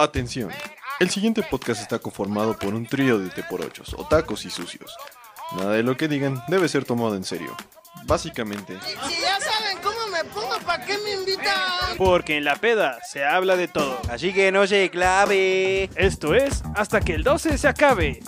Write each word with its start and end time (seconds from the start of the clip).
Atención, 0.00 0.50
el 1.00 1.10
siguiente 1.10 1.42
podcast 1.42 1.82
está 1.82 1.98
conformado 1.98 2.56
por 2.56 2.72
un 2.72 2.86
trío 2.86 3.18
de 3.18 3.30
teporochos, 3.30 3.94
otacos 3.94 4.44
y 4.44 4.50
sucios. 4.50 4.94
Nada 5.56 5.72
de 5.72 5.82
lo 5.82 5.96
que 5.96 6.06
digan 6.06 6.40
debe 6.46 6.68
ser 6.68 6.84
tomado 6.84 7.16
en 7.16 7.24
serio. 7.24 7.56
Básicamente, 8.04 8.78
Si 8.80 9.20
ya 9.20 9.40
saben 9.40 9.78
cómo 9.82 10.06
me 10.12 10.22
pongo, 10.22 10.56
¿para 10.64 10.84
qué 10.84 10.96
me 10.98 11.14
invitan? 11.14 11.96
Porque 11.96 12.36
en 12.36 12.44
la 12.44 12.54
peda 12.54 13.00
se 13.10 13.24
habla 13.24 13.56
de 13.56 13.66
todo. 13.66 14.00
Así 14.08 14.32
que 14.32 14.52
no 14.52 14.68
se 14.68 14.88
clave. 14.88 15.90
Esto 15.96 16.32
es 16.36 16.62
hasta 16.76 17.00
que 17.00 17.14
el 17.14 17.24
12 17.24 17.58
se 17.58 17.66
acabe. 17.66 18.22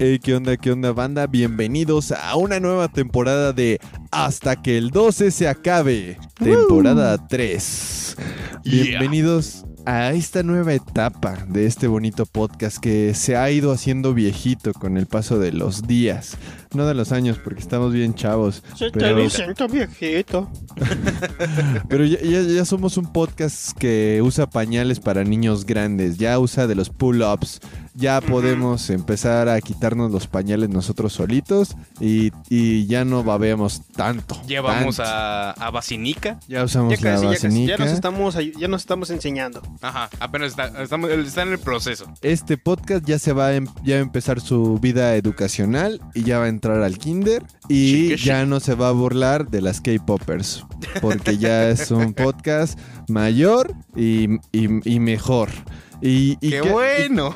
Hey, 0.00 0.20
¿qué 0.22 0.36
onda, 0.36 0.56
qué 0.56 0.70
onda, 0.70 0.92
banda? 0.92 1.26
Bienvenidos 1.26 2.12
a 2.12 2.36
una 2.36 2.60
nueva 2.60 2.86
temporada 2.86 3.52
de 3.52 3.80
Hasta 4.12 4.54
que 4.54 4.78
el 4.78 4.90
12 4.90 5.32
se 5.32 5.48
acabe. 5.48 6.16
Temporada 6.36 7.26
3. 7.26 8.16
Bienvenidos 8.62 9.64
a 9.86 10.12
esta 10.12 10.44
nueva 10.44 10.72
etapa 10.72 11.36
de 11.48 11.66
este 11.66 11.88
bonito 11.88 12.26
podcast 12.26 12.78
que 12.78 13.12
se 13.14 13.36
ha 13.36 13.50
ido 13.50 13.72
haciendo 13.72 14.14
viejito 14.14 14.72
con 14.72 14.98
el 14.98 15.06
paso 15.06 15.40
de 15.40 15.50
los 15.50 15.88
días. 15.88 16.38
No 16.74 16.86
de 16.86 16.94
los 16.94 17.12
años, 17.12 17.38
porque 17.42 17.60
estamos 17.60 17.92
bien 17.92 18.14
chavos. 18.14 18.62
Pero, 18.92 19.28
siento 19.30 19.66
viejito. 19.68 20.50
pero 21.88 22.04
ya, 22.04 22.20
ya- 22.20 22.42
ya 22.42 22.64
somos 22.64 22.96
un 22.96 23.12
podcast 23.12 23.76
que 23.78 24.20
usa 24.22 24.48
pañales 24.48 25.00
para 25.00 25.24
niños 25.24 25.64
grandes. 25.64 26.18
Ya 26.18 26.38
usa 26.38 26.66
de 26.66 26.74
los 26.74 26.90
pull-ups. 26.90 27.60
Ya 27.94 28.20
podemos 28.20 28.90
empezar 28.90 29.48
a 29.48 29.60
quitarnos 29.60 30.12
los 30.12 30.28
pañales 30.28 30.68
nosotros 30.68 31.12
solitos. 31.12 31.74
Y, 31.98 32.30
y 32.48 32.86
ya 32.86 33.04
no 33.04 33.24
babeamos 33.24 33.82
tanto. 33.96 34.40
Ya 34.46 34.60
vamos 34.60 34.98
tanto. 34.98 35.10
a, 35.10 35.50
a 35.52 35.70
Basinica. 35.70 36.38
Ya 36.48 36.62
usamos 36.62 36.96
Ya 36.96 37.04
la 37.04 37.10
casi, 37.16 37.24
ya 37.24 37.30
casi. 37.32 37.46
vacinica. 37.46 37.76
Ya 37.76 37.84
nos 37.84 37.92
estamos, 37.92 38.36
ya 38.56 38.68
nos 38.68 38.82
estamos 38.82 39.10
enseñando. 39.10 39.62
Ajá, 39.80 40.08
apenas 40.20 40.50
está, 40.50 40.80
estamos, 40.82 41.10
está 41.10 41.42
en 41.42 41.48
el 41.52 41.58
proceso. 41.58 42.06
Este 42.22 42.56
podcast 42.56 43.04
ya 43.04 43.18
se 43.18 43.32
va 43.32 43.46
a, 43.48 43.54
em- 43.56 43.66
ya 43.82 43.94
va 43.96 44.00
a 44.00 44.02
empezar 44.02 44.40
su 44.40 44.78
vida 44.78 45.16
educacional 45.16 46.00
y 46.14 46.22
ya 46.22 46.38
va 46.38 46.44
a 46.44 46.48
entrar 46.58 46.82
al 46.82 46.98
kinder 46.98 47.44
y 47.68 48.16
ya 48.16 48.44
no 48.44 48.58
se 48.60 48.74
va 48.74 48.88
a 48.88 48.92
burlar 48.92 49.48
de 49.48 49.60
las 49.62 49.80
K-Poppers 49.80 50.64
porque 51.00 51.38
ya 51.38 51.68
es 51.70 51.90
un 51.90 52.12
podcast 52.24 52.78
mayor 53.08 53.72
y, 53.96 54.34
y- 54.52 54.94
y 54.94 54.98
mejor. 55.00 55.50
Y, 56.00 56.36
y 56.40 56.50
¡Qué 56.50 56.60
qué- 56.60 56.70
bueno! 56.70 57.34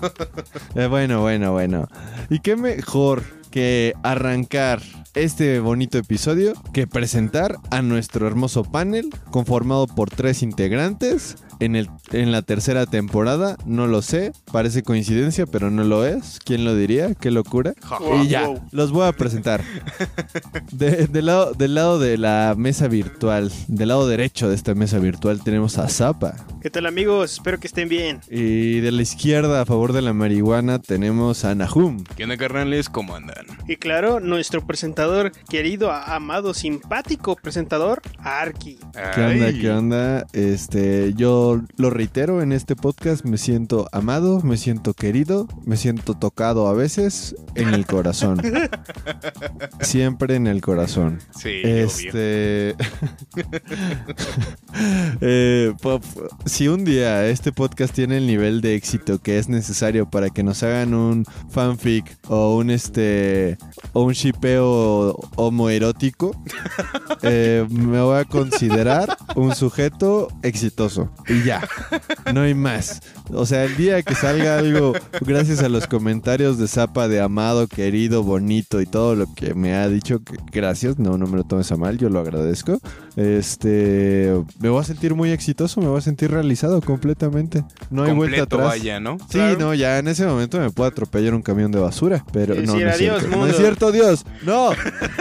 eh, 0.74 0.86
bueno, 0.86 1.20
bueno, 1.22 1.52
bueno. 1.52 1.88
Y 2.30 2.40
qué 2.40 2.56
mejor 2.56 3.22
que 3.50 3.94
arrancar 4.02 4.82
este 5.14 5.60
bonito 5.60 5.96
episodio 5.98 6.54
que 6.72 6.86
presentar 6.86 7.56
a 7.70 7.82
nuestro 7.82 8.26
hermoso 8.26 8.64
panel 8.64 9.10
conformado 9.30 9.86
por 9.86 10.10
tres 10.10 10.42
integrantes 10.42 11.36
en, 11.60 11.76
el, 11.76 11.88
en 12.12 12.32
la 12.32 12.42
tercera 12.42 12.86
temporada. 12.86 13.56
No 13.66 13.86
lo 13.86 14.02
sé, 14.02 14.32
parece 14.52 14.82
coincidencia, 14.82 15.46
pero 15.46 15.70
no 15.70 15.84
lo 15.84 16.06
es. 16.06 16.38
¿Quién 16.44 16.64
lo 16.64 16.74
diría? 16.74 17.14
¡Qué 17.14 17.30
locura! 17.30 17.74
Wow, 18.00 18.22
y 18.24 18.28
ya, 18.28 18.46
wow. 18.46 18.60
los 18.72 18.92
voy 18.92 19.06
a 19.06 19.12
presentar. 19.12 19.62
De- 20.72 21.06
del, 21.06 21.26
lado, 21.26 21.52
del 21.54 21.74
lado 21.74 21.98
de 21.98 22.18
la 22.18 22.54
mesa 22.56 22.88
virtual, 22.88 23.50
del 23.68 23.88
lado 23.88 24.08
derecho 24.08 24.48
de 24.48 24.54
esta 24.54 24.74
mesa 24.74 24.98
virtual 24.98 25.42
tenemos 25.42 25.78
a 25.78 25.88
Zapa. 25.88 26.34
¿Qué 26.60 26.70
tal 26.70 26.86
amigos? 26.86 27.32
Espero 27.34 27.58
que 27.60 27.66
estén 27.66 27.88
bien. 27.88 28.20
Y 28.30 28.80
de 28.80 28.90
la 28.92 29.02
izquierda, 29.02 29.60
a 29.60 29.66
favor 29.66 29.92
de 29.92 30.02
la 30.02 30.12
marihuana, 30.12 30.78
tenemos 30.78 31.44
a 31.44 31.54
Nahum. 31.54 32.04
¿Qué 32.16 32.24
onda, 32.24 32.36
carnales? 32.36 32.88
¿Cómo 32.88 33.14
andan? 33.14 33.46
Y 33.68 33.76
claro, 33.76 34.20
nuestro 34.20 34.66
presentador, 34.66 35.32
querido, 35.48 35.92
amado, 35.92 36.54
simpático 36.54 37.36
presentador, 37.36 38.00
Arki. 38.18 38.78
¿Qué 39.14 39.20
onda? 39.20 39.52
¿Qué 39.52 39.70
onda? 39.70 40.26
Este, 40.32 41.12
yo 41.14 41.43
lo 41.76 41.90
reitero 41.90 42.42
en 42.42 42.52
este 42.52 42.76
podcast, 42.76 43.24
me 43.24 43.38
siento 43.38 43.88
amado, 43.92 44.40
me 44.42 44.56
siento 44.56 44.94
querido, 44.94 45.48
me 45.64 45.76
siento 45.76 46.14
tocado 46.14 46.68
a 46.68 46.74
veces 46.74 47.36
en 47.54 47.74
el 47.74 47.86
corazón. 47.86 48.40
Siempre 49.80 50.36
en 50.36 50.46
el 50.46 50.60
corazón. 50.60 51.20
Sí. 51.36 51.60
Este. 51.62 52.74
Eh, 55.20 55.72
pop, 55.80 56.02
si 56.46 56.66
un 56.66 56.84
día 56.84 57.26
este 57.28 57.52
podcast 57.52 57.94
tiene 57.94 58.18
el 58.18 58.26
nivel 58.26 58.60
de 58.60 58.74
éxito 58.74 59.20
que 59.20 59.38
es 59.38 59.48
necesario 59.48 60.10
para 60.10 60.30
que 60.30 60.42
nos 60.42 60.62
hagan 60.64 60.94
un 60.94 61.24
fanfic 61.48 62.04
o 62.28 62.56
un 62.56 62.70
este 62.70 63.56
o 63.92 64.02
un 64.02 64.12
shipeo 64.12 65.16
homoerótico, 65.36 66.36
eh, 67.22 67.64
me 67.70 68.00
voy 68.00 68.18
a 68.18 68.24
considerar 68.24 69.16
un 69.36 69.54
sujeto 69.54 70.28
exitoso. 70.42 71.10
Y 71.28 71.33
ya, 71.42 71.66
no 72.32 72.42
hay 72.42 72.54
más. 72.54 73.00
O 73.32 73.46
sea, 73.46 73.64
el 73.64 73.76
día 73.76 74.02
que 74.02 74.14
salga 74.14 74.58
algo, 74.58 74.92
gracias 75.22 75.62
a 75.62 75.68
los 75.68 75.86
comentarios 75.86 76.58
de 76.58 76.68
Zapa 76.68 77.08
de 77.08 77.20
amado, 77.20 77.66
querido, 77.68 78.22
bonito 78.22 78.80
y 78.80 78.86
todo 78.86 79.14
lo 79.16 79.32
que 79.34 79.54
me 79.54 79.74
ha 79.74 79.88
dicho, 79.88 80.22
que 80.22 80.36
gracias, 80.52 80.98
no, 80.98 81.16
no 81.16 81.26
me 81.26 81.38
lo 81.38 81.44
tomes 81.44 81.72
a 81.72 81.76
mal, 81.76 81.96
yo 81.96 82.10
lo 82.10 82.20
agradezco. 82.20 82.78
Este, 83.16 84.34
me 84.58 84.68
voy 84.68 84.80
a 84.80 84.84
sentir 84.84 85.14
muy 85.14 85.30
exitoso, 85.30 85.80
me 85.80 85.86
voy 85.86 85.98
a 85.98 86.02
sentir 86.02 86.30
realizado 86.30 86.80
completamente. 86.82 87.64
No 87.90 88.02
hay 88.02 88.12
vuelta 88.12 88.42
atrás. 88.42 88.66
vaya, 88.66 89.00
¿no? 89.00 89.16
Sí, 89.30 89.38
no, 89.58 89.72
ya 89.72 89.98
en 89.98 90.08
ese 90.08 90.26
momento 90.26 90.58
me 90.60 90.70
puede 90.70 90.90
atropellar 90.90 91.34
un 91.34 91.42
camión 91.42 91.72
de 91.72 91.78
basura, 91.78 92.24
pero 92.32 92.54
no, 92.54 92.62
no 92.74 92.78
es 92.78 92.94
"Adiós, 92.94 92.96
cierto. 92.98 93.28
No 93.28 93.36
mundo". 93.38 93.46
es 93.52 93.56
cierto, 93.56 93.92
Dios. 93.92 94.26
No. 94.42 94.72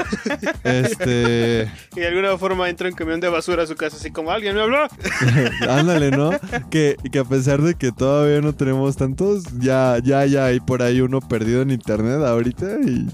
este, 0.64 1.72
Y 1.96 2.00
de 2.00 2.08
alguna 2.08 2.38
forma 2.38 2.70
entra 2.70 2.90
un 2.90 2.96
camión 2.96 3.20
de 3.20 3.30
basura 3.30 3.64
a 3.64 3.68
su 3.68 3.76
casa, 3.76 3.96
así 3.98 4.12
como 4.12 4.32
alguien 4.32 4.56
me 4.56 4.62
habló. 4.62 4.88
ándale, 5.70 6.12
¿no? 6.12 6.32
Que, 6.70 6.98
que 7.12 7.20
a 7.20 7.24
pesar 7.24 7.62
de 7.62 7.76
que 7.76 7.93
todavía 7.98 8.42
no 8.42 8.54
tenemos 8.54 8.96
tantos, 8.96 9.44
ya, 9.60 10.00
ya, 10.04 10.26
ya 10.26 10.46
hay 10.46 10.60
por 10.60 10.82
ahí 10.82 11.02
uno 11.02 11.22
perdido 11.22 11.62
en 11.62 11.72
internet 11.72 12.22
ahorita 12.26 12.80
y. 12.86 13.08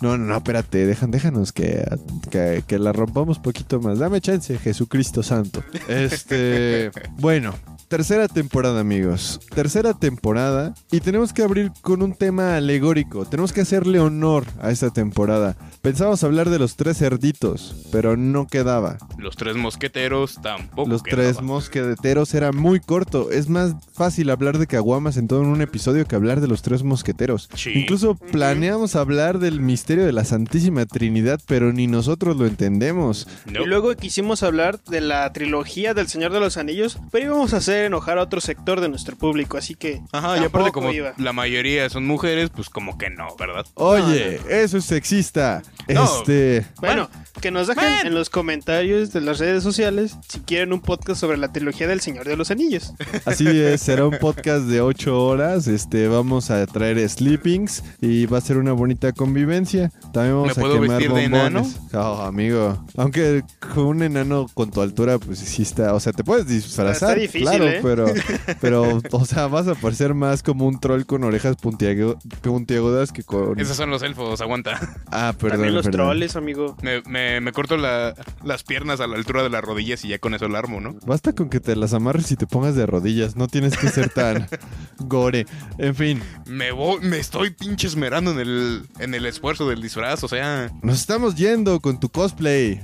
No, 0.00 0.16
no, 0.16 0.24
no, 0.24 0.36
espérate, 0.36 0.86
dejan, 0.86 1.10
déjanos 1.10 1.52
que, 1.52 1.86
que, 2.30 2.64
que 2.66 2.78
la 2.78 2.90
rompamos 2.92 3.38
poquito 3.38 3.80
más. 3.80 3.98
Dame 3.98 4.22
chance, 4.22 4.56
Jesucristo 4.58 5.22
Santo. 5.22 5.62
Este, 5.88 6.90
bueno, 7.18 7.54
tercera 7.90 8.28
temporada, 8.28 8.78
amigos. 8.78 9.40
Tercera 9.52 9.94
temporada 9.94 10.74
y 10.92 11.00
tenemos 11.00 11.32
que 11.32 11.42
abrir 11.42 11.72
con 11.82 12.02
un 12.02 12.14
tema 12.14 12.56
alegórico. 12.56 13.24
Tenemos 13.24 13.52
que 13.52 13.62
hacerle 13.62 13.98
honor 13.98 14.44
a 14.62 14.70
esta 14.70 14.90
temporada. 14.90 15.56
Pensábamos 15.82 16.22
hablar 16.22 16.50
de 16.50 16.60
los 16.60 16.76
tres 16.76 16.98
cerditos, 16.98 17.88
pero 17.90 18.16
no 18.16 18.46
quedaba. 18.46 18.96
Los 19.18 19.34
tres 19.34 19.56
mosqueteros 19.56 20.38
tampoco. 20.40 20.88
Los 20.88 21.02
quedaba. 21.02 21.22
tres 21.24 21.42
mosqueteros 21.42 22.32
era 22.32 22.52
muy 22.52 22.78
corto. 22.78 23.32
Es 23.32 23.48
más 23.48 23.74
fácil 23.92 24.30
hablar 24.30 24.58
de 24.58 24.68
caguamas 24.68 25.16
en 25.16 25.26
todo 25.26 25.40
un 25.40 25.60
episodio 25.60 26.06
que 26.06 26.14
hablar 26.14 26.40
de 26.40 26.46
los 26.46 26.62
tres 26.62 26.84
mosqueteros. 26.84 27.48
Sí. 27.54 27.72
Incluso 27.74 28.14
planeamos 28.14 28.94
hablar 28.94 29.40
del 29.40 29.60
misterio 29.60 30.06
de 30.06 30.12
la 30.12 30.24
Santísima 30.24 30.86
Trinidad, 30.86 31.40
pero 31.48 31.72
ni 31.72 31.88
nosotros 31.88 32.36
lo 32.36 32.46
entendemos. 32.46 33.26
No. 33.46 33.62
Y 33.62 33.66
luego 33.66 33.92
quisimos 33.96 34.44
hablar 34.44 34.80
de 34.84 35.00
la 35.00 35.32
trilogía 35.32 35.92
del 35.92 36.06
Señor 36.06 36.32
de 36.32 36.38
los 36.38 36.56
Anillos, 36.56 36.96
pero 37.10 37.26
íbamos 37.26 37.52
a 37.52 37.56
hacer 37.56 37.79
enojar 37.86 38.18
a 38.18 38.22
otro 38.22 38.40
sector 38.40 38.80
de 38.80 38.88
nuestro 38.88 39.16
público, 39.16 39.56
así 39.56 39.74
que. 39.74 40.00
Ajá, 40.12 40.38
y 40.38 40.44
aparte 40.44 40.72
como 40.72 40.92
iba. 40.92 41.12
la 41.18 41.32
mayoría 41.32 41.88
son 41.90 42.06
mujeres, 42.06 42.50
pues 42.50 42.68
como 42.68 42.98
que 42.98 43.10
no, 43.10 43.34
¿verdad? 43.36 43.64
Oye, 43.74 44.40
eso 44.48 44.78
es 44.78 44.84
sexista. 44.84 45.62
No. 45.88 46.04
Este. 46.04 46.66
Bueno, 46.80 47.08
que 47.40 47.50
nos 47.50 47.66
dejen 47.66 47.84
Man. 47.84 48.06
en 48.06 48.14
los 48.14 48.30
comentarios 48.30 49.12
de 49.12 49.20
las 49.20 49.38
redes 49.38 49.62
sociales 49.62 50.16
si 50.28 50.40
quieren 50.40 50.72
un 50.72 50.80
podcast 50.80 51.20
sobre 51.20 51.36
la 51.36 51.52
trilogía 51.52 51.86
del 51.86 52.00
Señor 52.00 52.26
de 52.26 52.36
los 52.36 52.50
Anillos. 52.50 52.92
Así 53.24 53.46
es, 53.48 53.80
será 53.80 54.06
un 54.06 54.18
podcast 54.18 54.64
de 54.66 54.80
8 54.80 55.24
horas. 55.24 55.66
Este, 55.66 56.08
vamos 56.08 56.50
a 56.50 56.66
traer 56.66 57.08
sleepings 57.08 57.82
y 58.00 58.26
va 58.26 58.38
a 58.38 58.40
ser 58.40 58.58
una 58.58 58.72
bonita 58.72 59.12
convivencia. 59.12 59.90
También 60.12 60.36
vamos 60.36 60.46
¿Me 60.46 60.52
a 60.52 60.54
puedo 60.54 60.80
quemar 60.80 60.98
vestir 60.98 61.12
de 61.12 61.28
bombones. 61.28 61.80
Oh, 61.92 62.22
amigo. 62.22 62.84
Aunque 62.96 63.42
con 63.74 63.86
un 63.86 64.02
enano 64.02 64.46
con 64.54 64.70
tu 64.70 64.80
altura, 64.80 65.18
pues 65.18 65.38
sí 65.38 65.62
está. 65.62 65.94
O 65.94 66.00
sea, 66.00 66.12
te 66.12 66.24
puedes 66.24 66.46
disfrazar. 66.46 66.92
Está 66.92 67.14
difícil, 67.14 67.42
claro, 67.42 67.69
¿eh? 67.70 67.80
pero, 67.82 68.06
pero, 68.60 69.00
o 69.10 69.24
sea, 69.24 69.46
vas 69.46 69.66
a 69.68 69.74
parecer 69.74 70.14
más 70.14 70.42
como 70.42 70.66
un 70.66 70.80
troll 70.80 71.04
con 71.04 71.24
orejas 71.24 71.56
puntiagu- 71.58 72.18
puntiagudas 72.42 73.12
que 73.12 73.22
con. 73.22 73.58
Esos 73.60 73.76
son 73.76 73.90
los 73.90 74.02
elfos, 74.02 74.40
aguanta. 74.40 74.78
Ah, 75.10 75.32
perdón. 75.38 75.58
También 75.58 75.74
los 75.74 75.84
perdón. 75.86 76.06
troles, 76.08 76.36
amigo. 76.36 76.76
Me, 76.82 77.02
me, 77.02 77.40
me 77.40 77.52
corto 77.52 77.76
la- 77.76 78.14
las 78.44 78.62
piernas 78.62 79.00
a 79.00 79.06
la 79.06 79.16
altura 79.16 79.42
de 79.42 79.50
las 79.50 79.62
rodillas 79.62 80.04
y 80.04 80.08
ya 80.08 80.18
con 80.18 80.34
eso 80.34 80.48
la 80.48 80.58
armo, 80.58 80.80
¿no? 80.80 80.94
Basta 81.06 81.32
con 81.32 81.48
que 81.50 81.60
te 81.60 81.76
las 81.76 81.94
amarres 81.94 82.30
y 82.32 82.36
te 82.36 82.46
pongas 82.46 82.74
de 82.74 82.86
rodillas. 82.86 83.36
No 83.36 83.46
tienes 83.48 83.76
que 83.76 83.88
ser 83.88 84.08
tan 84.10 84.46
gore. 84.98 85.46
En 85.78 85.94
fin. 85.94 86.22
Me 86.46 86.72
voy, 86.72 87.00
me 87.00 87.18
estoy 87.18 87.50
pinche 87.50 87.86
esmerando 87.86 88.30
en 88.32 88.38
el, 88.40 88.82
en 88.98 89.14
el 89.14 89.26
esfuerzo 89.26 89.68
del 89.68 89.80
disfraz, 89.82 90.22
o 90.24 90.28
sea. 90.28 90.70
Nos 90.82 91.00
estamos 91.00 91.34
yendo 91.36 91.80
con 91.80 91.98
tu 92.00 92.08
cosplay. 92.08 92.80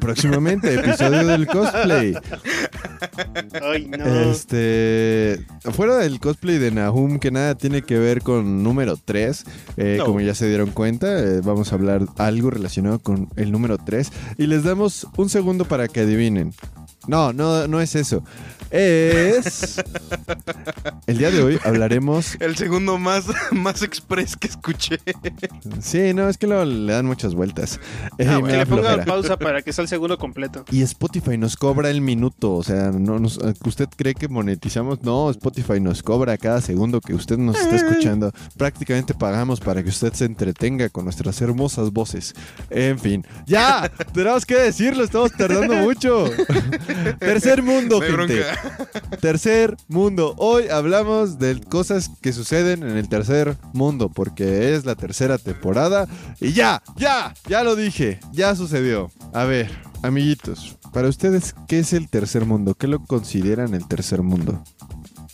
Próximamente, 0.00 0.74
episodio 0.74 1.26
del 1.26 1.46
cosplay. 1.46 2.14
Ay, 3.62 3.86
no. 3.86 4.04
Este, 4.30 5.44
fuera 5.72 5.96
del 5.96 6.20
cosplay 6.20 6.58
de 6.58 6.70
Nahum, 6.70 7.18
que 7.18 7.30
nada 7.30 7.54
tiene 7.56 7.82
que 7.82 7.98
ver 7.98 8.22
con 8.22 8.62
número 8.62 8.96
3, 8.96 9.44
eh, 9.76 9.96
No. 9.98 10.06
como 10.06 10.20
ya 10.20 10.34
se 10.34 10.48
dieron 10.48 10.70
cuenta, 10.70 11.18
eh, 11.18 11.40
vamos 11.42 11.72
a 11.72 11.76
hablar 11.76 12.06
algo 12.18 12.50
relacionado 12.50 12.98
con 12.98 13.28
el 13.36 13.52
número 13.52 13.78
3 13.78 14.10
y 14.38 14.46
les 14.46 14.64
damos 14.64 15.06
un 15.16 15.28
segundo 15.28 15.64
para 15.64 15.88
que 15.88 16.00
adivinen. 16.00 16.52
No, 17.08 17.32
no, 17.32 17.66
no 17.66 17.80
es 17.80 17.96
eso. 17.96 18.22
Es... 18.70 19.82
El 21.06 21.18
día 21.18 21.30
de 21.30 21.42
hoy 21.42 21.58
hablaremos... 21.64 22.36
El 22.40 22.56
segundo 22.56 22.96
más, 22.96 23.24
más 23.52 23.82
express 23.82 24.36
que 24.36 24.46
escuché. 24.46 24.98
Sí, 25.80 26.14
no, 26.14 26.28
es 26.28 26.38
que 26.38 26.46
le 26.46 26.92
dan 26.92 27.04
muchas 27.06 27.34
vueltas. 27.34 27.80
Eh, 28.18 28.26
Ah, 28.28 28.38
bueno. 28.38 28.46
que 28.46 28.56
le 28.58 28.66
ponga 28.66 28.82
flojera. 28.82 29.04
pausa 29.04 29.36
para 29.36 29.62
que 29.62 29.72
sea 29.72 29.82
el 29.82 29.88
segundo 29.88 30.16
completo. 30.16 30.64
Y 30.70 30.82
Spotify 30.82 31.36
nos 31.36 31.56
cobra 31.56 31.90
el 31.90 32.00
minuto, 32.00 32.54
o 32.54 32.62
sea, 32.62 32.92
no 32.92 33.18
nos- 33.18 33.38
¿usted 33.66 33.88
cree 33.96 34.11
que 34.14 34.28
monetizamos? 34.28 35.02
No, 35.02 35.30
Spotify 35.30 35.80
nos 35.80 36.02
cobra 36.02 36.36
cada 36.38 36.60
segundo 36.60 37.00
que 37.00 37.14
usted 37.14 37.38
nos 37.38 37.58
está 37.58 37.76
escuchando. 37.76 38.32
Prácticamente 38.56 39.14
pagamos 39.14 39.60
para 39.60 39.82
que 39.82 39.88
usted 39.88 40.12
se 40.12 40.24
entretenga 40.24 40.88
con 40.88 41.04
nuestras 41.04 41.40
hermosas 41.40 41.90
voces. 41.92 42.34
En 42.70 42.98
fin, 42.98 43.24
ya, 43.46 43.90
tenemos 44.14 44.46
que 44.46 44.56
decirlo, 44.56 45.04
estamos 45.04 45.32
tardando 45.32 45.74
mucho. 45.74 46.24
Tercer 47.18 47.62
mundo, 47.62 48.00
gente. 48.00 48.12
bronca. 48.12 49.18
Tercer 49.20 49.76
mundo. 49.88 50.34
Hoy 50.38 50.68
hablamos 50.68 51.38
de 51.38 51.60
cosas 51.60 52.10
que 52.20 52.32
suceden 52.32 52.82
en 52.82 52.96
el 52.96 53.08
tercer 53.08 53.56
mundo, 53.72 54.08
porque 54.08 54.74
es 54.74 54.84
la 54.84 54.94
tercera 54.94 55.38
temporada. 55.38 56.08
Y 56.40 56.52
ya, 56.52 56.82
ya, 56.96 57.34
ya 57.48 57.62
lo 57.62 57.76
dije, 57.76 58.20
ya 58.32 58.54
sucedió. 58.56 59.10
A 59.32 59.44
ver, 59.44 59.91
amiguitos, 60.02 60.78
para 60.92 61.08
ustedes, 61.08 61.54
¿qué 61.68 61.78
es 61.80 61.92
el 61.92 62.08
tercer 62.08 62.44
mundo? 62.44 62.74
¿Qué 62.74 62.86
lo 62.86 63.02
consideran 63.04 63.74
el 63.74 63.86
tercer 63.86 64.22
mundo? 64.22 64.62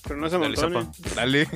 Pero 0.09 0.19
no 0.21 0.29
se 0.31 0.39
Dale, 0.39 0.57
amontone. 0.59 0.87
zapa. 0.87 1.15
Dale. 1.15 1.47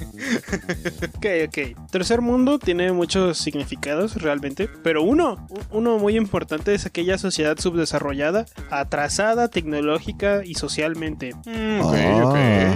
Ok, 1.16 1.26
ok. 1.48 1.90
Tercer 1.90 2.20
mundo 2.20 2.58
tiene 2.58 2.92
muchos 2.92 3.38
significados 3.38 4.16
realmente, 4.20 4.68
pero 4.82 5.02
uno, 5.02 5.46
uno 5.70 5.98
muy 5.98 6.16
importante 6.16 6.74
es 6.74 6.86
aquella 6.86 7.16
sociedad 7.18 7.58
subdesarrollada, 7.58 8.44
atrasada 8.70 9.48
tecnológica 9.48 10.42
y 10.44 10.54
socialmente. 10.54 11.32
Mm, 11.46 11.80
ok, 11.80 11.94
ah, 11.96 12.24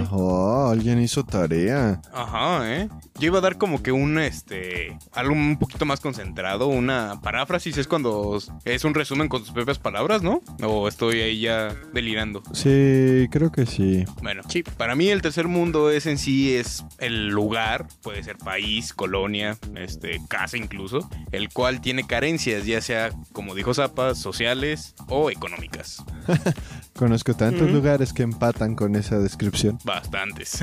ok. 0.03 0.07
oh, 0.13 0.69
alguien 0.71 0.99
hizo 1.01 1.23
tarea. 1.23 2.01
Ajá, 2.13 2.73
¿eh? 2.75 2.89
Yo 3.19 3.27
iba 3.27 3.37
a 3.39 3.41
dar 3.41 3.57
como 3.57 3.81
que 3.83 3.91
un, 3.91 4.17
este, 4.19 4.97
algo 5.13 5.33
un 5.33 5.57
poquito 5.57 5.85
más 5.85 5.99
concentrado, 5.99 6.67
una 6.67 7.19
paráfrasis, 7.21 7.77
es 7.77 7.87
cuando 7.87 8.39
es 8.65 8.83
un 8.83 8.93
resumen 8.93 9.27
con 9.27 9.41
sus 9.41 9.51
propias 9.51 9.79
palabras, 9.79 10.21
¿no? 10.23 10.41
O 10.63 10.87
estoy 10.87 11.21
ahí 11.21 11.41
ya 11.41 11.73
delirando. 11.93 12.41
Sí, 12.53 13.27
creo 13.31 13.51
que 13.51 13.65
sí. 13.65 14.05
Bueno, 14.21 14.41
Sí. 14.47 14.63
para 14.63 14.95
mí 14.95 15.09
el 15.09 15.21
tercer 15.21 15.47
mundo 15.47 15.66
es 15.91 16.05
en 16.05 16.17
sí, 16.17 16.55
es 16.55 16.83
el 16.99 17.27
lugar, 17.27 17.87
puede 18.01 18.23
ser 18.23 18.37
país, 18.37 18.93
colonia, 18.93 19.57
este, 19.75 20.21
casa 20.27 20.57
incluso, 20.57 21.09
el 21.31 21.49
cual 21.49 21.81
tiene 21.81 22.07
carencias, 22.07 22.65
ya 22.65 22.81
sea, 22.81 23.11
como 23.33 23.55
dijo 23.55 23.73
Zapa, 23.73 24.15
sociales 24.15 24.95
o 25.07 25.29
económicas. 25.29 26.03
Conozco 26.95 27.35
tantos 27.35 27.69
lugares 27.69 28.13
que 28.13 28.23
empatan 28.23 28.75
con 28.75 28.95
esa 28.95 29.19
descripción. 29.19 29.77
Bastantes. 29.83 30.59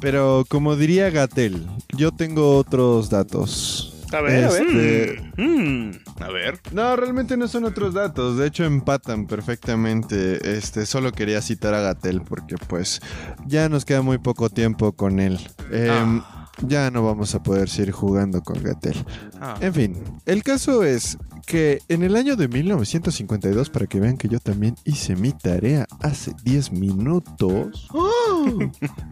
Pero 0.00 0.44
como 0.48 0.76
diría 0.76 1.10
Gatel, 1.10 1.66
yo 1.96 2.12
tengo 2.12 2.56
otros 2.56 3.08
datos. 3.08 3.99
A 4.12 4.20
ver, 4.20 4.44
a 4.44 4.50
ver. 4.50 4.66
Este, 4.66 5.32
Mm, 5.36 5.90
a 6.20 6.28
ver. 6.30 6.58
No, 6.72 6.96
realmente 6.96 7.36
no 7.36 7.48
son 7.48 7.64
otros 7.64 7.94
datos. 7.94 8.36
De 8.36 8.46
hecho, 8.46 8.64
empatan 8.64 9.26
perfectamente. 9.26 10.56
Este, 10.56 10.86
solo 10.86 11.12
quería 11.12 11.40
citar 11.42 11.74
a 11.74 11.80
Gatel 11.80 12.22
porque, 12.22 12.56
pues, 12.68 13.00
ya 13.46 13.68
nos 13.68 13.84
queda 13.84 14.02
muy 14.02 14.18
poco 14.18 14.50
tiempo 14.50 14.92
con 14.92 15.20
él. 15.20 15.38
Em, 15.70 16.20
Ah. 16.20 16.36
Ya 16.66 16.90
no 16.90 17.02
vamos 17.02 17.34
a 17.34 17.42
poder 17.42 17.70
seguir 17.70 17.92
jugando 17.92 18.42
con 18.42 18.62
Gatel. 18.62 18.94
Ah. 19.40 19.54
En 19.62 19.72
fin, 19.72 20.02
el 20.26 20.42
caso 20.42 20.84
es 20.84 21.16
que 21.46 21.80
en 21.88 22.02
el 22.02 22.16
año 22.16 22.36
de 22.36 22.48
1952, 22.48 23.70
para 23.70 23.86
que 23.86 24.00
vean 24.00 24.16
que 24.16 24.28
yo 24.28 24.38
también 24.40 24.76
hice 24.84 25.16
mi 25.16 25.32
tarea 25.32 25.86
hace 26.00 26.32
10 26.44 26.72
minutos, 26.72 27.88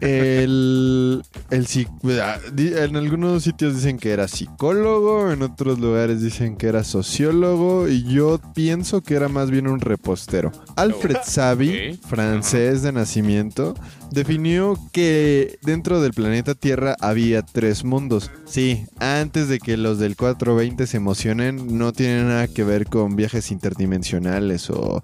el, 0.01 1.21
el 1.49 1.65
psi- 1.67 1.87
ah, 2.21 2.37
en 2.55 2.95
algunos 2.95 3.43
sitios 3.43 3.75
dicen 3.75 3.97
que 3.97 4.11
era 4.11 4.27
psicólogo, 4.27 5.31
en 5.31 5.41
otros 5.41 5.79
lugares 5.79 6.21
dicen 6.21 6.55
que 6.55 6.67
era 6.67 6.83
sociólogo 6.83 7.87
y 7.87 8.03
yo 8.03 8.39
pienso 8.53 9.01
que 9.01 9.15
era 9.15 9.27
más 9.29 9.51
bien 9.51 9.67
un 9.67 9.79
repostero. 9.81 10.51
Alfred 10.75 11.17
Savi, 11.23 11.91
Ok. 11.93 12.05
francés 12.07 12.81
de 12.81 12.91
nacimiento, 12.91 13.75
definió 14.11 14.77
que 14.91 15.59
dentro 15.61 16.01
del 16.01 16.13
planeta 16.13 16.55
Tierra 16.55 16.95
había 16.99 17.41
tres 17.43 17.83
mundos. 17.83 18.31
Sí, 18.45 18.85
antes 18.99 19.47
de 19.47 19.59
que 19.59 19.77
los 19.77 19.99
del 19.99 20.15
420 20.15 20.87
se 20.87 20.97
emocionen, 20.97 21.77
no 21.77 21.93
tiene 21.93 22.23
nada 22.29 22.47
que 22.47 22.63
ver 22.63 22.85
con 22.85 23.15
viajes 23.15 23.51
interdimensionales 23.51 24.69
o, 24.69 25.01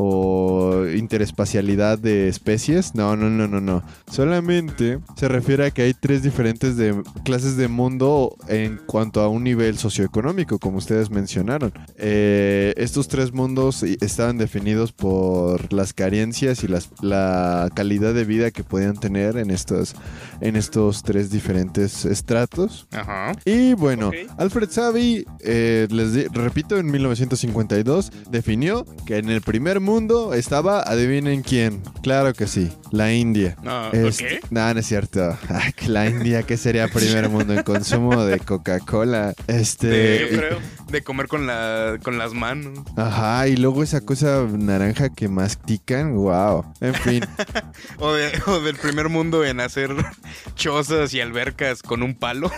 o 0.00 0.86
interespacialidad 0.94 1.98
de 1.98 2.28
especies. 2.28 2.94
No, 2.94 3.16
no, 3.16 3.28
no, 3.28 3.48
no, 3.48 3.60
no. 3.60 3.82
Solamente 4.10 5.00
se 5.16 5.26
refiere 5.28 5.66
a 5.66 5.70
que 5.72 5.82
hay 5.82 5.94
tres 5.94 6.22
diferentes 6.22 6.76
de, 6.76 6.94
clases 7.24 7.56
de 7.56 7.66
mundo 7.66 8.36
en 8.46 8.78
cuanto 8.86 9.20
a 9.22 9.28
un 9.28 9.42
nivel 9.42 9.76
socioeconómico, 9.76 10.58
como 10.60 10.78
ustedes 10.78 11.10
mencionaron. 11.10 11.72
Eh, 11.96 12.74
estos 12.76 13.08
tres 13.08 13.32
mundos 13.32 13.82
estaban 13.82 14.38
definidos 14.38 14.92
por 14.92 15.72
las 15.72 15.92
carencias 15.92 16.62
y 16.62 16.68
las, 16.68 16.90
la 17.00 17.68
calidad 17.74 18.14
de 18.14 18.24
vida 18.24 18.50
que 18.52 18.62
podían 18.62 18.96
tener 18.96 19.36
en 19.36 19.50
estos, 19.50 19.96
en 20.40 20.54
estos 20.54 21.02
tres 21.02 21.30
diferentes 21.30 22.04
estratos. 22.04 22.86
Ajá. 22.92 23.32
Y 23.44 23.72
bueno. 23.74 24.12
Alfred 24.36 24.70
Savi, 24.70 25.24
eh, 25.40 25.88
les 25.90 26.12
di- 26.14 26.26
repito, 26.32 26.76
en 26.78 26.86
1952 26.90 28.12
definió 28.30 28.86
que 29.04 29.18
en 29.18 29.28
el 29.30 29.40
primer 29.40 29.80
mundo 29.80 29.87
estaba, 30.34 30.82
adivinen 30.82 31.42
quién, 31.42 31.80
claro 32.02 32.34
que 32.34 32.46
sí, 32.46 32.70
la 32.90 33.12
India. 33.12 33.56
Ah, 33.64 33.88
Este- 33.92 34.38
¿ok? 34.38 34.50
No, 34.50 34.74
no 34.74 34.80
es 34.80 34.86
cierto. 34.86 35.38
Ay, 35.48 35.72
que 35.72 35.88
la 35.88 36.06
India, 36.08 36.42
¿qué 36.42 36.56
sería 36.58 36.88
primer 36.88 37.28
mundo 37.30 37.54
en 37.54 37.62
consumo 37.62 38.22
de 38.24 38.38
Coca-Cola? 38.38 39.34
Este. 39.46 39.86
De- 39.86 40.28
Yo 40.30 40.38
creo. 40.38 40.58
De 40.90 41.02
comer 41.02 41.28
con, 41.28 41.46
la, 41.46 41.98
con 42.02 42.16
las 42.18 42.32
manos. 42.34 42.78
Ajá, 42.96 43.46
y 43.48 43.56
luego 43.56 43.82
esa 43.82 44.00
cosa 44.02 44.44
naranja 44.50 45.08
que 45.10 45.28
mastican, 45.28 46.14
wow. 46.16 46.64
En 46.80 46.94
fin, 46.94 47.24
O, 47.98 48.12
de- 48.12 48.30
o 48.46 48.60
del 48.60 48.76
primer 48.76 49.08
mundo 49.08 49.44
en 49.44 49.60
hacer 49.60 49.90
chozas 50.54 51.12
y 51.14 51.20
albercas 51.20 51.82
con 51.82 52.02
un 52.02 52.14
palo. 52.14 52.50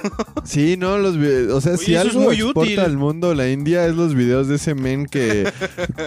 sí, 0.45 0.77
no, 0.77 0.99
los 0.99 1.17
o 1.53 1.61
sea, 1.61 1.73
Oye, 1.75 1.85
si 1.85 1.95
es 1.95 2.01
algo 2.01 2.33
exporta 2.33 2.61
útil. 2.61 2.81
al 2.81 2.97
mundo 2.97 3.35
la 3.35 3.49
India 3.49 3.87
es 3.87 3.95
los 3.95 4.15
videos 4.15 4.49
de 4.49 4.57
ese 4.57 4.75
men 4.75 5.07
que, 5.07 5.51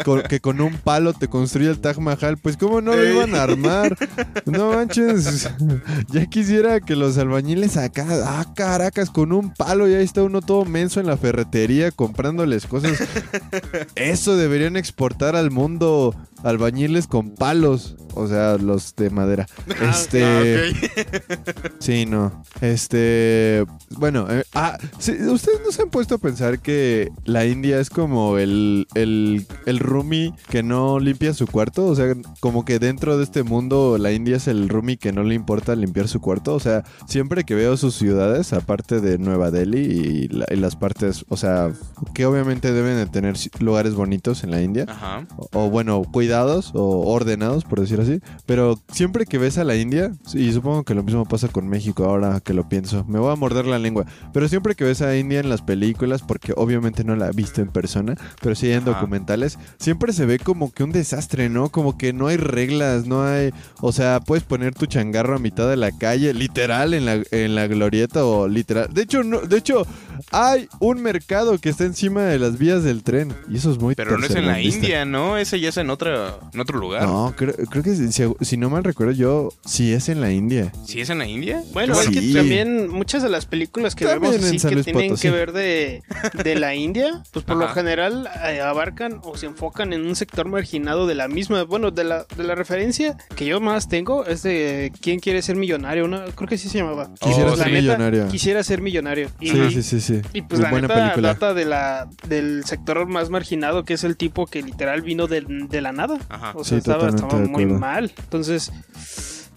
con, 0.06 0.22
que 0.24 0.40
con 0.40 0.62
un 0.62 0.74
palo 0.78 1.13
te 1.14 1.28
construye 1.28 1.70
el 1.70 1.80
Taj 1.80 1.98
Mahal, 1.98 2.38
pues 2.38 2.58
cómo 2.58 2.82
no 2.82 2.94
lo 2.96 3.06
iban 3.06 3.36
a 3.36 3.44
armar. 3.44 3.98
No 4.46 4.74
manches, 4.74 5.50
ya 6.12 6.26
quisiera 6.28 6.80
que 6.80 6.96
los 6.96 7.18
albañiles 7.18 7.78
acá, 7.78 8.06
ah, 8.26 8.46
caracas, 8.56 9.10
con 9.10 9.32
un 9.32 9.54
palo 9.54 9.88
y 9.90 9.96
ahí 9.96 10.04
está 10.04 10.24
uno 10.24 10.42
todo 10.42 10.66
menso 10.66 11.00
en 11.00 11.08
la 11.08 11.18
ferretería 11.18 11.92
comprándoles 11.92 12.66
cosas. 12.68 13.00
Eso 13.96 14.36
deberían 14.36 14.78
exportar 14.78 15.36
al 15.36 15.52
mundo 15.52 16.16
albañiles 16.44 17.08
con 17.08 17.32
palos, 17.36 17.96
o 18.16 18.28
sea, 18.28 18.58
los 18.58 18.96
de 18.96 19.10
madera. 19.10 19.48
Ah, 19.82 19.90
Este, 19.92 20.24
Ah, 20.24 21.70
sí, 21.80 22.06
no. 22.06 22.44
Este, 22.62 23.66
bueno, 23.92 24.28
eh, 24.30 24.44
ah, 24.54 24.78
sí, 25.00 25.12
ustedes 25.14 25.62
no 25.66 25.72
se 25.72 25.82
han 25.82 25.90
puesto 25.90 26.16
a 26.16 26.18
pensar 26.18 26.60
que 26.60 27.10
la 27.26 27.46
India 27.46 27.80
es 27.80 27.90
como 27.90 28.38
el 28.38 28.88
el 28.94 29.46
el 29.66 29.80
roomie 29.80 30.34
que 30.50 30.64
no 30.64 30.93
limpia 31.00 31.34
su 31.34 31.48
cuarto, 31.48 31.86
o 31.86 31.96
sea, 31.96 32.14
como 32.40 32.66
que 32.66 32.80
dentro 32.80 33.18
de 33.18 33.24
este 33.24 33.44
mundo 33.44 33.98
la 33.98 34.12
India 34.12 34.38
es 34.38 34.48
el 34.48 34.70
roomie 34.70 34.98
que 34.98 35.12
no 35.12 35.24
le 35.24 35.36
importa 35.36 35.76
limpiar 35.76 36.08
su 36.08 36.20
cuarto, 36.22 36.54
o 36.54 36.60
sea, 36.60 36.84
siempre 37.08 37.44
que 37.44 37.56
veo 37.56 37.78
sus 37.78 37.96
ciudades, 37.96 38.54
aparte 38.54 39.02
de 39.02 39.18
Nueva 39.18 39.52
Delhi 39.52 39.80
y, 39.80 40.28
la- 40.30 40.46
y 40.52 40.56
las 40.58 40.76
partes, 40.76 41.26
o 41.30 41.38
sea, 41.38 41.72
que 42.14 42.26
obviamente 42.26 42.72
deben 42.72 42.96
de 42.98 43.06
tener 43.08 43.36
lugares 43.60 43.96
bonitos 43.96 44.44
en 44.44 44.52
la 44.52 44.62
India, 44.62 44.86
Ajá. 44.88 45.28
o, 45.38 45.48
o, 45.66 45.70
bueno, 45.70 46.02
cuidados 46.04 46.72
o 46.74 47.12
ordenados, 47.14 47.64
por 47.66 47.80
decir 47.80 48.00
así. 48.02 48.20
Pero 48.46 48.80
siempre 48.92 49.26
que 49.26 49.38
ves 49.38 49.58
a 49.58 49.64
la 49.64 49.76
India, 49.76 50.12
y 50.34 50.52
supongo 50.52 50.84
que 50.84 50.94
lo 50.96 51.04
mismo 51.04 51.26
pasa 51.26 51.48
con 51.48 51.68
México 51.68 52.06
ahora 52.06 52.40
que 52.40 52.54
lo 52.54 52.68
pienso, 52.70 53.06
me 53.08 53.20
voy 53.20 53.32
a 53.32 53.36
morder 53.36 53.66
la 53.66 53.80
lengua, 53.80 54.06
pero 54.34 54.48
siempre 54.48 54.76
que 54.76 54.84
ves 54.84 55.02
a 55.02 55.16
India 55.18 55.40
en 55.40 55.50
las 55.50 55.62
películas, 55.62 56.22
porque 56.22 56.54
obviamente 56.56 57.04
no 57.04 57.16
la 57.16 57.30
he 57.30 57.32
visto 57.32 57.62
en 57.62 57.70
persona, 57.70 58.16
pero 58.42 58.56
sí 58.56 58.70
en 58.72 58.84
Ajá. 58.84 58.92
documentales, 58.92 59.58
siempre 59.80 60.14
se 60.14 60.26
ve 60.26 60.40
como 60.40 60.72
que 60.72 60.83
un 60.84 60.92
desastre, 60.92 61.50
¿no? 61.50 61.70
Como 61.70 61.98
que 61.98 62.14
no 62.14 62.28
hay 62.28 62.38
reglas, 62.38 63.06
no 63.06 63.26
hay... 63.26 63.52
O 63.82 63.92
sea, 63.92 64.20
puedes 64.20 64.44
poner 64.44 64.74
tu 64.74 64.86
changarro 64.86 65.36
a 65.36 65.40
mitad 65.40 65.70
de 65.70 65.78
la 65.78 65.92
calle, 65.92 66.34
literal, 66.34 66.94
en 66.94 67.06
la, 67.06 67.22
en 67.32 67.56
la 67.56 67.68
glorieta 67.68 68.26
o 68.26 68.48
literal... 68.48 68.88
De 68.94 69.02
hecho, 69.04 69.24
no, 69.24 69.42
de 69.42 69.58
hecho, 69.58 69.86
hay 70.32 70.68
un 70.80 71.02
mercado 71.02 71.58
que 71.58 71.70
está 71.70 71.86
encima 71.86 72.24
de 72.24 72.40
las 72.40 72.58
vías 72.58 72.84
del 72.84 73.04
tren, 73.04 73.34
y 73.50 73.58
eso 73.58 73.72
es 73.72 73.80
muy 73.80 73.96
Pero 73.96 74.18
no 74.18 74.26
es 74.26 74.36
en 74.36 74.48
la. 74.48 74.62
India, 74.62 75.06
¿no? 75.06 75.38
Ese 75.38 75.60
ya 75.60 75.70
es 75.70 75.78
en, 75.78 75.90
otra, 75.90 76.38
en 76.54 76.60
otro 76.60 76.80
lugar. 76.80 77.04
No, 77.04 77.34
creo, 77.36 77.54
creo 77.70 77.84
que 77.84 77.96
si, 77.96 78.12
si 78.42 78.58
no 78.58 78.70
mal 78.70 78.84
recuerdo 78.84 79.14
yo, 79.14 79.50
sí 79.66 79.94
es 79.94 80.10
en 80.10 80.22
la 80.22 80.32
India. 80.32 80.72
¿Sí 80.86 81.02
es 81.02 81.10
en 81.10 81.20
la 81.20 81.28
India? 81.28 81.64
Bueno, 81.74 81.94
Igual 81.94 82.08
es 82.08 82.14
que 82.14 82.22
sí. 82.22 82.34
también 82.34 82.90
muchas 82.90 83.24
de 83.24 83.30
las 83.30 83.46
películas 83.46 83.96
que 83.96 84.06
También 84.06 84.34
vemos 84.42 84.62
San 84.62 84.74
que 84.74 84.84
tienen 84.84 85.16
que 85.16 85.32
ver 85.32 85.52
de, 85.52 86.04
de 86.44 86.56
la 86.56 86.76
India, 86.76 87.24
pues 87.32 87.46
por 87.46 87.58
lo 87.58 87.68
general 87.70 88.30
eh, 88.46 88.62
abarcan 88.62 89.20
o 89.24 89.38
se 89.38 89.48
enfocan 89.48 89.94
en 89.94 90.06
un 90.06 90.16
sector 90.16 90.48
de 90.80 91.16
la 91.16 91.28
misma. 91.28 91.64
Bueno, 91.64 91.92
de 91.92 92.04
la, 92.04 92.26
de 92.36 92.44
la 92.44 92.56
referencia 92.56 93.16
que 93.36 93.46
yo 93.46 93.60
más 93.62 93.88
tengo 93.88 94.26
es 94.26 94.44
de 94.44 94.92
¿Quién 95.02 95.20
quiere 95.20 95.42
ser 95.42 95.56
millonario? 95.56 96.06
Una, 96.06 96.26
creo 96.36 96.48
que 96.50 96.58
sí 96.58 96.70
se 96.70 96.80
llamaba. 96.80 97.10
Quisiera 97.20 97.52
Oh, 97.52 97.56
La 97.56 97.64
ser 97.66 97.74
neta, 97.74 97.82
millonario. 97.82 98.28
Quisiera 98.28 98.64
ser 98.64 98.82
millonario. 98.82 99.30
Y, 99.40 99.50
Sí, 99.50 99.72
sí, 99.72 99.84
sí, 99.84 100.02
sí. 100.02 100.22
Y 100.34 100.42
pues 100.42 100.60
Muy 100.60 100.64
la 100.66 100.70
buena 100.72 100.88
neta 100.88 101.02
película. 101.04 101.28
data 101.34 101.54
de 101.54 101.66
la, 101.66 102.10
del 102.28 102.64
sector 102.66 103.06
más 103.08 103.30
marginado, 103.30 103.84
que 103.86 103.94
es 103.94 104.04
el 104.04 104.18
tipo 104.18 104.46
que 104.48 104.62
literal 104.62 105.02
vino 105.02 105.28
de, 105.28 105.42
de 105.42 105.82
la 105.82 105.92
nada. 105.92 106.18
Ajá. 106.30 106.54
O 106.56 106.64
sea, 106.64 106.74
Sí, 106.74 106.76
estaba, 106.80 107.10
estaba 107.10 107.38
muy 107.40 107.66
mal. 107.66 108.12
Entonces, 108.24 108.72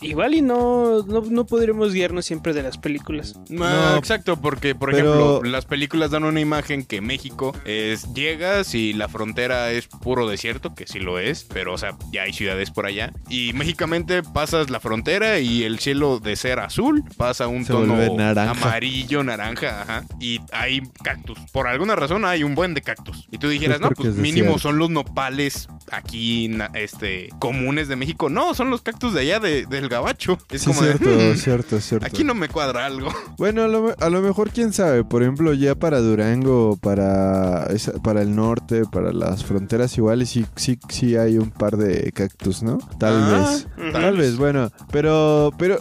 igual 0.01 0.35
y 0.35 0.43
no, 0.43 1.03
no, 1.05 1.21
no 1.23 1.47
podremos 1.47 1.93
guiarnos 1.93 2.25
siempre 2.25 2.53
de 2.53 2.63
las 2.63 2.79
películas. 2.79 3.39
No, 3.49 3.97
exacto, 3.97 4.37
porque 4.41 4.75
por 4.75 4.91
pero- 4.93 5.15
ejemplo, 5.15 5.43
las 5.51 5.65
películas 5.65 6.11
dan 6.11 6.25
una 6.25 6.41
imagen 6.41 6.85
que 6.85 7.01
México 7.01 7.55
es 7.65 8.13
llegas 8.15 8.75
y 8.75 8.93
la 8.93 9.09
frontera 9.09 9.71
es 9.73 9.87
puro 9.89 10.29
desierto, 10.29 10.75
que 10.75 10.87
sí 10.87 10.99
lo 10.99 11.19
es, 11.19 11.45
pero 11.45 11.75
o 11.75 11.79
sea, 11.79 11.97
ya 12.13 12.23
hay 12.23 12.33
ciudades 12.33 12.71
por 12.71 12.87
allá 12.87 13.13
y 13.29 13.53
mágicamente 13.55 14.23
pasas 14.23 14.71
la 14.71 14.81
frontera 14.81 15.39
y 15.41 15.63
el 15.65 15.79
cielo 15.79 16.19
de 16.19 16.37
ser 16.37 16.59
azul 16.61 17.03
pasa 17.17 17.45
a 17.45 17.49
un 17.49 17.65
Se 17.65 17.73
tono 17.73 17.97
naranja. 18.17 18.51
amarillo, 18.51 19.23
naranja, 19.25 19.83
ajá, 19.83 20.05
y 20.21 20.41
hay 20.53 20.83
cactus. 21.03 21.39
Por 21.53 21.67
alguna 21.67 21.97
razón 21.97 22.25
hay 22.25 22.43
un 22.43 22.55
buen 22.55 22.75
de 22.75 22.83
cactus. 22.83 23.27
Y 23.31 23.39
tú 23.39 23.49
dijeras, 23.49 23.79
Pues 23.81 23.91
"No, 23.91 23.95
pues 23.97 24.09
es 24.11 24.17
mínimo 24.17 24.59
son 24.59 24.79
los 24.79 24.91
nopales 24.91 25.69
aquí 25.93 26.51
este 26.75 27.29
comunes 27.39 27.89
de 27.89 27.97
México." 27.97 28.29
No, 28.29 28.55
son 28.55 28.71
los 28.71 28.83
cactus 28.83 29.15
de 29.15 29.21
allá 29.21 29.41
de- 29.41 29.67
del 29.67 29.89
gabacho. 29.89 30.39
Es 30.51 30.63
Sí, 30.63 30.69
como 30.69 30.83
de, 30.83 30.95
cierto, 30.99 31.11
"Hmm, 31.11 31.37
cierto, 31.37 31.81
cierto. 31.81 32.07
Aquí 32.07 32.25
no 32.25 32.35
me 32.35 32.49
cuadra 32.49 32.87
algo. 32.87 33.09
Bueno, 33.39 33.63
a 33.65 33.69
lo, 33.69 33.95
a 33.99 34.11
lo 34.11 34.23
mejor 34.23 34.51
quién 34.51 34.73
sabe, 34.73 35.05
por 35.05 35.23
ejemplo, 35.23 35.53
ya 35.53 35.75
para 35.75 36.01
Durango, 36.01 36.77
para 36.81 37.65
esa- 37.67 37.93
para 38.03 38.23
el 38.23 38.35
norte, 38.35 38.83
para 38.91 39.13
las 39.13 39.45
fronteras 39.45 39.97
iguales 39.99 40.31
sí 40.31 40.47
sí 40.57 40.79
sí 40.89 41.17
hay 41.17 41.39
un 41.39 41.51
par 41.51 41.77
de 41.77 42.13
cactus, 42.13 42.63
¿no? 42.63 42.79
Tal 42.99 43.15
Ah, 43.15 43.49
vez. 43.51 43.93
Tal 43.93 44.17
vez, 44.17 44.37
bueno, 44.37 44.71
pero 44.91 45.53
pero 45.59 45.79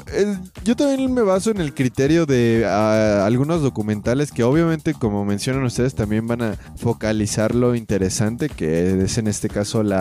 yo 0.63 0.75
también 0.75 1.13
me 1.13 1.21
baso 1.21 1.51
en 1.51 1.62
el 1.62 1.74
criterio 1.74 2.25
de 2.25 2.65
algunos 2.65 3.62
documentales 3.62 4.31
que 4.31 4.43
obviamente 4.43 4.93
como 4.93 5.25
mencionan 5.25 5.63
ustedes 5.63 5.95
también 5.95 6.27
van 6.27 6.41
a 6.41 6.55
focalizar 6.77 7.55
lo 7.55 7.75
interesante 7.75 8.50
que 8.50 9.03
es 9.03 9.17
en 9.17 9.27
este 9.27 9.50
caso 9.50 9.81
la 9.83 9.94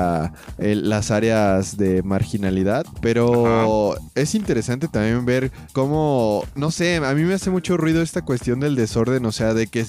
el- 0.58 0.88
las 0.88 1.10
áreas 1.10 1.76
de 1.76 2.02
marginalidad, 2.02 2.84
pero 3.00 3.96
es 4.14 4.34
interesante 4.34 4.88
también 4.88 5.24
ver 5.24 5.50
cómo 5.72 6.44
no 6.54 6.70
sé, 6.70 6.96
a 6.96 7.14
mí 7.14 7.22
me 7.22 7.34
hace 7.34 7.50
mucho 7.50 7.76
ruido 7.76 8.02
esta 8.02 8.22
cuestión 8.22 8.60
del 8.60 8.74
desorden, 8.76 9.24
o 9.26 9.32
sea, 9.32 9.54
de 9.54 9.66
que 9.66 9.84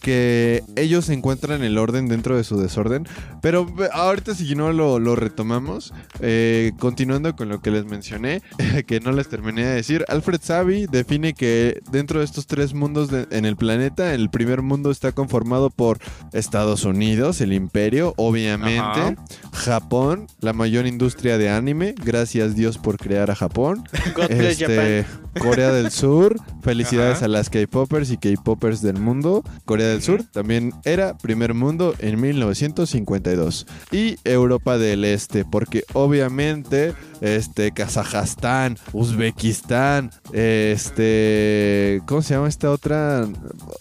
que 0.00 0.62
ellos 0.76 1.08
encuentran 1.08 1.62
el 1.62 1.78
orden 1.78 2.08
dentro 2.08 2.36
de 2.36 2.44
su 2.44 2.60
desorden, 2.60 3.06
pero 3.40 3.66
ahorita 3.92 4.34
si 4.34 4.54
no 4.54 4.72
lo, 4.72 4.98
lo 4.98 5.16
retomamos, 5.16 5.94
eh, 6.20 6.72
continuando 6.78 7.34
con 7.34 7.48
lo 7.48 7.60
que 7.62 7.70
les 7.70 7.86
mencioné, 7.86 8.42
que 8.86 9.00
no 9.00 9.12
les 9.12 9.28
terminé 9.28 9.64
de 9.64 9.74
decir, 9.76 10.04
Alfred 10.08 10.40
Savi 10.42 10.86
define 10.86 11.32
que 11.32 11.80
dentro 11.90 12.18
de 12.18 12.26
estos 12.26 12.46
tres 12.46 12.74
mundos 12.74 13.10
de- 13.10 13.26
en 13.30 13.44
el 13.46 13.56
planeta, 13.56 14.12
el 14.12 14.28
primer 14.30 14.60
mundo 14.62 14.90
está 14.90 15.12
conformado 15.12 15.70
por 15.70 15.98
Estados 16.32 16.84
Unidos, 16.84 17.40
el 17.40 17.52
imperio, 17.54 18.12
obviamente, 18.16 19.00
Ajá. 19.00 19.14
Japón, 19.58 20.26
la 20.40 20.52
mayor 20.52 20.86
industria 20.86 21.36
de 21.36 21.50
anime, 21.50 21.94
gracias 22.02 22.54
Dios 22.54 22.78
por 22.78 22.96
crear 22.96 23.30
a 23.30 23.34
Japón, 23.34 23.84
God 24.16 24.28
bless 24.28 24.60
este, 24.60 25.04
Japan. 25.04 25.28
Corea 25.38 25.72
del 25.72 25.90
Sur, 25.90 26.36
felicidades 26.62 27.18
Ajá. 27.18 27.26
a 27.26 27.28
las 27.28 27.50
K-Popers 27.50 28.10
y 28.10 28.16
K-Popers 28.16 28.80
del 28.82 28.98
mundo. 28.98 29.42
Corea 29.64 29.88
del 29.88 30.02
Sur 30.02 30.22
también 30.24 30.72
era 30.84 31.18
primer 31.18 31.54
mundo 31.54 31.94
en 31.98 32.20
1952. 32.20 33.66
Y 33.92 34.16
Europa 34.24 34.78
del 34.78 35.04
Este, 35.04 35.44
porque 35.44 35.84
obviamente 35.92 36.94
este 37.20 37.72
Kazajstán, 37.72 38.78
Uzbekistán, 38.92 40.10
este 40.32 42.00
¿cómo 42.06 42.22
se 42.22 42.34
llama 42.34 42.48
esta 42.48 42.70
otra 42.70 43.26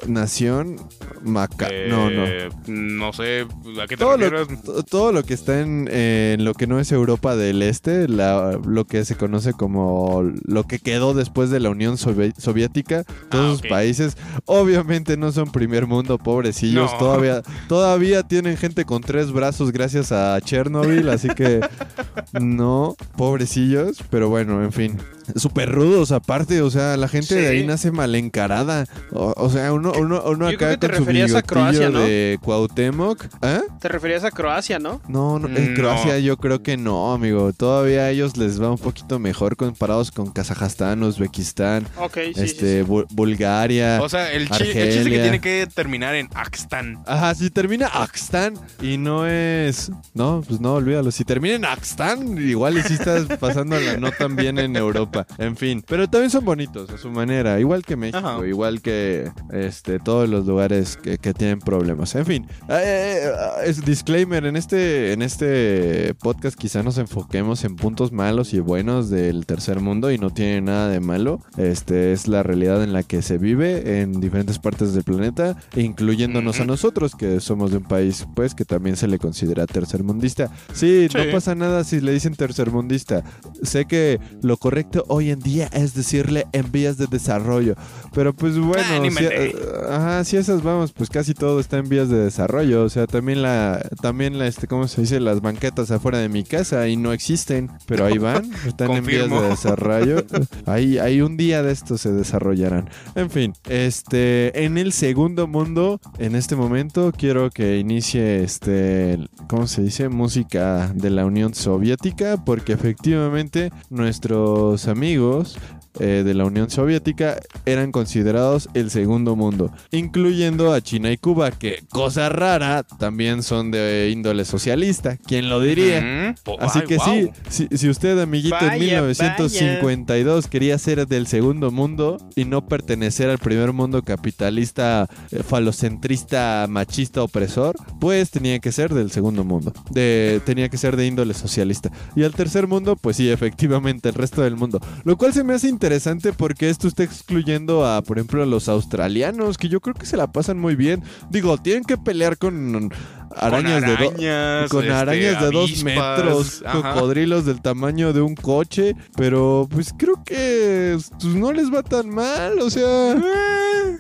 nación? 0.08 0.78
Maca 1.24 1.68
no, 1.90 2.10
no. 2.10 2.26
Eh, 2.26 2.50
No 2.68 3.12
sé, 3.14 3.42
¿a 3.82 3.88
qué 3.88 3.96
te 3.96 3.98
Todo 3.98 4.18
lo, 4.18 4.30
refieres? 4.30 4.64
to- 4.64 4.84
todo 4.84 5.12
lo 5.12 5.24
que 5.24 5.34
está 5.34 5.60
en, 5.62 5.88
en 5.92 6.46
lo 6.46 6.54
que 6.54 6.68
no 6.68 6.80
es 6.80 6.92
Europa 6.92 7.36
del 7.36 7.62
Este, 7.64 8.08
la- 8.08 8.60
lo 8.66 8.86
que 8.86 9.04
se 9.06 9.16
conoce 9.16 9.54
como 9.54 10.24
lo 10.46 10.64
que 10.66 10.80
quedó 10.80 11.14
después 11.14 11.50
de 11.50 11.60
la 11.60 11.70
Unión 11.70 11.96
Sovi- 11.98 12.34
Soviética, 12.38 13.04
todos 13.30 13.60
Ah, 13.60 13.62
ok. 13.66 13.70
países, 13.70 14.18
obviamente 14.46 15.18
no 15.18 15.32
son 15.32 15.52
primer 15.52 15.88
mundo, 15.88 16.18
pobrecillos, 16.18 16.92
No. 16.94 16.98
todavía, 16.98 17.42
todavía 17.68 18.24
tienen 18.24 18.58
gente 18.58 18.86
con 18.86 19.02
tres 19.02 19.32
brazos 19.32 19.72
gracias 19.72 20.12
a 20.12 20.40
Chernobyl, 20.42 21.10
así 21.10 21.30
que 21.30 21.62
no, 22.40 22.96
pobrecillos, 23.28 23.98
pero 24.10 24.30
bueno, 24.30 24.64
en 24.64 24.72
fin. 24.72 24.98
Súper 25.36 25.72
rudos 25.72 26.12
aparte, 26.12 26.62
o 26.62 26.70
sea, 26.72 26.96
la 26.98 27.08
gente 27.08 27.36
de 27.36 27.48
ahí 27.48 27.66
nace 27.66 27.92
mal 27.92 28.16
encarada. 28.16 28.86
O, 29.12 29.34
o 29.36 29.50
sea, 29.50 29.74
uno, 29.74 29.92
uno, 29.98 30.22
uno 30.26 30.48
acá 30.48 30.70
que 30.72 30.78
te 30.78 30.88
con 30.88 30.96
su 30.98 31.02
referías 31.02 31.34
a 31.34 31.42
Croacia, 31.42 31.90
¿no? 31.90 32.00
de 32.00 32.40
Cuauhtémoc. 32.42 33.26
¿Ah? 33.42 33.62
Te 33.82 33.88
referías 33.88 34.24
a 34.24 34.32
Croacia, 34.32 34.80
¿no? 34.80 35.02
No, 35.08 35.40
no, 35.40 35.48
en 35.48 35.74
No. 35.74 35.76
Croacia 35.80 36.20
yo 36.20 36.38
creo 36.38 36.64
que 36.64 36.78
no, 36.78 37.14
amigo. 37.14 37.52
Todavía 37.54 38.02
a 38.04 38.10
ellos 38.12 38.38
les 38.38 38.62
va 38.62 38.72
un 38.72 38.78
poquito 38.78 39.20
mejor 39.20 39.56
comparados 39.58 40.12
con 40.12 40.32
Kazajstán, 40.32 41.04
Uzbekistán, 41.04 41.86
Ok, 41.98 42.18
sí, 42.36 42.42
este, 42.42 42.84
sí. 42.84 42.90
Bu- 42.90 43.06
Bulgaria. 43.12 44.00
O 44.02 44.10
sea, 44.10 44.32
el, 44.32 44.50
chi- 44.50 44.72
el 44.74 44.94
chiste 44.94 45.10
que 45.10 45.20
tiene 45.20 45.42
que 45.42 45.68
terminar 45.74 46.16
en 46.16 46.30
Axtán. 46.34 47.00
Ajá, 47.06 47.34
si 47.36 47.50
termina 47.50 47.88
Axtán 47.88 48.54
y 48.82 48.98
no 48.98 49.28
es... 49.28 49.92
No, 50.14 50.44
pues 50.48 50.60
no, 50.62 50.76
olvídalo. 50.76 51.12
Si 51.12 51.24
termina 51.24 51.56
en 51.56 51.66
Axtán, 51.66 52.38
igual 52.38 52.78
y 52.78 52.82
sí 52.84 52.94
estás 52.94 53.26
pasándola 53.40 53.98
no 53.98 54.12
tan 54.12 54.36
bien 54.36 54.58
en 54.60 54.76
Europa. 54.76 55.17
En 55.38 55.56
fin, 55.56 55.84
pero 55.88 56.08
también 56.10 56.30
son 56.30 56.46
bonitos 56.46 56.90
a 56.90 56.98
su 56.98 57.10
manera. 57.10 57.60
Igual 57.60 57.84
que 57.84 57.96
México, 57.96 58.18
Ajá. 58.18 58.48
igual 58.48 58.82
que 58.82 59.32
este 59.52 60.00
todos 60.00 60.28
los 60.30 60.46
lugares 60.46 60.98
que, 60.98 61.18
que 61.18 61.34
tienen 61.34 61.60
problemas. 61.60 62.14
En 62.16 62.26
fin, 62.26 62.48
eh, 62.70 63.22
eh, 63.24 63.32
es 63.66 63.84
disclaimer. 63.86 64.46
En 64.46 64.56
este, 64.56 65.14
en 65.14 65.22
este 65.22 66.14
podcast 66.16 66.58
quizá 66.58 66.84
nos 66.84 66.98
enfoquemos 66.98 67.64
en 67.64 67.76
puntos 67.76 68.12
malos 68.12 68.54
y 68.54 68.60
buenos 68.60 69.10
del 69.10 69.46
tercer 69.46 69.80
mundo 69.80 70.12
y 70.12 70.18
no 70.18 70.30
tiene 70.30 70.62
nada 70.62 70.90
de 70.90 71.00
malo. 71.00 71.40
Este 71.58 72.12
es 72.12 72.28
la 72.28 72.44
realidad 72.44 72.84
en 72.84 72.94
la 72.94 73.04
que 73.04 73.22
se 73.22 73.38
vive 73.38 74.02
en 74.02 74.20
diferentes 74.20 74.60
partes 74.60 74.94
del 74.94 75.04
planeta, 75.04 75.56
incluyéndonos 75.76 76.60
a 76.60 76.66
nosotros 76.66 77.16
que 77.16 77.40
somos 77.40 77.72
de 77.72 77.78
un 77.78 77.84
país 77.84 78.28
pues 78.36 78.54
que 78.54 78.66
también 78.66 78.96
se 78.98 79.08
le 79.08 79.20
considera 79.20 79.66
tercermundista. 79.66 80.52
Sí, 80.74 81.08
no 81.14 81.32
pasa 81.32 81.56
nada 81.56 81.84
si 81.84 82.00
le 82.02 82.12
dicen 82.12 82.36
tercermundista. 82.36 83.24
Sé 83.64 83.86
que 83.86 84.20
lo 84.42 84.58
correcto 84.58 85.06
hoy 85.08 85.32
en 85.32 85.40
día 85.40 85.70
es 85.74 85.94
decirle 85.94 86.46
en 86.52 86.72
vías 86.72 86.98
de 86.98 87.08
desarrollo, 87.08 87.76
pero 88.14 88.34
pues 88.34 88.58
bueno, 88.58 88.84
Ah, 88.90 89.10
si, 89.10 89.24
leí. 89.24 89.54
ajá, 89.90 90.24
si 90.24 90.38
esas 90.38 90.64
vamos, 90.64 90.92
pues 90.92 91.10
casi 91.10 91.34
todo 91.34 91.60
está 91.60 91.78
en 91.78 91.90
vías 91.90 92.10
de 92.10 92.18
desarrollo, 92.18 92.84
o 92.84 92.90
sea, 92.90 93.08
también 93.08 93.42
la 93.42 93.88
también 94.02 94.38
la 94.40 94.48
este 94.48 94.68
¿cómo 94.68 94.88
se 94.88 95.02
dice? 95.02 95.20
las 95.20 95.42
banquetas 95.42 95.92
afuera 95.92 96.18
de 96.20 96.30
mi 96.30 96.44
casa 96.44 96.88
y 96.88 96.96
no 96.98 97.14
existen, 97.14 97.70
pero 97.86 98.06
ahí 98.06 98.18
van, 98.18 98.50
están 98.68 98.92
en 98.92 99.06
vías 99.06 99.30
de 99.30 99.42
desarrollo. 99.42 100.24
Ahí 100.66 100.98
ahí 100.98 101.22
un 101.22 101.38
día 101.38 101.64
de 101.64 101.72
estos 101.72 102.02
se 102.02 102.12
desarrollarán. 102.12 102.90
En 103.16 103.30
fin, 103.30 103.54
este 103.70 104.66
en 104.66 104.78
el 104.78 104.92
segundo 104.92 105.48
mundo 105.48 106.00
en 106.20 106.36
este 106.36 106.56
momento 106.56 107.12
quiero 107.18 107.50
que 107.50 107.78
inicie 107.78 108.44
este 108.44 109.20
¿cómo 109.48 109.68
se 109.68 109.82
dice? 109.84 110.10
música 110.10 110.92
de 110.94 111.10
la 111.10 111.26
Unión 111.26 111.54
Soviética 111.54 112.38
porque 112.44 112.74
efectivamente 112.74 113.72
nuestros 113.90 114.88
amigos 114.88 114.97
amigos 114.98 115.56
eh, 116.00 116.24
de 116.26 116.34
la 116.34 116.46
Unión 116.46 116.70
Soviética 116.70 117.40
eran 117.66 117.92
considerados 117.92 118.70
el 118.74 118.92
segundo 118.92 119.36
mundo, 119.36 119.72
incluyendo 119.92 120.74
a 120.74 120.82
China 120.82 121.12
y 121.12 121.18
Cuba, 121.18 121.52
que 121.52 121.84
cosa 121.90 122.30
rara, 122.30 122.84
también 122.84 123.44
son 123.44 123.72
de 123.72 124.10
índole 124.12 124.46
socialista, 124.46 125.18
¿quién 125.18 125.50
lo 125.50 125.60
diría? 125.60 126.36
Así 126.60 126.80
ay, 126.80 126.88
que 126.88 126.98
wow. 126.98 127.06
sí, 127.50 127.68
si, 127.70 127.78
si 127.78 127.90
usted, 127.90 128.20
amiguito, 128.20 128.60
en 128.60 128.68
Vaya, 128.68 129.02
1952 129.02 130.48
quería 130.48 130.78
ser 130.78 131.08
del 131.08 131.28
segundo 131.28 131.72
mundo 131.72 132.18
y 132.36 132.46
no 132.46 132.68
pertenecer 132.68 133.30
al 133.30 133.40
primer 133.40 133.74
mundo 133.74 134.04
capitalista, 134.04 135.10
eh, 135.32 135.42
falocentrista, 135.44 136.68
machista, 136.70 137.24
opresor, 137.24 137.76
pues 138.00 138.30
tenía 138.30 138.60
que 138.60 138.72
ser 138.72 138.94
del 138.94 139.12
segundo 139.12 139.44
mundo. 139.44 139.74
De, 139.90 140.42
tenía 140.46 140.70
que 140.70 140.78
ser 140.78 140.96
de 140.96 141.08
índole 141.08 141.34
socialista. 141.34 141.92
Y 142.16 142.24
al 142.24 142.34
tercer 142.34 142.68
mundo, 142.68 142.96
pues 142.96 143.18
sí, 143.18 143.30
efectivamente, 143.30 144.10
el 144.10 144.16
resto 144.16 144.42
del 144.42 144.56
mundo. 144.56 144.80
Lo 145.04 145.18
cual 145.18 145.34
se 145.34 145.44
me 145.44 145.54
hace 145.54 145.68
interesante 145.68 145.87
porque 146.34 146.70
esto 146.70 146.88
está 146.88 147.04
excluyendo 147.04 147.86
a, 147.86 148.02
por 148.02 148.18
ejemplo, 148.18 148.44
a 148.44 148.46
los 148.46 148.68
australianos, 148.70 149.58
que 149.58 149.70
yo 149.70 149.80
creo 149.80 149.96
que 149.96 150.06
se 150.06 150.18
la 150.18 150.32
pasan 150.32 150.60
muy 150.60 150.76
bien. 150.76 151.04
Digo, 151.30 151.58
tienen 151.58 151.84
que 151.84 151.98
pelear 151.98 152.38
con 152.38 152.92
arañas, 153.36 153.82
con 153.82 153.90
de, 153.90 153.96
do- 153.98 154.10
arañas, 154.10 154.70
con 154.70 154.84
este, 154.84 154.94
arañas 154.96 155.42
de 155.42 155.52
dos 155.52 155.84
metros, 155.84 156.64
ajá. 156.66 156.94
cocodrilos 156.94 157.46
del 157.46 157.62
tamaño 157.62 158.14
de 158.14 158.22
un 158.22 158.36
coche, 158.36 158.96
pero 159.16 159.68
pues 159.70 159.94
creo 159.98 160.24
que 160.24 160.98
pues, 161.22 161.34
no 161.36 161.52
les 161.52 161.74
va 161.74 161.84
tan 161.84 162.10
mal, 162.10 162.60
o 162.60 162.70
sea... 162.70 163.16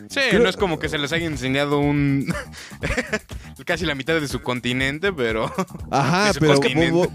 Sí, 0.10 0.20
Creo- 0.30 0.44
no 0.44 0.50
es 0.50 0.58
como 0.58 0.80
que 0.80 0.90
se 0.90 0.98
les 0.98 1.12
haya 1.12 1.26
enseñado 1.28 1.80
un. 1.80 2.34
casi 3.66 3.86
la 3.86 3.96
mitad 3.96 4.14
de 4.20 4.28
su 4.28 4.42
continente, 4.42 5.12
pero. 5.12 5.52
Ajá, 5.92 6.28
de 6.28 6.34
su 6.34 6.40
pero 6.40 6.54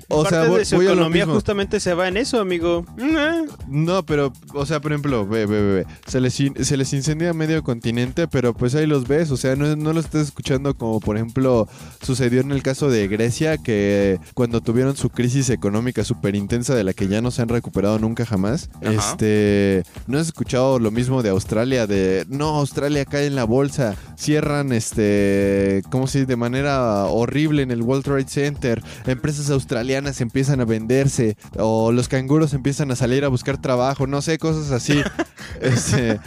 o 0.09 0.23
sea, 0.27 0.31
Parte 0.41 0.49
voy, 0.49 0.59
de 0.61 0.65
su 0.65 0.77
voy 0.77 0.87
a 0.87 0.89
lo 0.91 0.95
economía 0.97 1.27
justamente 1.27 1.81
se 1.81 1.95
va 1.95 2.09
en 2.09 2.17
eso, 2.19 2.41
amigo. 2.41 2.85
Eh, 2.99 3.45
No, 3.69 4.05
pero, 4.05 4.33
o 4.55 4.67
sea, 4.67 4.81
por 4.81 4.93
ejemplo, 4.93 5.27
ve, 5.27 5.47
ve, 5.47 5.63
ve, 5.63 5.73
ve, 5.75 5.87
Se, 6.07 6.21
les, 6.21 6.39
in- 6.41 6.65
se 6.65 6.77
les 6.77 6.93
incendia 6.93 7.33
medio 7.33 7.63
continente, 7.63 8.29
pero 8.29 8.53
pues 8.55 8.75
ahí 8.75 8.87
los 8.87 9.09
ves, 9.09 9.31
o 9.31 9.37
sea, 9.37 9.57
no, 9.57 9.75
no 9.77 9.93
lo 9.93 10.01
estás 10.01 10.23
escuchando 10.27 10.75
como, 10.77 11.01
por 11.01 11.17
ejemplo, 11.17 11.69
sucedió 12.03 12.41
en 12.41 12.53
el 12.53 12.63
caso 12.63 12.91
de 12.91 13.09
Grecia, 13.09 13.57
que 13.59 14.19
cuando 14.35 14.61
tuvieron 14.61 14.97
su 14.97 15.09
crisis 15.11 15.49
económica 15.51 16.05
súper 16.05 16.35
intensa 16.37 16.75
de 16.75 16.85
la 16.85 16.93
que 16.93 17.09
ya 17.09 17.21
no 17.23 17.31
se 17.31 17.43
han 17.43 17.49
recuperado 17.49 17.99
nunca 17.99 18.27
jamás, 18.27 18.69
Ajá. 18.83 18.93
este, 18.93 19.85
no 20.07 20.19
has 20.19 20.27
escuchado 20.27 20.79
lo 20.79 20.91
mismo 20.91 21.23
de 21.23 21.31
Australia, 21.31 21.87
de, 21.87 22.27
no, 22.29 22.57
Australia 22.59 23.05
cae 23.05 23.27
en 23.27 23.35
la 23.37 23.45
bolsa, 23.45 23.95
cierran, 24.17 24.73
este, 24.73 25.83
¿cómo 25.91 26.07
se 26.07 26.19
dice? 26.19 26.27
De 26.29 26.37
manera 26.37 27.05
horrible 27.07 27.63
en 27.63 27.71
el 27.71 27.83
World 27.83 28.05
Trade 28.05 28.29
Center, 28.29 28.83
empresas 29.07 29.51
australianas 29.51 30.21
empiezan 30.21 30.61
a 30.61 30.65
venderse, 30.65 31.37
o 31.57 31.93
los 31.93 32.09
canguros 32.09 32.53
empiezan 32.55 32.91
a 32.91 32.97
salir 32.97 33.25
a 33.25 33.29
buscar 33.29 33.61
trabajo, 33.61 34.07
no 34.07 34.23
sé, 34.23 34.39
cosas 34.39 34.71
así. 34.73 35.01
Este, 35.61 36.19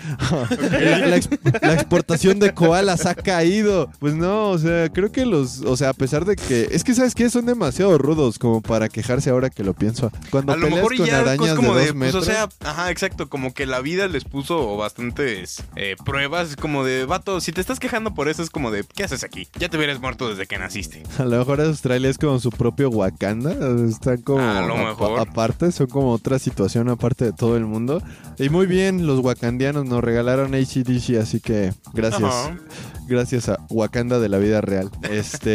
la, 0.71 0.99
la 1.07 1.15
ex- 1.17 1.29
la 1.61 1.73
exportación 1.73 2.39
de 2.39 2.53
koalas 2.53 3.05
ha 3.05 3.15
caído. 3.15 3.89
Pues 3.99 4.13
no, 4.15 4.49
o 4.51 4.57
sea, 4.57 4.89
creo 4.89 5.11
que 5.11 5.25
los, 5.25 5.61
o 5.65 5.77
sea, 5.77 5.89
a 5.89 5.93
pesar 5.93 6.25
de 6.25 6.35
que, 6.35 6.69
es 6.71 6.83
que 6.83 6.93
sabes 6.93 7.15
que 7.15 7.29
son 7.29 7.45
demasiado 7.45 7.97
rudos 7.97 8.39
como 8.39 8.61
para 8.61 8.89
quejarse 8.89 9.29
ahora 9.29 9.49
que 9.49 9.63
lo 9.63 9.73
pienso. 9.73 10.11
Cuando 10.31 10.53
a 10.53 10.57
lo 10.57 10.67
peleas 10.67 10.77
mejor 10.77 10.93
y 10.93 10.97
con 10.97 11.07
ya 11.07 11.19
arañas 11.19 11.47
es 11.47 11.51
de 11.51 11.55
como 11.55 11.73
dos 11.73 11.77
de, 11.77 11.87
pues, 11.87 11.95
metros, 11.95 12.23
o 12.23 12.25
sea, 12.25 12.49
ajá, 12.61 12.91
exacto, 12.91 13.29
como 13.29 13.53
que 13.53 13.65
la 13.65 13.81
vida 13.81 14.07
les 14.07 14.23
puso 14.23 14.77
bastantes 14.77 15.63
eh, 15.75 15.95
pruebas, 16.05 16.51
es 16.51 16.55
como 16.55 16.83
de, 16.83 17.05
vato, 17.05 17.41
si 17.41 17.51
te 17.51 17.61
estás 17.61 17.79
quejando 17.79 18.13
por 18.13 18.29
eso, 18.29 18.43
es 18.43 18.49
como 18.49 18.71
de, 18.71 18.85
¿qué 18.95 19.03
haces 19.03 19.23
aquí? 19.23 19.47
Ya 19.59 19.69
te 19.69 19.77
hubieras 19.77 19.99
muerto 19.99 20.29
desde 20.29 20.45
que 20.47 20.57
naciste. 20.57 21.03
a 21.17 21.25
lo 21.25 21.37
mejor 21.37 21.61
Australia 21.61 22.09
es 22.09 22.17
como 22.17 22.39
su 22.39 22.49
propio 22.49 22.89
Wakanda, 22.89 23.53
están 23.87 24.21
como 24.21 24.41
A 24.41 24.61
lo 24.61 24.77
mejor. 24.77 25.19
aparte, 25.19 25.71
son 25.71 25.87
como 25.87 26.11
otra 26.11 26.39
situación 26.39 26.89
aparte 26.89 27.25
de 27.25 27.33
todo 27.33 27.57
el 27.57 27.65
mundo. 27.65 28.01
Y 28.37 28.49
muy 28.49 28.65
bien, 28.65 29.07
los 29.07 29.19
wakandianos 29.19 29.85
nos 29.85 30.03
regalaron 30.03 30.53
ACDC, 30.53 31.17
así 31.21 31.39
que 31.39 31.73
gracias. 31.93 32.23
Ajá. 32.23 32.57
Gracias 33.07 33.49
a 33.49 33.59
Wakanda 33.69 34.19
de 34.19 34.29
la 34.29 34.39
vida 34.39 34.61
real. 34.61 34.89
Este. 35.09 35.54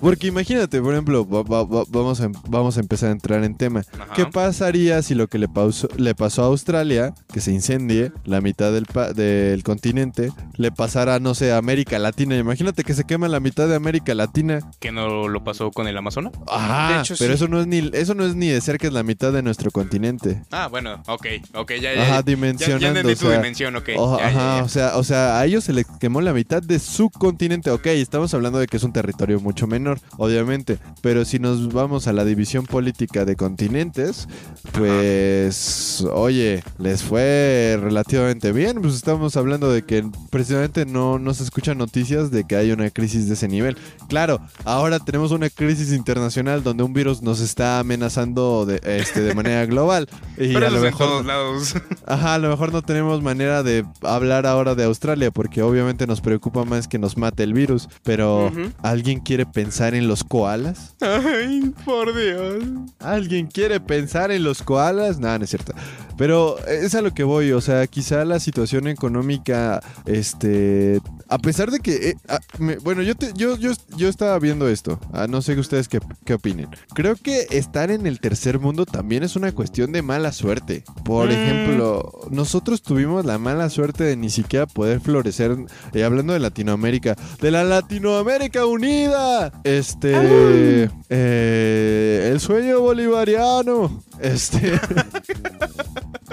Porque 0.00 0.26
imagínate, 0.26 0.80
por 0.82 0.92
ejemplo, 0.92 1.26
va- 1.26 1.42
va- 1.42 1.64
va- 1.64 1.84
vamos, 1.88 2.20
a, 2.20 2.28
vamos 2.48 2.76
a 2.76 2.80
empezar 2.80 3.08
a 3.08 3.12
entrar 3.12 3.42
en 3.42 3.56
tema. 3.56 3.82
Ajá. 3.98 4.12
¿Qué 4.14 4.26
pasaría 4.26 5.00
si 5.02 5.14
lo 5.14 5.28
que 5.28 5.38
le, 5.38 5.48
pausó- 5.48 5.88
le 5.96 6.14
pasó 6.14 6.42
a 6.42 6.46
Australia, 6.46 7.14
que 7.32 7.40
se 7.40 7.52
incendie 7.52 8.12
la 8.24 8.40
mitad 8.42 8.70
del, 8.72 8.84
pa- 8.86 9.12
del 9.12 9.62
continente, 9.62 10.30
le 10.56 10.70
pasara, 10.72 11.20
no 11.20 11.34
sé, 11.34 11.52
a 11.52 11.56
América 11.58 11.98
Latina? 11.98 12.36
Imagínate 12.36 12.84
que 12.84 12.92
se 12.94 13.04
quema 13.04 13.28
la 13.28 13.40
mitad 13.40 13.66
de 13.68 13.76
América 13.76 14.14
Latina. 14.14 14.60
¿Que 14.78 14.92
no 14.92 15.28
lo 15.28 15.42
pasó 15.42 15.70
con 15.70 15.88
el 15.88 15.96
Amazonas? 15.96 16.32
Ajá, 16.48 16.94
De 16.96 17.00
hecho, 17.00 17.14
pero 17.18 17.30
sí. 17.30 17.36
eso 17.36 17.48
no 17.48 17.60
es 17.60 17.66
ni 17.66 17.90
eso 17.94 18.14
no 18.14 18.26
es 18.26 18.34
ni 18.34 18.48
de 18.48 18.60
cerca 18.60 18.86
es 18.86 18.92
la 18.92 19.02
mitad 19.04 19.32
de 19.32 19.42
nuestro 19.42 19.70
continente. 19.70 20.42
Ah, 20.50 20.68
bueno, 20.68 21.02
ok, 21.06 21.26
ok, 21.54 21.70
ya, 21.80 21.94
ya. 21.94 22.02
Ajá, 22.02 22.14
ya, 22.16 22.22
dimensionando. 22.22 22.80
ya 22.82 22.88
entendí 22.88 23.12
o 23.12 23.16
tu 23.16 23.26
sea, 23.26 23.36
dimensión, 23.36 23.76
ok. 23.76 23.88
Ya, 23.88 23.94
ya, 23.96 24.26
ajá, 24.26 24.56
ya. 24.58 24.64
o 24.64 24.68
sea, 24.68 24.96
o 24.98 25.04
sea, 25.04 25.38
a 25.40 25.46
ellos 25.46 25.64
se 25.64 25.72
les 25.72 25.86
quemó 25.98 26.20
la 26.20 26.34
mitad 26.34 26.62
de 26.62 26.78
su 26.78 27.08
continente. 27.10 27.70
Ok, 27.70 27.86
estamos 27.86 28.34
hablando 28.34 28.58
de 28.58 28.66
que 28.66 28.76
es 28.76 28.83
un 28.84 28.92
territorio 28.92 29.40
mucho 29.40 29.66
menor, 29.66 29.98
obviamente. 30.16 30.78
Pero 31.00 31.24
si 31.24 31.38
nos 31.38 31.72
vamos 31.72 32.06
a 32.06 32.12
la 32.12 32.24
división 32.24 32.66
política 32.66 33.24
de 33.24 33.36
continentes, 33.36 34.28
pues, 34.72 36.06
oye, 36.12 36.62
les 36.78 37.02
fue 37.02 37.78
relativamente 37.80 38.52
bien. 38.52 38.80
Pues 38.80 38.94
estamos 38.94 39.36
hablando 39.36 39.70
de 39.70 39.82
que 39.82 40.04
precisamente 40.30 40.86
no, 40.86 41.18
no 41.18 41.34
se 41.34 41.44
escuchan 41.44 41.78
noticias 41.78 42.30
de 42.30 42.44
que 42.44 42.56
hay 42.56 42.72
una 42.72 42.90
crisis 42.90 43.28
de 43.28 43.34
ese 43.34 43.48
nivel. 43.48 43.76
Claro, 44.08 44.40
ahora 44.64 44.98
tenemos 44.98 45.32
una 45.32 45.50
crisis 45.50 45.92
internacional 45.92 46.62
donde 46.62 46.82
un 46.82 46.92
virus 46.92 47.22
nos 47.22 47.40
está 47.40 47.78
amenazando 47.78 48.66
de, 48.66 48.80
este, 48.84 49.20
de 49.20 49.34
manera 49.34 49.66
global. 49.74 50.08
Y 50.36 50.52
Pero 50.52 50.66
a 50.66 50.70
lo 50.70 50.76
es 50.76 50.82
en 50.82 50.82
mejor 50.82 51.06
todos 51.08 51.26
lados. 51.26 51.74
Ajá, 52.06 52.34
a 52.34 52.38
lo 52.38 52.48
mejor 52.48 52.72
no 52.72 52.82
tenemos 52.82 53.22
manera 53.22 53.62
de 53.62 53.84
hablar 54.02 54.46
ahora 54.46 54.74
de 54.74 54.84
Australia 54.84 55.30
porque 55.30 55.62
obviamente 55.62 56.06
nos 56.06 56.20
preocupa 56.20 56.64
más 56.64 56.88
que 56.88 56.98
nos 56.98 57.16
mate 57.16 57.42
el 57.42 57.54
virus. 57.54 57.88
Pero. 58.02 58.52
¿Alguien 58.82 59.20
quiere 59.20 59.46
pensar 59.46 59.94
en 59.94 60.08
los 60.08 60.24
koalas? 60.24 60.94
Ay, 61.00 61.72
por 61.84 62.14
Dios. 62.14 62.64
¿Alguien 63.00 63.46
quiere 63.46 63.80
pensar 63.80 64.30
en 64.30 64.44
los 64.44 64.62
koalas? 64.62 65.18
Nada, 65.18 65.38
no 65.38 65.44
es 65.44 65.50
cierto. 65.50 65.72
Pero 66.16 66.58
es 66.66 66.94
a 66.94 67.02
lo 67.02 67.12
que 67.12 67.24
voy, 67.24 67.50
o 67.52 67.60
sea, 67.60 67.86
quizá 67.88 68.24
la 68.24 68.38
situación 68.38 68.86
económica, 68.86 69.82
este, 70.06 71.00
a 71.28 71.38
pesar 71.38 71.72
de 71.72 71.80
que, 71.80 72.10
eh, 72.10 72.14
ah, 72.28 72.38
me- 72.60 72.76
bueno, 72.76 73.02
yo, 73.02 73.16
te- 73.16 73.32
yo, 73.34 73.56
yo, 73.58 73.72
yo 73.96 74.08
estaba 74.08 74.38
viendo 74.38 74.68
esto, 74.68 75.00
ah, 75.12 75.26
no 75.28 75.42
sé 75.42 75.58
ustedes 75.58 75.88
qué, 75.88 75.98
qué 76.24 76.34
opinen. 76.34 76.68
Creo 76.94 77.16
que 77.16 77.48
estar 77.50 77.90
en 77.90 78.06
el 78.06 78.20
tercer 78.20 78.60
mundo 78.60 78.86
también 78.86 79.24
es 79.24 79.34
una 79.34 79.50
cuestión 79.50 79.90
de 79.90 80.02
mala 80.02 80.30
suerte. 80.32 80.84
Por 81.04 81.28
Mm. 81.28 81.32
ejemplo, 81.32 82.12
nosotros 82.30 82.80
tuvimos 82.82 83.24
la 83.24 83.38
mala 83.38 83.68
suerte 83.68 84.04
de 84.04 84.16
ni 84.16 84.30
siquiera 84.30 84.66
poder 84.66 85.00
florecer, 85.00 85.56
eh, 85.94 86.04
hablando 86.04 86.32
de 86.32 86.38
Latinoamérica, 86.38 87.16
de 87.40 87.50
la 87.50 87.64
Latinoamérica 87.64 88.63
unida. 88.66 89.52
Este, 89.64 90.90
eh, 91.08 92.30
el 92.32 92.40
sueño 92.40 92.80
bolivariano. 92.80 94.02
Este. 94.20 94.80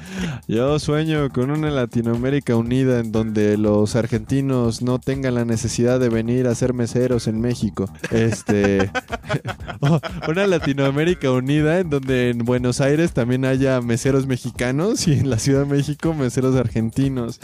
Yo 0.48 0.80
sueño 0.80 1.30
con 1.30 1.52
una 1.52 1.70
Latinoamérica 1.72 2.56
unida 2.56 3.00
en 3.00 3.12
donde 3.12 3.58
los 3.58 3.96
argentinos 3.96 4.82
no 4.82 5.00
tengan 5.00 5.36
la 5.36 5.46
necesidad 5.46 6.00
de 6.00 6.10
venir 6.10 6.48
a 6.48 6.56
ser 6.56 6.74
meseros 6.74 7.28
en 7.28 7.40
México. 7.42 7.90
Este, 8.12 8.92
oh, 9.82 10.00
una 10.28 10.48
Latinoamérica 10.48 11.32
unida 11.32 11.80
en 11.80 11.90
donde 11.90 12.30
en 12.30 12.40
Buenos 12.40 12.82
Aires 12.82 13.14
también 13.14 13.46
haya 13.46 13.82
meseros 13.82 14.28
mexicanos 14.28 15.08
y 15.08 15.14
en 15.14 15.30
la 15.30 15.40
Ciudad 15.40 15.62
de 15.66 15.76
México 15.76 16.14
meseros 16.14 16.56
argentinos. 16.56 17.40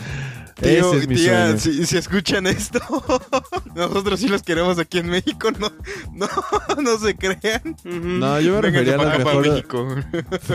Tío, 0.60 0.92
Ese 0.92 0.98
es 0.98 1.08
mi 1.08 1.16
tía, 1.16 1.56
sueño. 1.58 1.60
si, 1.60 1.86
si 1.86 1.98
escuchan 1.98 2.48
esto, 2.48 2.80
nosotros 3.76 4.20
sí 4.20 4.28
los 4.28 4.42
queremos 4.42 4.80
aquí 4.80 4.98
en 4.98 5.08
México, 5.10 5.50
no, 5.52 5.72
no, 6.14 6.28
no 6.82 6.98
se 6.98 7.16
crean. 7.16 7.76
No, 7.84 8.40
yo 8.40 8.56
me 8.56 8.62
refería 8.62 8.98
Vénganse 8.98 8.98
a 8.98 9.20
lo 9.20 9.26
mejor, 9.26 9.48
México. 9.48 9.88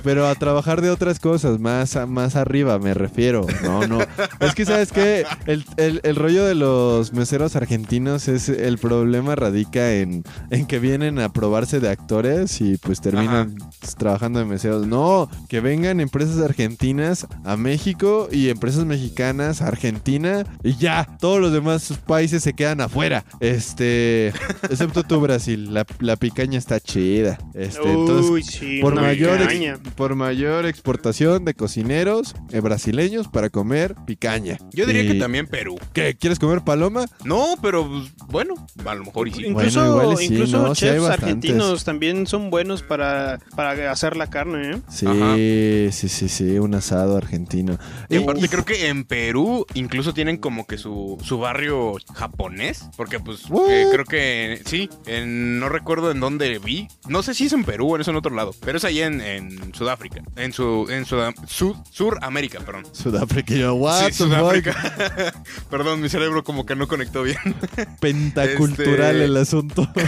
pero 0.02 0.26
a 0.26 0.34
trabajar 0.34 0.80
de 0.80 0.90
otras 0.90 1.20
cosas, 1.20 1.60
más, 1.60 1.91
a- 1.96 2.06
más 2.06 2.36
arriba 2.36 2.78
me 2.78 2.94
refiero. 2.94 3.46
No, 3.62 3.86
no. 3.86 3.98
Es 4.40 4.54
que, 4.54 4.64
¿sabes 4.64 4.92
qué? 4.92 5.24
El, 5.46 5.64
el- 5.76 6.00
el 6.02 6.16
rollo 6.16 6.44
de 6.44 6.54
los 6.54 7.12
meseros 7.12 7.56
argentinos 7.56 8.28
es 8.28 8.48
el 8.48 8.78
problema 8.78 9.34
radica 9.34 9.92
en, 9.94 10.24
en 10.50 10.66
que 10.66 10.78
vienen 10.78 11.18
a 11.18 11.32
probarse 11.32 11.80
de 11.80 11.88
actores 11.90 12.60
y 12.60 12.76
pues 12.78 13.00
terminan 13.00 13.54
trabajando 13.98 14.38
de 14.38 14.44
meseros. 14.44 14.86
No, 14.86 15.28
que 15.48 15.60
vengan 15.60 16.00
empresas 16.00 16.38
argentinas 16.38 17.26
a 17.44 17.56
México 17.56 18.28
y 18.30 18.48
empresas 18.48 18.84
mexicanas 18.84 19.62
a 19.62 19.68
Argentina 19.68 20.44
y 20.62 20.76
ya, 20.76 21.06
todos 21.20 21.40
los 21.40 21.52
demás 21.52 21.92
países 22.06 22.42
se 22.42 22.52
quedan 22.54 22.80
afuera. 22.80 23.24
Este, 23.40 24.28
excepto 24.70 25.02
tú 25.02 25.20
Brasil, 25.20 25.72
la, 25.72 25.86
la 26.00 26.16
picaña 26.16 26.58
está 26.58 26.80
chida. 26.80 27.38
Este, 27.54 27.92
entonces 27.92 28.30
Uy, 28.30 28.42
sí, 28.42 28.80
por 28.80 28.94
mayor, 28.94 29.40
ex- 29.42 29.78
por 29.94 30.14
mayor 30.14 30.66
exportación 30.66 31.44
de 31.44 31.54
cocineros 31.82 32.34
eh, 32.52 32.60
brasileños 32.60 33.28
para 33.28 33.50
comer 33.50 33.94
picaña. 34.06 34.56
Yo 34.72 34.86
diría 34.86 35.02
que 35.10 35.18
también 35.18 35.46
Perú. 35.46 35.78
¿Qué? 35.92 36.14
¿Quieres 36.16 36.38
comer 36.38 36.62
paloma? 36.62 37.06
No, 37.24 37.56
pero 37.60 37.88
pues, 37.88 38.12
bueno, 38.28 38.54
a 38.84 38.94
lo 38.94 39.04
mejor 39.04 39.28
y 39.28 39.32
sí. 39.32 39.42
Bueno, 39.44 39.58
Incluso, 39.68 39.86
igual 40.02 40.12
y 40.14 40.16
sí, 40.26 40.32
incluso 40.34 40.58
¿no? 40.62 40.74
Sí 40.74 40.84
hay 40.86 40.92
chefs 40.92 41.02
bastantes. 41.02 41.28
argentinos 41.28 41.84
también 41.84 42.26
son 42.26 42.50
buenos 42.50 42.82
para, 42.82 43.40
para 43.56 43.90
hacer 43.90 44.16
la 44.16 44.28
carne, 44.28 44.76
¿eh? 44.76 44.80
Sí, 44.88 45.06
Ajá. 45.06 45.34
sí, 45.36 46.08
sí, 46.08 46.28
sí, 46.28 46.58
un 46.58 46.74
asado 46.74 47.16
argentino. 47.16 47.78
Y 48.08 48.16
Y- 48.16 48.22
aparte 48.22 48.48
creo 48.48 48.64
que 48.64 48.88
en 48.88 49.04
Perú 49.04 49.66
incluso 49.74 50.14
tienen 50.14 50.36
como 50.36 50.66
que 50.66 50.78
su, 50.78 51.18
su 51.24 51.38
barrio 51.38 51.94
japonés. 52.14 52.84
Porque, 52.96 53.18
pues, 53.20 53.48
What? 53.50 53.70
eh, 53.70 53.86
creo 53.92 54.04
que 54.04 54.62
sí. 54.66 54.88
en- 55.06 55.58
no 55.58 55.68
recuerdo 55.68 56.10
en 56.10 56.20
dónde 56.20 56.58
vi. 56.58 56.88
No 57.08 57.22
sé 57.22 57.34
si 57.34 57.46
es 57.46 57.52
en 57.52 57.64
Perú 57.64 57.94
o 57.94 57.98
es 57.98 58.08
en 58.08 58.16
otro 58.16 58.34
lado. 58.34 58.54
Pero 58.64 58.78
es 58.78 58.84
allá 58.84 59.06
en, 59.06 59.20
en 59.20 59.74
Sudáfrica. 59.74 60.22
En 60.36 60.52
su. 60.52 60.86
En 60.90 61.04
Sudam- 61.04 61.34
Sud- 61.74 61.84
Suramérica, 61.90 62.60
perdón. 62.60 62.84
Sudáfrica, 62.92 63.54
yo, 63.54 63.74
what 63.74 64.06
Sí, 64.08 64.12
Sudáfrica. 64.14 64.74
Perdón, 65.70 66.00
mi 66.00 66.08
cerebro 66.08 66.44
como 66.44 66.66
que 66.66 66.76
no 66.76 66.86
conectó 66.88 67.22
bien. 67.22 67.36
Pentacultural 68.00 69.14
Este- 69.16 69.24
el 69.24 69.36
asunto. 69.36 69.88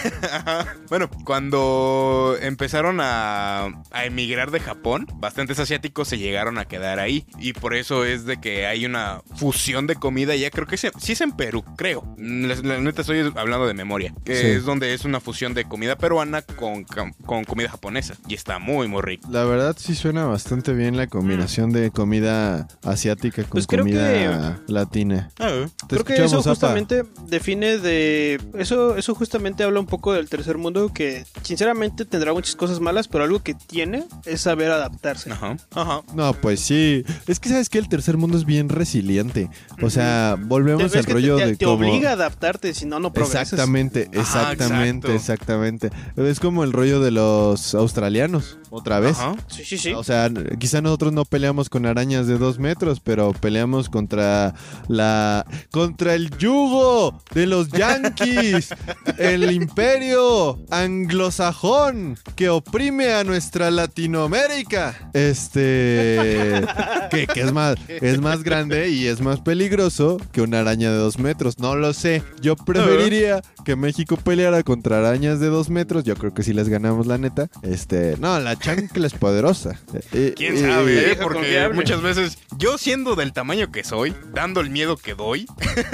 Bueno, 0.89 1.09
cuando 1.25 2.37
empezaron 2.41 3.01
a, 3.01 3.65
a 3.91 4.05
emigrar 4.05 4.51
de 4.51 4.61
Japón, 4.61 5.07
bastantes 5.17 5.59
asiáticos 5.59 6.09
se 6.09 6.19
llegaron 6.19 6.59
a 6.59 6.67
quedar 6.67 7.01
ahí. 7.01 7.27
Y 7.39 7.53
por 7.55 7.75
eso 7.75 8.05
es 8.05 8.25
de 8.27 8.41
que 8.41 8.67
hay 8.67 8.85
una 8.87 9.23
fusión 9.37 9.87
de 9.87 9.97
comida 9.97 10.37
ya. 10.37 10.51
Creo 10.51 10.67
que 10.67 10.77
sí, 10.77 10.89
sí 10.99 11.13
es 11.13 11.21
en 11.21 11.33
Perú, 11.33 11.65
creo. 11.77 12.05
La, 12.19 12.55
la 12.57 12.79
neta 12.81 13.01
estoy 13.01 13.33
hablando 13.37 13.67
de 13.67 13.75
memoria. 13.75 14.15
Que 14.25 14.35
Sí. 14.35 14.47
es 14.49 14.65
donde 14.65 14.95
es 14.95 15.05
una 15.05 15.21
fusión 15.21 15.55
de 15.55 15.65
comida 15.65 15.97
peruana 15.97 16.43
con, 16.43 16.85
con 16.85 17.45
comida 17.45 17.71
japonesa. 17.71 18.15
Y 18.29 18.35
está 18.35 18.59
muy, 18.59 18.87
muy 18.89 19.03
rico. 19.03 19.29
La 19.31 19.45
verdad 19.45 19.75
sí 19.79 19.95
suena 19.95 20.27
bastante 20.27 20.73
bien 20.75 20.97
la 20.97 21.07
combinación 21.07 21.54
de 21.55 21.91
comida 21.91 22.67
asiática 22.83 23.43
con 23.43 23.51
Pues 23.51 23.67
creo 23.67 23.85
comida 23.85 24.63
latina. 24.67 25.31
Te 25.37 25.71
Creo 25.89 26.05
que 26.05 26.25
eso 26.25 26.43
justamente 26.43 27.05
define 27.29 27.79
de... 27.79 28.41
Eso, 28.59 28.97
eso 28.97 29.15
justamente 29.15 29.63
habla 29.63 29.81
un 29.81 29.87
poco 29.87 30.13
del 30.13 30.29
tercer 30.29 30.59
mundo 30.59 30.93
que 30.93 31.25
sinceramente 31.43 32.05
tendrá 32.05 32.33
muchas 32.33 32.57
cosas 32.57 32.81
malas, 32.81 33.07
pero 33.09 33.25
algo 33.25 33.43
que 33.43 33.55
tiene 33.55 34.05
es 34.25 34.41
saber 34.41 34.71
adaptarse. 34.71 35.31
Ajá. 35.31 35.57
Ajá. 35.75 36.01
No, 36.15 36.35
pues 36.35 36.61
sí. 36.61 37.05
Es 37.27 37.39
que 37.39 37.49
sabes 37.49 37.69
que 37.69 37.79
el 37.79 37.89
tercer 37.89 38.17
mundo 38.17 38.37
es 38.37 38.45
bien 38.45 38.69
resiliente. 38.69 39.49
O 39.83 39.91
sea, 39.91 40.37
volvemos 40.41 40.91
Te- 40.91 40.99
al 40.99 41.01
es 41.01 41.07
que 41.07 41.13
rollo 41.13 41.37
te, 41.37 41.47
de 41.47 41.57
te 41.57 41.65
como... 41.65 41.77
obliga 41.87 42.11
a 42.11 42.13
adaptarte, 42.15 42.75
si 42.75 42.87
no, 42.87 42.99
no 43.01 43.13
progresas. 43.13 43.53
Exactamente, 43.53 44.09
exactamente, 44.13 45.15
exactamente. 45.15 45.91
Es 46.17 46.41
como 46.41 46.65
el 46.65 46.73
rollo 46.73 47.01
de 47.01 47.11
los 47.11 47.75
australianos, 47.75 48.59
otra 48.75 49.01
vez. 49.01 49.19
Ajá. 49.19 49.37
Sí, 49.49 49.65
sí, 49.65 49.79
sí. 49.79 49.93
O 49.93 50.03
sea, 50.03 50.31
quizá 50.59 50.81
nosotros 50.81 51.13
no 51.13 51.25
peleamos 51.25 51.69
con 51.69 51.87
arañas 51.87 52.27
de 52.27 52.39
dos 52.39 52.59
metros, 52.59 53.01
pero 53.01 53.33
peleamos 53.33 53.89
contra 53.89 54.55
la. 54.89 55.47
contra 55.71 56.15
el 56.15 56.31
yugo 56.37 57.21
de 57.33 57.47
los 57.47 57.69
yanquis, 57.69 58.71
el 59.19 59.51
imperio 59.53 60.59
anglosajón 60.71 62.19
que 62.37 62.49
oprime 62.49 63.15
a 63.15 63.25
nuestra 63.25 63.71
Latinoamérica. 63.71 65.11
Este. 65.13 66.65
que, 67.11 67.27
que 67.27 67.41
es 67.41 67.53
más, 67.53 67.77
es 67.89 68.21
más 68.21 68.43
grande 68.43 68.91
y 68.91 69.07
es 69.07 69.21
más 69.21 69.41
peligroso 69.41 70.19
que 70.33 70.43
una 70.43 70.61
araña 70.61 70.91
de 70.91 70.97
dos 70.97 71.19
metros. 71.19 71.59
No 71.59 71.77
lo 71.77 71.93
sé. 71.93 72.23
Yo 72.41 72.57
preferiría 72.57 73.43
que 73.65 73.77
México 73.77 74.17
peleara 74.17 74.63
contra 74.63 74.99
arañas 74.99 75.41
de 75.41 75.47
dos 75.47 75.71
metros. 75.71 76.05
Yo 76.05 76.15
creo 76.17 76.35
que 76.35 76.43
si 76.43 76.53
les 76.53 76.69
ganamos, 76.69 77.07
la 77.07 77.19
neta. 77.19 77.49
Este. 77.63 78.17
No, 78.19 78.39
la 78.41 78.57
chancla 78.65 79.07
es 79.07 79.15
poderosa. 79.15 79.79
Eh, 80.13 80.33
¿Quién 80.37 80.57
eh, 80.57 80.61
sabe? 80.61 80.95
eh, 80.99 81.13
eh? 81.13 81.19
Porque 81.23 81.39
confiable. 81.41 81.75
muchas 81.75 82.01
veces, 82.03 82.39
yo 82.57 82.79
siendo 82.79 83.15
del 83.17 83.33
tamaño 83.33 83.71
que 83.71 83.85
soy, 83.85 84.15
dando 84.33 84.61
el 84.61 84.71
miedo 84.71 84.97
que 84.97 85.15
doy, 85.15 85.47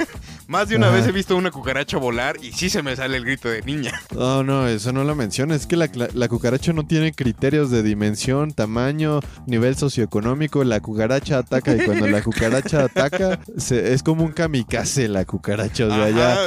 más 0.47 0.69
de 0.69 0.75
una 0.77 0.87
Ajá. 0.87 0.95
vez 0.97 1.07
he 1.07 1.11
visto 1.11 1.35
una 1.35 1.51
cucaracha 1.51 1.97
volar 1.97 2.37
y 2.41 2.51
sí 2.51 2.69
se 2.69 2.81
me 2.83 2.95
sale 2.95 3.17
el 3.17 3.25
grito 3.25 3.49
de 3.49 3.61
niña. 3.61 3.91
No, 4.21 4.43
no, 4.43 4.67
eso 4.67 4.91
no 4.91 5.03
lo 5.03 5.15
menciona. 5.15 5.55
Es 5.55 5.65
que 5.65 5.75
la, 5.75 5.89
la- 5.93 6.09
la 6.13 6.27
cucaracha 6.27 6.73
no 6.73 6.85
tiene 6.85 7.11
criterios 7.13 7.71
de 7.71 7.81
dimensión, 7.83 8.51
tamaño, 8.53 9.19
nivel 9.47 9.75
socioeconómico. 9.75 10.63
La 10.63 10.79
cucaracha 10.79 11.39
ataca 11.39 11.75
y 11.75 11.79
cuando 11.85 12.07
la 12.07 12.21
cucaracha 12.21 12.83
ataca, 12.85 13.39
se- 13.57 13.93
es 13.93 14.03
como 14.03 14.23
un 14.23 14.31
kamikaze 14.31 15.07
la 15.07 15.25
cucaracha. 15.25 15.87
O 15.87 15.89
sea, 15.89 16.09
ya 16.09 16.37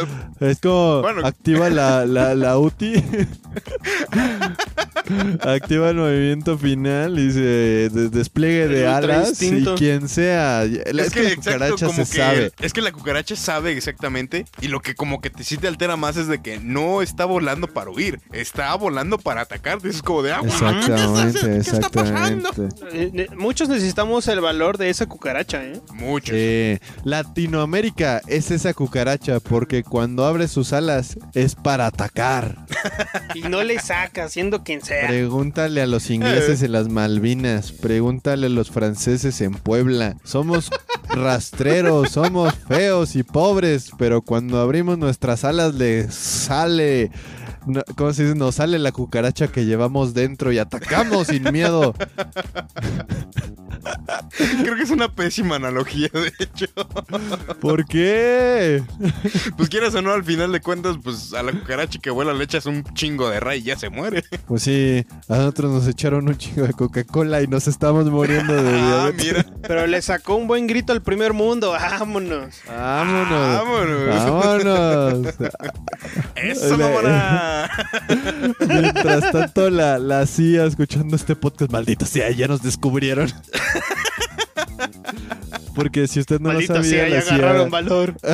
es 0.49 0.61
como 0.61 1.03
Bueno. 1.03 1.27
activa 1.27 1.69
la, 1.71 2.05
la, 2.07 2.35
la 2.35 2.59
UTI. 2.59 3.03
activa 5.41 5.91
el 5.91 5.97
movimiento 5.97 6.57
final 6.59 7.19
y 7.19 7.33
se 7.33 7.41
de- 7.41 8.09
despliegue 8.11 8.69
de 8.69 8.87
alas 8.87 9.41
y 9.43 9.65
quien 9.77 10.09
sea. 10.09 10.65
Es, 10.65 10.73
Es 10.87 11.11
que, 11.13 11.21
que, 11.21 11.23
la 11.25 11.31
exacto, 11.33 11.35
cucaracha 11.43 11.87
como 11.87 12.05
se 12.05 12.13
que 12.13 12.19
sabe. 12.19 12.53
es 12.61 12.73
que 12.73 12.81
la 12.83 12.93
cucaracha 12.93 13.37
sabe 13.37 13.73
exactamente 13.73 14.45
y 14.61 14.69
lo 14.69 14.81
que 14.81 14.95
como 14.95 15.21
que 15.21 15.31
te 15.31 15.45
sí 15.45 15.57
te 15.57 15.69
altera 15.69 15.97
más 15.97 16.17
es 16.17 16.27
de 16.29 16.41
que 16.41 16.59
no 16.61 17.03
está 17.03 17.25
volando 17.25 17.67
para 17.67 17.91
huir, 17.91 18.21
está 18.33 18.75
volando 18.77 19.19
para 19.19 19.43
atacarte. 19.43 19.89
Es 19.89 20.03
como 20.03 20.23
de 20.23 20.33
agua. 20.33 20.49
Exactamente, 20.49 21.57
exactamente. 21.57 22.49
Eh, 22.93 23.11
ne- 23.13 23.29
muchos 23.37 23.69
necesitamos 23.69 24.27
el 24.29 24.41
valor 24.41 24.79
de 24.79 24.91
esa 24.91 25.07
cucaracha, 25.07 25.65
¿eh? 25.65 25.81
Mucho. 25.93 26.33
Eh, 26.35 26.79
Latinoamérica 27.05 28.21
es 28.27 28.51
esa 28.51 28.73
cucaracha 28.75 29.41
porque 29.41 29.83
cuando 29.83 30.25
abre 30.25 30.49
sus 30.49 30.73
alas 30.73 31.19
es 31.35 31.55
para 31.55 31.87
atacar. 31.87 32.57
Y 33.35 33.43
no 33.43 33.65
le 33.65 33.81
saca, 33.81 34.29
siendo 34.29 34.63
quien 34.63 34.81
sea. 34.85 35.09
Pregúntale 35.09 35.81
a 35.83 35.87
los 35.87 36.11
ingleses 36.11 36.62
en 36.62 36.73
las 36.73 36.88
Malvinas, 36.88 37.73
pregúntale 37.73 38.47
a 38.47 38.51
los 38.51 38.70
franceses 38.70 39.40
en 39.40 39.55
Puebla. 39.55 40.16
Somos 40.25 40.70
rastreros, 41.09 42.11
somos 42.11 42.55
feos 42.68 43.16
y 43.16 43.23
pobres, 43.23 43.90
pero 43.99 44.23
cuando 44.23 44.61
abrimos 44.61 44.99
nuestras 44.99 45.44
alas 45.44 45.75
le 45.75 46.11
sale... 46.11 47.11
no- 47.66 47.83
¿Cómo 47.96 48.12
se 48.12 48.24
dice? 48.24 48.35
Nos 48.35 48.57
sale 48.57 48.79
la 48.79 48.92
cucaracha 48.92 49.48
que 49.48 49.64
llevamos 49.64 50.14
dentro 50.14 50.53
y 50.53 50.59
atacamos 50.59 51.27
sin 51.29 51.44
miedo. 51.53 51.94
Creo 54.62 54.77
que 54.77 54.83
es 54.83 54.90
una 54.90 55.09
pésima 55.14 55.57
analogía, 55.57 56.09
de 56.12 56.33
hecho. 56.38 56.66
¿Por 57.61 57.85
qué? 57.87 58.83
Pues 59.57 59.68
quieras 59.68 59.94
o 59.94 60.03
no, 60.03 60.12
al 60.12 60.24
final 60.24 60.53
de 60.53 60.61
cuentas, 60.61 60.96
pues 61.03 61.33
a 61.35 61.42
la 61.42 61.53
cucaracha 61.53 61.98
que 62.00 62.11
vuela 62.11 62.33
le 62.33 62.44
echas 62.44 62.66
un 62.66 62.83
chingo 62.94 63.29
de 63.31 63.40
ray 63.40 63.61
y 63.61 63.64
ya 63.64 63.77
se 63.79 63.90
muere. 63.90 64.24
Pues 64.46 64.62
sí, 64.62 65.05
a 65.29 65.37
nosotros 65.37 65.70
nos 65.72 65.87
echaron 65.88 66.29
un 66.29 66.37
chingo 66.37 66.66
de 66.66 66.72
Coca-Cola 66.72 67.42
y 67.42 67.46
nos 67.46 67.68
estamos 67.68 68.07
muriendo 68.07 68.55
de 68.55 68.70
Ah, 68.74 69.11
mira. 69.16 69.44
Pero 69.62 69.87
le 69.87 70.00
sacó 70.03 70.37
un 70.37 70.46
buen 70.46 70.66
grito 70.66 70.92
al 70.92 71.03
primer 71.03 71.33
mundo. 71.33 71.72
Vámonos. 71.72 72.55
Vámonos. 72.66 73.57
Vámonos. 73.59 74.64
Vámonos. 74.64 75.35
Eso, 76.37 76.77
Le- 76.77 76.85
Mientras 78.69 79.31
tanto, 79.33 79.71
la, 79.71 79.99
la 79.99 80.27
CIA 80.27 80.64
escuchando 80.67 81.17
este 81.17 81.35
podcast, 81.37 81.71
maldito 81.73 82.07
sea, 82.07 82.31
ya 82.31 82.47
nos 82.49 82.62
descubrieron. 82.62 83.31
Porque 85.75 86.07
si 86.07 86.21
usted 86.21 86.38
no 86.40 86.51
Maldito 86.51 86.75
lo 86.75 86.83
sabía, 86.85 87.01
sea, 87.01 87.09
ya 87.09 87.14
la 87.17 87.23
CIA, 87.23 87.35
agarraron 87.35 87.71
valor. 87.71 88.14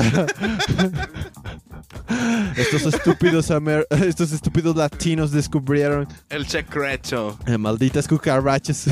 estos 2.57 2.83
estúpidos 2.95 3.51
amer- 3.51 3.87
estos 3.91 4.33
estúpidos 4.33 4.77
latinos 4.77 5.31
descubrieron 5.31 6.07
El 6.29 6.47
secreto. 6.47 7.39
eh, 7.47 7.57
malditas 7.57 8.07
cucarachas. 8.07 8.87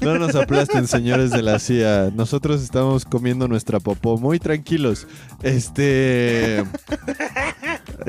No 0.00 0.18
nos 0.18 0.34
aplasten, 0.34 0.86
señores 0.86 1.30
de 1.30 1.42
la 1.42 1.58
CIA. 1.58 2.10
Nosotros 2.14 2.62
estamos 2.62 3.04
comiendo 3.04 3.48
nuestra 3.48 3.80
popó 3.80 4.18
muy 4.18 4.38
tranquilos. 4.38 5.06
Este. 5.42 6.64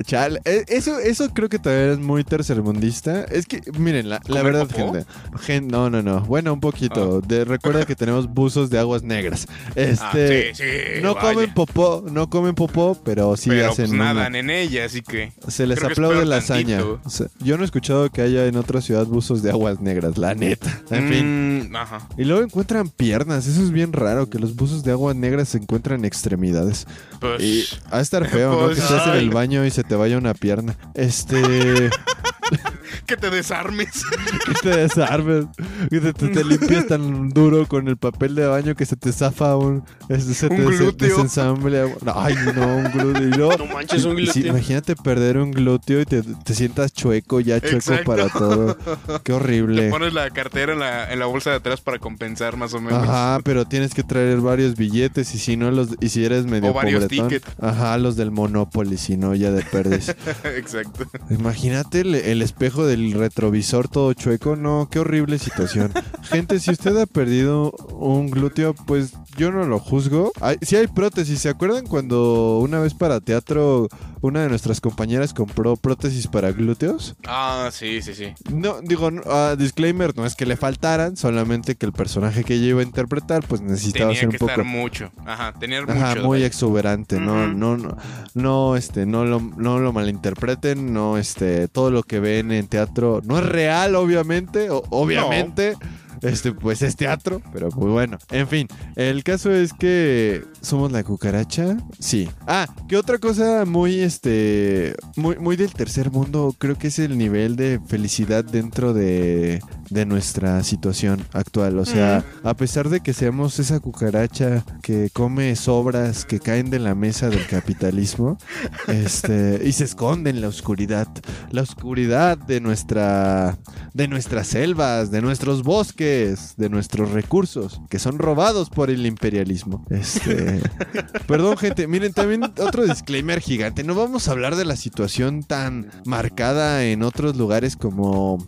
Chale, 0.03 0.39
e- 0.45 0.65
eso, 0.67 0.99
eso 0.99 1.29
creo 1.33 1.49
que 1.49 1.59
también 1.59 1.89
es 1.91 1.99
muy 1.99 2.23
tercermundista. 2.23 3.23
Es 3.25 3.45
que, 3.45 3.61
miren, 3.77 4.09
la, 4.09 4.15
la 4.27 4.39
¿Comer 4.41 4.43
verdad, 4.43 4.69
gente, 4.69 5.05
gen- 5.41 5.67
No, 5.67 5.89
no, 5.89 6.01
no. 6.01 6.21
Bueno, 6.21 6.53
un 6.53 6.59
poquito. 6.59 7.21
De, 7.21 7.45
recuerda 7.45 7.85
que 7.85 7.95
tenemos 7.95 8.27
buzos 8.27 8.69
de 8.69 8.79
aguas 8.79 9.03
negras. 9.03 9.47
Este. 9.75 10.49
ah, 10.51 10.53
sí, 10.55 10.63
sí. 10.63 11.01
no 11.01 11.15
vaya. 11.15 11.33
comen 11.33 11.53
popó, 11.53 12.03
no 12.11 12.29
comen 12.29 12.55
popó, 12.55 12.99
pero 13.03 13.35
sí 13.37 13.49
Pero 13.49 13.69
hacen. 13.71 13.85
pues 13.87 13.91
una- 13.99 14.13
nadan 14.13 14.35
en 14.35 14.49
ella, 14.49 14.85
así 14.85 15.01
que. 15.01 15.31
se 15.47 15.65
les 15.67 15.83
aplaude 15.83 16.25
la 16.25 16.37
hazaña. 16.37 16.83
O 16.83 17.09
sea, 17.09 17.27
yo 17.39 17.57
no 17.57 17.63
he 17.63 17.65
escuchado 17.65 18.09
que 18.09 18.21
haya 18.21 18.45
en 18.47 18.55
otra 18.57 18.81
ciudad 18.81 19.05
buzos 19.05 19.41
de 19.43 19.51
aguas 19.51 19.79
negras, 19.81 20.17
la 20.17 20.35
neta. 20.35 20.81
En 20.91 21.07
fin. 21.09 21.69
Mm, 21.71 21.75
Ajá. 21.75 22.07
Y 22.17 22.25
luego 22.25 22.43
encuentran 22.43 22.89
piernas. 22.89 23.47
Eso 23.47 23.61
es 23.63 23.71
bien 23.71 23.93
raro, 23.93 24.29
que 24.29 24.39
los 24.39 24.55
buzos 24.55 24.83
de 24.83 24.91
aguas 24.91 25.15
negras 25.15 25.49
se 25.49 25.57
encuentran 25.59 26.05
extremidades. 26.05 26.87
Pues. 27.19 27.41
Y 27.41 27.63
ha 27.91 27.97
de 27.97 28.03
estar 28.03 28.27
feo, 28.27 28.51
¿no? 28.51 28.59
Pues, 28.69 28.77
Que 28.77 28.83
estés 28.83 29.07
en 29.07 29.13
el 29.13 29.29
baño 29.29 29.65
y 29.65 29.71
se 29.71 29.83
te 29.89 29.95
vaya 29.95 30.19
una 30.19 30.35
pierna. 30.35 30.77
Este. 30.93 31.89
Que 33.05 33.17
te 33.17 33.29
desarmes. 33.29 34.03
que 34.45 34.53
te 34.61 34.69
desarmes. 34.77 35.45
Que 35.89 35.99
te, 35.99 36.13
te- 36.13 36.27
te 36.29 36.43
limpias 36.43 36.87
tan 36.87 37.29
duro 37.29 37.67
con 37.67 37.87
el 37.87 37.97
papel 37.97 38.35
de 38.35 38.45
baño 38.47 38.75
que 38.75 38.85
se 38.85 38.95
te 38.95 39.11
zafa 39.11 39.55
un. 39.57 39.83
se 40.07 40.47
Un 40.47 40.55
te 40.57 40.63
glúteo. 40.63 41.07
desensambla. 41.09 41.85
Ay, 42.15 42.35
no, 42.55 42.77
un 42.77 42.83
glúteo. 42.91 43.49
No 43.59 43.65
manches, 43.65 44.05
un 44.05 44.15
glúteo. 44.15 44.47
imagínate 44.47 44.95
perder 44.95 45.37
un 45.37 45.51
glúteo 45.51 46.01
y 46.01 46.05
te, 46.05 46.21
te 46.21 46.53
sientas 46.53 46.93
chueco, 46.93 47.39
ya 47.39 47.59
chueco 47.59 47.75
Exacto. 47.77 48.03
para 48.05 48.29
todo. 48.29 48.77
Qué 48.77 49.19
Te 49.23 49.33
horrible. 49.33 49.89
pones 49.89 50.13
la 50.13 50.29
cartera 50.29 50.73
en 50.73 50.79
la, 50.79 51.11
en 51.11 51.19
la 51.19 51.25
bolsa 51.25 51.49
de 51.51 51.57
atrás 51.57 51.81
para 51.81 51.99
compensar 51.99 52.57
más 52.57 52.73
o 52.73 52.81
menos. 52.81 53.03
Ajá, 53.03 53.39
pero 53.43 53.65
tienes 53.65 53.93
que 53.93 54.03
traer 54.03 54.37
varios 54.39 54.75
billetes 54.75 55.33
y 55.35 55.37
si 55.39 55.57
no 55.57 55.71
los 55.71 55.89
y 55.99 56.09
si 56.09 56.23
eres 56.25 56.45
medio 56.45 56.71
O 56.71 56.73
varios 56.73 57.03
pobretón, 57.03 57.29
tickets. 57.29 57.47
ajá, 57.61 57.97
los 57.97 58.15
del 58.15 58.31
Monopoly, 58.31 58.97
si 58.97 59.17
no 59.17 59.35
ya 59.35 59.51
de 59.51 59.61
perdes. 59.63 60.09
Exacto. 60.55 61.05
Imagínate 61.29 62.01
el, 62.01 62.15
el 62.15 62.41
espejo 62.41 62.85
del 62.89 63.13
retrovisor 63.13 63.87
todo 63.87 64.13
chueco. 64.13 64.55
No, 64.55 64.89
qué 64.91 64.99
horrible 64.99 65.39
situación. 65.39 65.91
Gente, 66.23 66.59
si 66.59 66.71
usted 66.71 66.97
ha 66.97 67.05
perdido 67.05 67.71
un 67.91 68.29
glúteo, 68.29 68.73
pues 68.73 69.13
yo 69.37 69.51
no 69.51 69.65
lo 69.65 69.79
juzgo. 69.79 70.31
Hay, 70.41 70.57
sí 70.61 70.75
hay 70.75 70.87
prótesis. 70.87 71.39
¿Se 71.39 71.49
acuerdan 71.49 71.85
cuando 71.85 72.59
una 72.59 72.79
vez 72.79 72.93
para 72.93 73.21
teatro 73.21 73.87
una 74.21 74.41
de 74.43 74.49
nuestras 74.49 74.81
compañeras 74.81 75.33
compró 75.33 75.75
prótesis 75.77 76.27
para 76.27 76.51
glúteos? 76.51 77.15
Ah, 77.27 77.69
sí, 77.71 78.01
sí, 78.01 78.13
sí. 78.13 78.33
No, 78.53 78.81
digo, 78.81 79.09
ah, 79.27 79.55
disclaimer, 79.57 80.15
no 80.17 80.25
es 80.25 80.35
que 80.35 80.45
le 80.45 80.57
faltaran, 80.57 81.15
solamente 81.17 81.75
que 81.75 81.85
el 81.85 81.93
personaje 81.93 82.43
que 82.43 82.55
ella 82.55 82.67
iba 82.67 82.81
a 82.81 82.83
interpretar, 82.83 83.43
pues 83.47 83.61
necesitaba 83.61 84.07
Tenía 84.09 84.19
ser 84.19 84.27
un 84.27 84.31
que 84.33 84.39
poco... 84.39 84.51
estar 84.51 84.65
mucho. 84.65 85.11
Ajá, 85.25 85.53
tener 85.53 85.89
Ajá, 85.89 86.09
mucho. 86.15 86.23
muy 86.27 86.39
de- 86.41 86.45
exuberante, 86.47 87.19
no, 87.19 87.47
no, 87.47 87.77
no, 87.77 87.97
no, 88.33 88.75
este, 88.75 89.05
no 89.05 89.25
lo, 89.25 89.39
no 89.39 89.79
lo 89.79 89.93
malinterpreten, 89.93 90.93
no, 90.93 91.17
este, 91.17 91.67
todo 91.67 91.91
lo 91.91 92.03
que 92.03 92.19
ven 92.19 92.51
en 92.51 92.67
teatro 92.67 93.21
no 93.23 93.37
es 93.39 93.45
real, 93.45 93.95
obviamente, 93.95 94.69
o- 94.69 94.83
obviamente, 94.89 95.75
este, 96.21 96.51
pues 96.51 96.81
es 96.81 96.95
teatro, 96.97 97.41
pero 97.53 97.69
pues 97.69 97.91
bueno, 97.91 98.17
en 98.31 98.47
fin, 98.47 98.67
el 98.95 99.23
caso 99.23 99.51
es 99.51 99.71
que 99.73 100.43
somos 100.61 100.91
la 100.91 101.03
cucaracha, 101.03 101.77
sí. 101.99 102.29
Ah, 102.47 102.67
que 102.87 102.97
otra 102.97 103.17
cosa 103.17 103.65
muy, 103.65 103.99
este, 103.99 104.95
muy, 105.15 105.37
muy 105.37 105.55
del 105.55 105.73
tercer 105.73 106.11
mundo, 106.11 106.55
creo 106.57 106.77
que 106.77 106.87
es 106.87 106.99
el 106.99 107.17
nivel 107.17 107.55
de 107.55 107.79
felicidad 107.87 108.43
dentro 108.43 108.93
de, 108.93 109.61
de 109.89 110.05
nuestra 110.05 110.63
situación 110.63 111.25
actual, 111.33 111.79
o 111.79 111.85
sea, 111.85 112.23
a 112.43 112.53
pesar 112.55 112.89
de 112.89 113.01
que 113.01 113.13
seamos 113.13 113.59
esa 113.59 113.79
cucaracha 113.79 114.63
que 114.81 115.09
come 115.11 115.55
sobras 115.55 116.25
que 116.25 116.39
caen 116.39 116.69
de 116.69 116.79
la 116.79 116.95
mesa 116.95 117.29
del 117.29 117.45
capitalismo, 117.47 118.37
este, 118.87 119.61
y 119.63 119.71
se 119.71 119.85
esconde 119.85 120.29
en 120.29 120.41
la 120.41 120.47
oscuridad, 120.47 121.07
la 121.51 121.61
oscuridad 121.61 122.37
de 122.37 122.61
nuestra, 122.61 123.57
de 123.93 124.07
nuestras 124.07 124.47
selvas, 124.47 125.11
de 125.11 125.21
nuestros 125.21 125.63
bosques, 125.63 126.55
de 126.57 126.69
nuestros 126.69 127.11
recursos, 127.11 127.81
que 127.89 127.99
son 127.99 128.19
robados 128.19 128.69
por 128.69 128.89
el 128.89 129.05
imperialismo. 129.05 129.85
Este, 129.89 130.48
perdón, 131.27 131.57
gente, 131.57 131.87
miren, 131.87 132.13
también 132.13 132.43
otro 132.43 132.85
disclaimer 132.85 133.39
gigante, 133.41 133.83
no 133.83 133.95
vamos 133.95 134.27
a 134.27 134.31
hablar 134.31 134.55
de 134.55 134.65
la 134.65 134.75
situación 134.75 135.43
tan 135.43 135.89
marcada 136.05 136.85
en 136.85 137.03
otros 137.03 137.35
lugares 137.37 137.75
como 137.75 138.45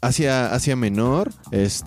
Asia, 0.00 0.52
Asia 0.54 0.76
Menor, 0.76 1.30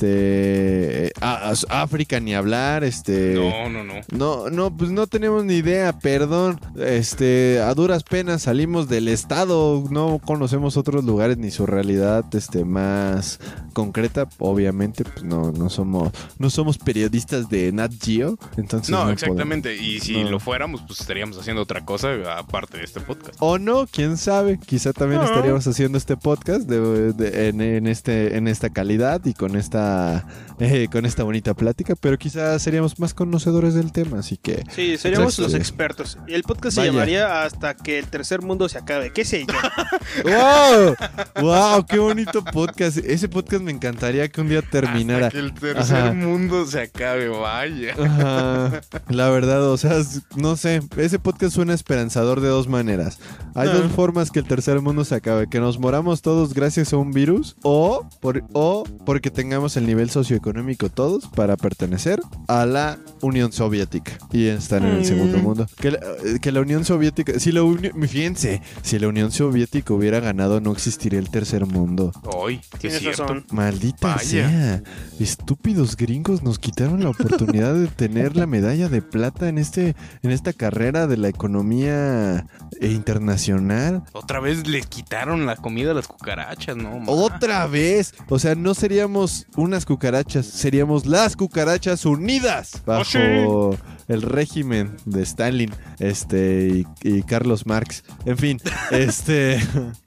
este, 0.09 1.11
a- 1.21 1.51
a- 1.51 1.81
África 1.81 2.19
ni 2.19 2.33
hablar, 2.33 2.83
este, 2.83 3.35
No, 3.35 3.69
no, 3.69 3.83
no. 3.83 3.93
no, 4.11 4.49
no, 4.49 4.75
pues 4.75 4.91
no 4.91 5.07
tenemos 5.07 5.45
ni 5.45 5.55
idea, 5.55 5.97
perdón. 5.99 6.59
Este, 6.77 7.59
a 7.61 7.73
duras 7.73 8.03
penas 8.03 8.43
salimos 8.43 8.87
del 8.87 9.07
estado, 9.07 9.83
no 9.89 10.19
conocemos 10.23 10.77
otros 10.77 11.03
lugares 11.03 11.37
ni 11.37 11.51
su 11.51 11.65
realidad 11.65 12.25
este 12.33 12.65
más 12.65 13.39
concreta, 13.73 14.27
obviamente, 14.39 15.03
pues 15.03 15.23
no 15.23 15.51
no 15.51 15.69
somos 15.69 16.11
no 16.39 16.49
somos 16.49 16.77
periodistas 16.77 17.49
de 17.49 17.71
Nat 17.71 17.91
Geo, 18.01 18.37
entonces 18.57 18.89
No, 18.89 19.05
no 19.05 19.11
exactamente. 19.11 19.44
Y 19.45 19.99
si 19.99 20.23
No. 20.23 20.31
lo 20.31 20.39
fuéramos, 20.39 20.81
pues 20.88 20.99
estaríamos 21.01 21.38
haciendo 21.38 21.62
otra 21.62 21.86
cosa 21.86 22.10
aparte 22.38 22.77
de 22.79 22.84
este 22.84 22.99
podcast. 22.99 23.36
O 23.39 23.60
no, 23.60 23.86
quién 23.86 24.17
sabe. 24.17 24.60
Quizá 24.60 24.91
también 24.91 25.21
estaríamos 25.21 25.65
haciendo 25.67 25.97
este 25.99 26.17
podcast 26.17 26.62
de- 26.67 27.13
de- 27.13 27.49
en, 27.49 27.62
en 27.62 27.86
este, 27.88 28.38
en 28.38 28.47
esta 28.47 28.69
calidad 28.71 29.21
y 29.25 29.34
con 29.36 29.55
esta, 29.55 30.25
eh, 30.60 30.88
con 30.91 31.05
esta 31.05 31.23
bonita 31.23 31.53
plática, 31.53 31.95
pero 31.95 32.17
quizá 32.17 32.58
seríamos 32.60 32.99
más 32.99 33.13
conocedores 33.13 33.75
del 33.75 33.91
tema, 33.91 34.19
así 34.19 34.38
que 34.38 34.63
Sí, 34.71 34.97
seríamos 34.97 35.34
Exacto. 35.34 35.43
los 35.43 35.53
expertos. 35.53 36.17
Y 36.27 36.34
el 36.34 36.43
podcast 36.43 36.77
se 36.77 36.86
llamaría 36.86 37.43
Hasta 37.43 37.75
que 37.75 37.99
el 37.99 38.08
tercer 38.08 38.41
mundo 38.41 38.67
se 38.67 38.79
acabe. 38.79 39.12
¿Qué 39.13 39.25
sé 39.25 39.45
yo? 39.45 39.53
¡Wow! 40.23 40.95
¡Wow! 41.41 41.86
¡Qué 41.86 41.99
bonito 41.99 42.43
podcast! 42.43 42.97
Ese 42.97 43.29
podcast 43.29 43.62
me 43.63 43.71
encantaría 43.71 44.27
que 44.27 44.41
un 44.41 44.49
día 44.49 44.62
terminara. 44.63 45.27
Hasta 45.27 45.39
que 45.39 45.45
el 45.45 45.53
tercer 45.53 45.97
Ajá. 45.97 46.13
mundo 46.13 46.65
se 46.65 46.81
acabe, 46.81 47.27
vaya. 47.29 47.93
Ajá. 47.93 48.81
La 49.10 49.29
verdad, 49.35 49.69
o 49.69 49.77
sea, 49.77 50.01
no 50.35 50.55
sé, 50.55 50.81
ese 50.97 51.19
podcast 51.19 51.53
suena 51.55 51.73
esperanzador 51.73 52.41
de 52.41 52.47
dos 52.47 52.67
maneras. 52.67 53.19
Hay 53.53 53.69
Ah. 53.69 53.73
dos 53.73 53.91
formas 53.91 54.31
que 54.31 54.39
el 54.39 54.45
tercer 54.45 54.81
mundo 54.81 55.05
se 55.05 55.15
acabe, 55.15 55.47
que 55.47 55.59
nos 55.59 55.79
moramos 55.79 56.21
todos 56.21 56.53
gracias 56.53 56.91
a 56.93 56.97
un 56.97 57.11
virus 57.11 57.55
o, 57.63 58.07
por, 58.21 58.43
o 58.53 58.83
porque 59.05 59.29
tengamos 59.31 59.77
el 59.77 59.85
nivel 59.85 60.09
socioeconómico 60.09 60.89
todos 60.89 61.27
para 61.27 61.55
pertenecer 61.57 62.19
a 62.47 62.65
la 62.65 62.97
Unión 63.21 63.51
Soviética 63.51 64.17
y 64.31 64.47
estar 64.47 64.81
en 64.83 64.89
el 64.95 65.01
Mm. 65.01 65.05
segundo 65.05 65.37
mundo. 65.39 65.65
Que 65.79 65.91
la, 65.91 65.99
eh, 65.99 66.39
que 66.41 66.51
la 66.51 66.61
Unión 66.61 66.85
Soviética, 66.85 67.39
si 67.39 67.51
la 67.51 67.63
Unión, 67.63 67.93
fíjense, 68.07 68.61
si 68.81 68.99
la 68.99 69.07
Unión 69.07 69.31
Soviética 69.31 69.93
hubiera 69.93 70.19
ganado 70.19 70.59
no 70.61 70.71
existiría 70.71 71.19
el 71.19 71.29
tercer 71.29 71.65
mundo. 71.65 72.11
Hoy, 72.23 72.61
Tienes 72.79 72.99
cierto. 72.99 73.23
razón. 73.23 73.45
Maldita 73.51 74.15
Vaya. 74.15 74.23
sea. 74.49 74.83
Estúpidos 75.19 75.95
gringos 75.97 76.43
nos 76.43 76.59
quitaron 76.59 77.03
la 77.03 77.09
oportunidad 77.09 77.73
de 77.73 77.87
tener 77.87 78.35
la 78.35 78.45
medalla 78.45 78.89
de 78.89 79.01
plata 79.01 79.24
en 79.41 79.57
este 79.57 79.95
en 80.23 80.31
esta 80.31 80.53
carrera 80.53 81.07
de 81.07 81.17
la 81.17 81.27
economía 81.29 82.45
eh, 82.79 82.88
internacional. 82.91 84.03
Otra 84.13 84.39
vez 84.39 84.67
les 84.67 84.85
quitaron 84.88 85.45
la 85.45 85.55
comida 85.55 85.91
a 85.91 85.93
las 85.93 86.07
cucarachas, 86.07 86.75
¿no? 86.77 86.99
ma? 86.99 87.11
Otra 87.11 87.67
vez. 87.67 88.13
O 88.29 88.39
sea, 88.39 88.55
no 88.55 88.73
seríamos 88.73 89.47
unas 89.55 89.85
cucarachas, 89.85 90.45
seríamos 90.45 91.05
las 91.05 91.35
cucarachas 91.35 92.05
unidas 92.05 92.81
bajo 92.85 93.77
el 94.07 94.21
régimen 94.21 94.95
de 95.05 95.23
Stalin, 95.23 95.71
este 95.99 96.85
y, 97.03 97.09
y 97.17 97.23
Carlos 97.23 97.65
Marx. 97.65 98.03
En 98.25 98.38
fin, 98.38 98.59
este 98.91 99.59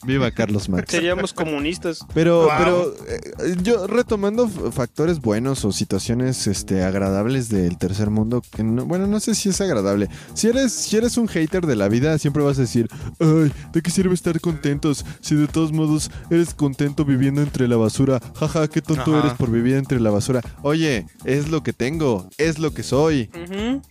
viva 0.06 0.30
Carlos 0.30 0.68
Marx. 0.68 0.90
Seríamos 0.92 1.32
comunistas. 1.32 2.06
Pero, 2.14 2.38
Wow. 2.42 2.50
pero 2.58 2.94
eh, 3.08 3.56
yo 3.62 3.86
retomando 3.88 4.48
factores 4.48 5.20
buenos 5.20 5.64
o 5.64 5.72
situaciones 5.72 6.46
este, 6.46 6.84
agradables 6.84 7.48
del 7.48 7.76
tercer 7.78 8.10
mundo, 8.10 8.42
que 8.54 8.62
no- 8.62 8.84
bueno, 8.86 9.06
no 9.08 9.20
sé 9.20 9.34
si 9.34 9.48
es 9.48 9.60
agradable. 9.60 10.08
Si 10.34 10.46
eres, 10.48 10.72
si 10.72 10.96
eres 10.96 11.16
un 11.16 11.26
hater 11.28 11.66
de 11.66 11.76
la 11.76 11.88
vida, 11.88 12.16
siempre 12.18 12.42
vas 12.42 12.58
a 12.58 12.62
decir, 12.62 12.88
ay, 13.20 13.52
¿de 13.72 13.82
qué 13.82 13.90
sirve 13.90 14.14
estar 14.14 14.40
contentos? 14.40 15.04
Si 15.20 15.34
de 15.34 15.46
todos 15.48 15.72
modos 15.72 16.10
eres 16.30 16.54
contento 16.54 17.04
viviendo 17.04 17.42
entre 17.42 17.66
la 17.68 17.76
basura, 17.76 18.20
jaja, 18.36 18.68
qué 18.68 18.82
tonto 18.82 19.16
Ajá. 19.16 19.26
eres 19.26 19.38
por 19.38 19.50
vivir 19.50 19.76
entre 19.76 20.00
la 20.00 20.10
basura. 20.10 20.40
Oye, 20.62 21.06
es 21.24 21.48
lo 21.48 21.62
que 21.62 21.72
tengo, 21.72 22.28
es 22.38 22.58
lo 22.58 22.72
que 22.72 22.82
soy. 22.82 23.30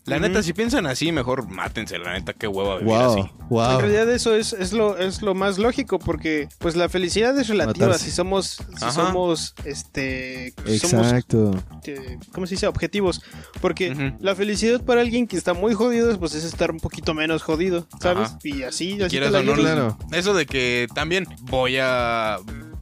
La 0.05 0.19
neta, 0.19 0.43
si 0.43 0.53
piensan 0.53 0.85
así, 0.85 1.11
mejor 1.11 1.47
mátense. 1.49 1.97
La 1.99 2.13
neta, 2.13 2.33
qué 2.33 2.47
hueva 2.47 2.75
vivir 2.77 2.87
Wow, 2.93 3.11
así. 3.11 3.19
En 3.19 3.47
wow. 3.49 3.79
realidad 3.79 4.09
eso 4.11 4.35
es, 4.35 4.53
es 4.53 4.73
lo 4.73 4.97
es 4.97 5.21
lo 5.21 5.33
más 5.33 5.57
lógico 5.57 5.99
porque 5.99 6.47
pues 6.59 6.75
la 6.75 6.89
felicidad 6.89 7.37
es 7.39 7.47
relativa 7.47 7.87
Matarse. 7.87 8.05
si 8.05 8.11
somos 8.11 8.57
si 8.77 8.83
Ajá. 8.85 8.91
somos 8.91 9.55
este 9.65 10.53
somos 10.79 11.07
Exacto. 11.07 11.51
eh, 11.85 12.17
¿cómo 12.33 12.45
se 12.45 12.55
dice? 12.55 12.67
objetivos 12.67 13.21
porque 13.61 14.13
la 14.19 14.35
felicidad 14.35 14.83
para 14.83 15.01
alguien 15.07 15.27
que 15.27 15.37
está 15.37 15.53
muy 15.53 15.73
jodido 15.73 16.17
pues 16.19 16.35
es 16.35 16.43
estar 16.43 16.71
un 16.71 16.79
poquito 16.79 17.13
menos 17.13 17.41
jodido 17.41 17.87
¿sabes? 17.99 18.29
Ajá. 18.29 18.39
y 18.43 18.63
así, 18.63 19.01
así 19.01 19.19
te 19.19 19.29
la 19.29 19.39
o 19.39 19.43
no. 19.43 19.53
Claro. 19.55 19.97
Eso 20.11 20.33
de 20.33 20.45
que 20.45 20.87
también 20.93 21.25
voy 21.43 21.77
a. 21.79 22.37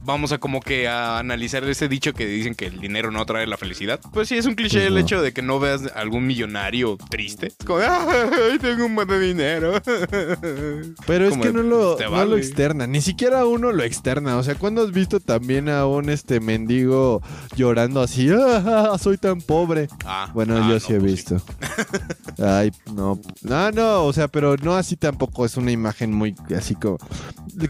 Vamos 0.06 0.30
a 0.30 0.38
como 0.38 0.60
que 0.60 0.86
a 0.86 1.18
analizar 1.18 1.64
ese 1.64 1.88
dicho 1.88 2.12
que 2.12 2.26
dicen 2.26 2.54
que 2.54 2.66
el 2.66 2.78
dinero 2.80 3.10
no 3.10 3.26
trae 3.26 3.44
la 3.46 3.56
felicidad. 3.56 3.98
Pues 4.12 4.28
sí, 4.28 4.36
es 4.36 4.46
un 4.46 4.54
cliché 4.54 4.78
Pues 4.78 4.86
el 4.86 4.98
hecho 4.98 5.20
de 5.20 5.32
que 5.32 5.42
no 5.42 5.58
veas 5.58 5.82
algún 5.96 6.28
millonario 6.28 6.96
triste. 7.10 7.48
Es 7.48 7.56
como, 7.66 7.80
¡ay, 7.80 8.56
tengo 8.60 8.86
un 8.86 8.94
buen 8.94 9.08
de 9.08 9.18
dinero! 9.18 9.72
Pero 11.06 11.26
es 11.28 11.36
que 11.36 11.52
no 11.52 11.62
lo, 11.64 11.98
no 11.98 12.24
lo 12.24 12.36
externa, 12.36 12.86
ni 12.86 13.00
siquiera 13.00 13.44
uno 13.46 13.72
lo 13.72 13.82
externa. 13.82 14.36
O 14.36 14.44
sea, 14.44 14.54
cuando 14.54 14.82
has 14.82 14.92
visto 14.92 15.18
también 15.18 15.68
a 15.68 15.86
un 15.86 16.08
este 16.08 16.38
mendigo 16.38 17.20
llorando 17.56 18.00
así, 18.00 18.28
"Ah, 18.38 18.96
soy 19.00 19.18
tan 19.18 19.40
pobre? 19.40 19.88
Ah, 20.04 20.30
Bueno, 20.32 20.54
ah, 20.56 20.68
yo 20.68 20.74
no, 20.74 20.80
sí 20.80 20.92
he 20.92 21.00
pues 21.00 21.12
visto. 21.12 21.42
Ay, 22.38 22.70
no. 22.94 23.18
No, 23.42 23.70
no, 23.72 24.04
o 24.04 24.12
sea, 24.12 24.28
pero 24.28 24.56
no 24.56 24.76
así 24.76 24.94
tampoco 24.94 25.44
es 25.44 25.56
una 25.56 25.72
imagen 25.72 26.12
muy 26.12 26.36
así 26.56 26.76
como. 26.76 26.98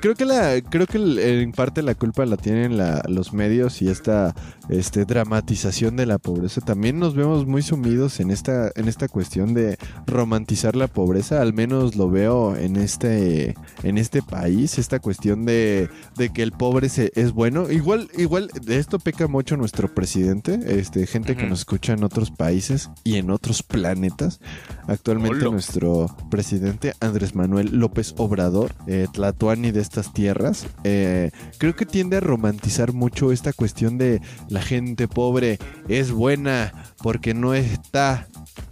Creo 0.02 0.14
que 0.14 0.26
la, 0.26 0.60
creo 0.60 0.86
que 0.86 0.98
en 1.42 1.52
parte 1.52 1.80
la 1.80 1.94
culpa 1.94 2.25
la 2.26 2.36
tienen 2.36 2.76
la- 2.76 3.02
los 3.08 3.32
medios 3.32 3.80
y 3.82 3.88
esta 3.88 4.34
este, 4.68 5.04
dramatización 5.04 5.96
de 5.96 6.06
la 6.06 6.18
pobreza. 6.18 6.60
También 6.60 6.98
nos 6.98 7.14
vemos 7.14 7.46
muy 7.46 7.62
sumidos 7.62 8.20
en 8.20 8.30
esta, 8.30 8.70
en 8.74 8.88
esta 8.88 9.08
cuestión 9.08 9.54
de 9.54 9.78
romantizar 10.06 10.76
la 10.76 10.88
pobreza. 10.88 11.40
Al 11.42 11.52
menos 11.52 11.96
lo 11.96 12.10
veo 12.10 12.56
en 12.56 12.76
este, 12.76 13.54
en 13.82 13.98
este 13.98 14.22
país. 14.22 14.78
Esta 14.78 14.98
cuestión 14.98 15.44
de, 15.44 15.88
de 16.16 16.30
que 16.30 16.42
el 16.42 16.52
pobre 16.52 16.88
se, 16.88 17.12
es 17.14 17.32
bueno. 17.32 17.70
Igual, 17.70 18.08
igual 18.16 18.50
de 18.62 18.78
esto 18.78 18.98
peca 18.98 19.28
mucho 19.28 19.56
nuestro 19.56 19.92
presidente. 19.94 20.58
Este, 20.66 21.06
gente 21.06 21.36
que 21.36 21.46
nos 21.46 21.60
escucha 21.60 21.92
en 21.92 22.02
otros 22.04 22.30
países 22.30 22.90
y 23.04 23.16
en 23.16 23.30
otros 23.30 23.62
planetas. 23.62 24.40
Actualmente 24.88 25.36
Olo. 25.42 25.52
nuestro 25.52 26.06
presidente 26.30 26.94
Andrés 27.00 27.34
Manuel 27.34 27.70
López 27.78 28.14
Obrador, 28.16 28.72
eh, 28.86 29.06
Tlatuani 29.12 29.70
de 29.70 29.80
estas 29.80 30.12
tierras, 30.12 30.66
eh, 30.84 31.30
creo 31.58 31.74
que 31.76 31.86
tiende 31.86 32.15
romantizar 32.20 32.92
mucho 32.92 33.32
esta 33.32 33.52
cuestión 33.52 33.98
de 33.98 34.20
la 34.48 34.62
gente 34.62 35.08
pobre 35.08 35.58
es 35.88 36.10
buena 36.10 36.72
porque 37.02 37.34
no 37.34 37.54
está, 37.54 38.28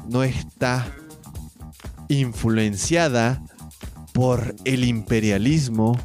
no 0.09 0.23
está 0.23 0.87
influenciada 2.09 3.43
por 4.13 4.55
el 4.65 4.85
imperialismo 4.85 5.99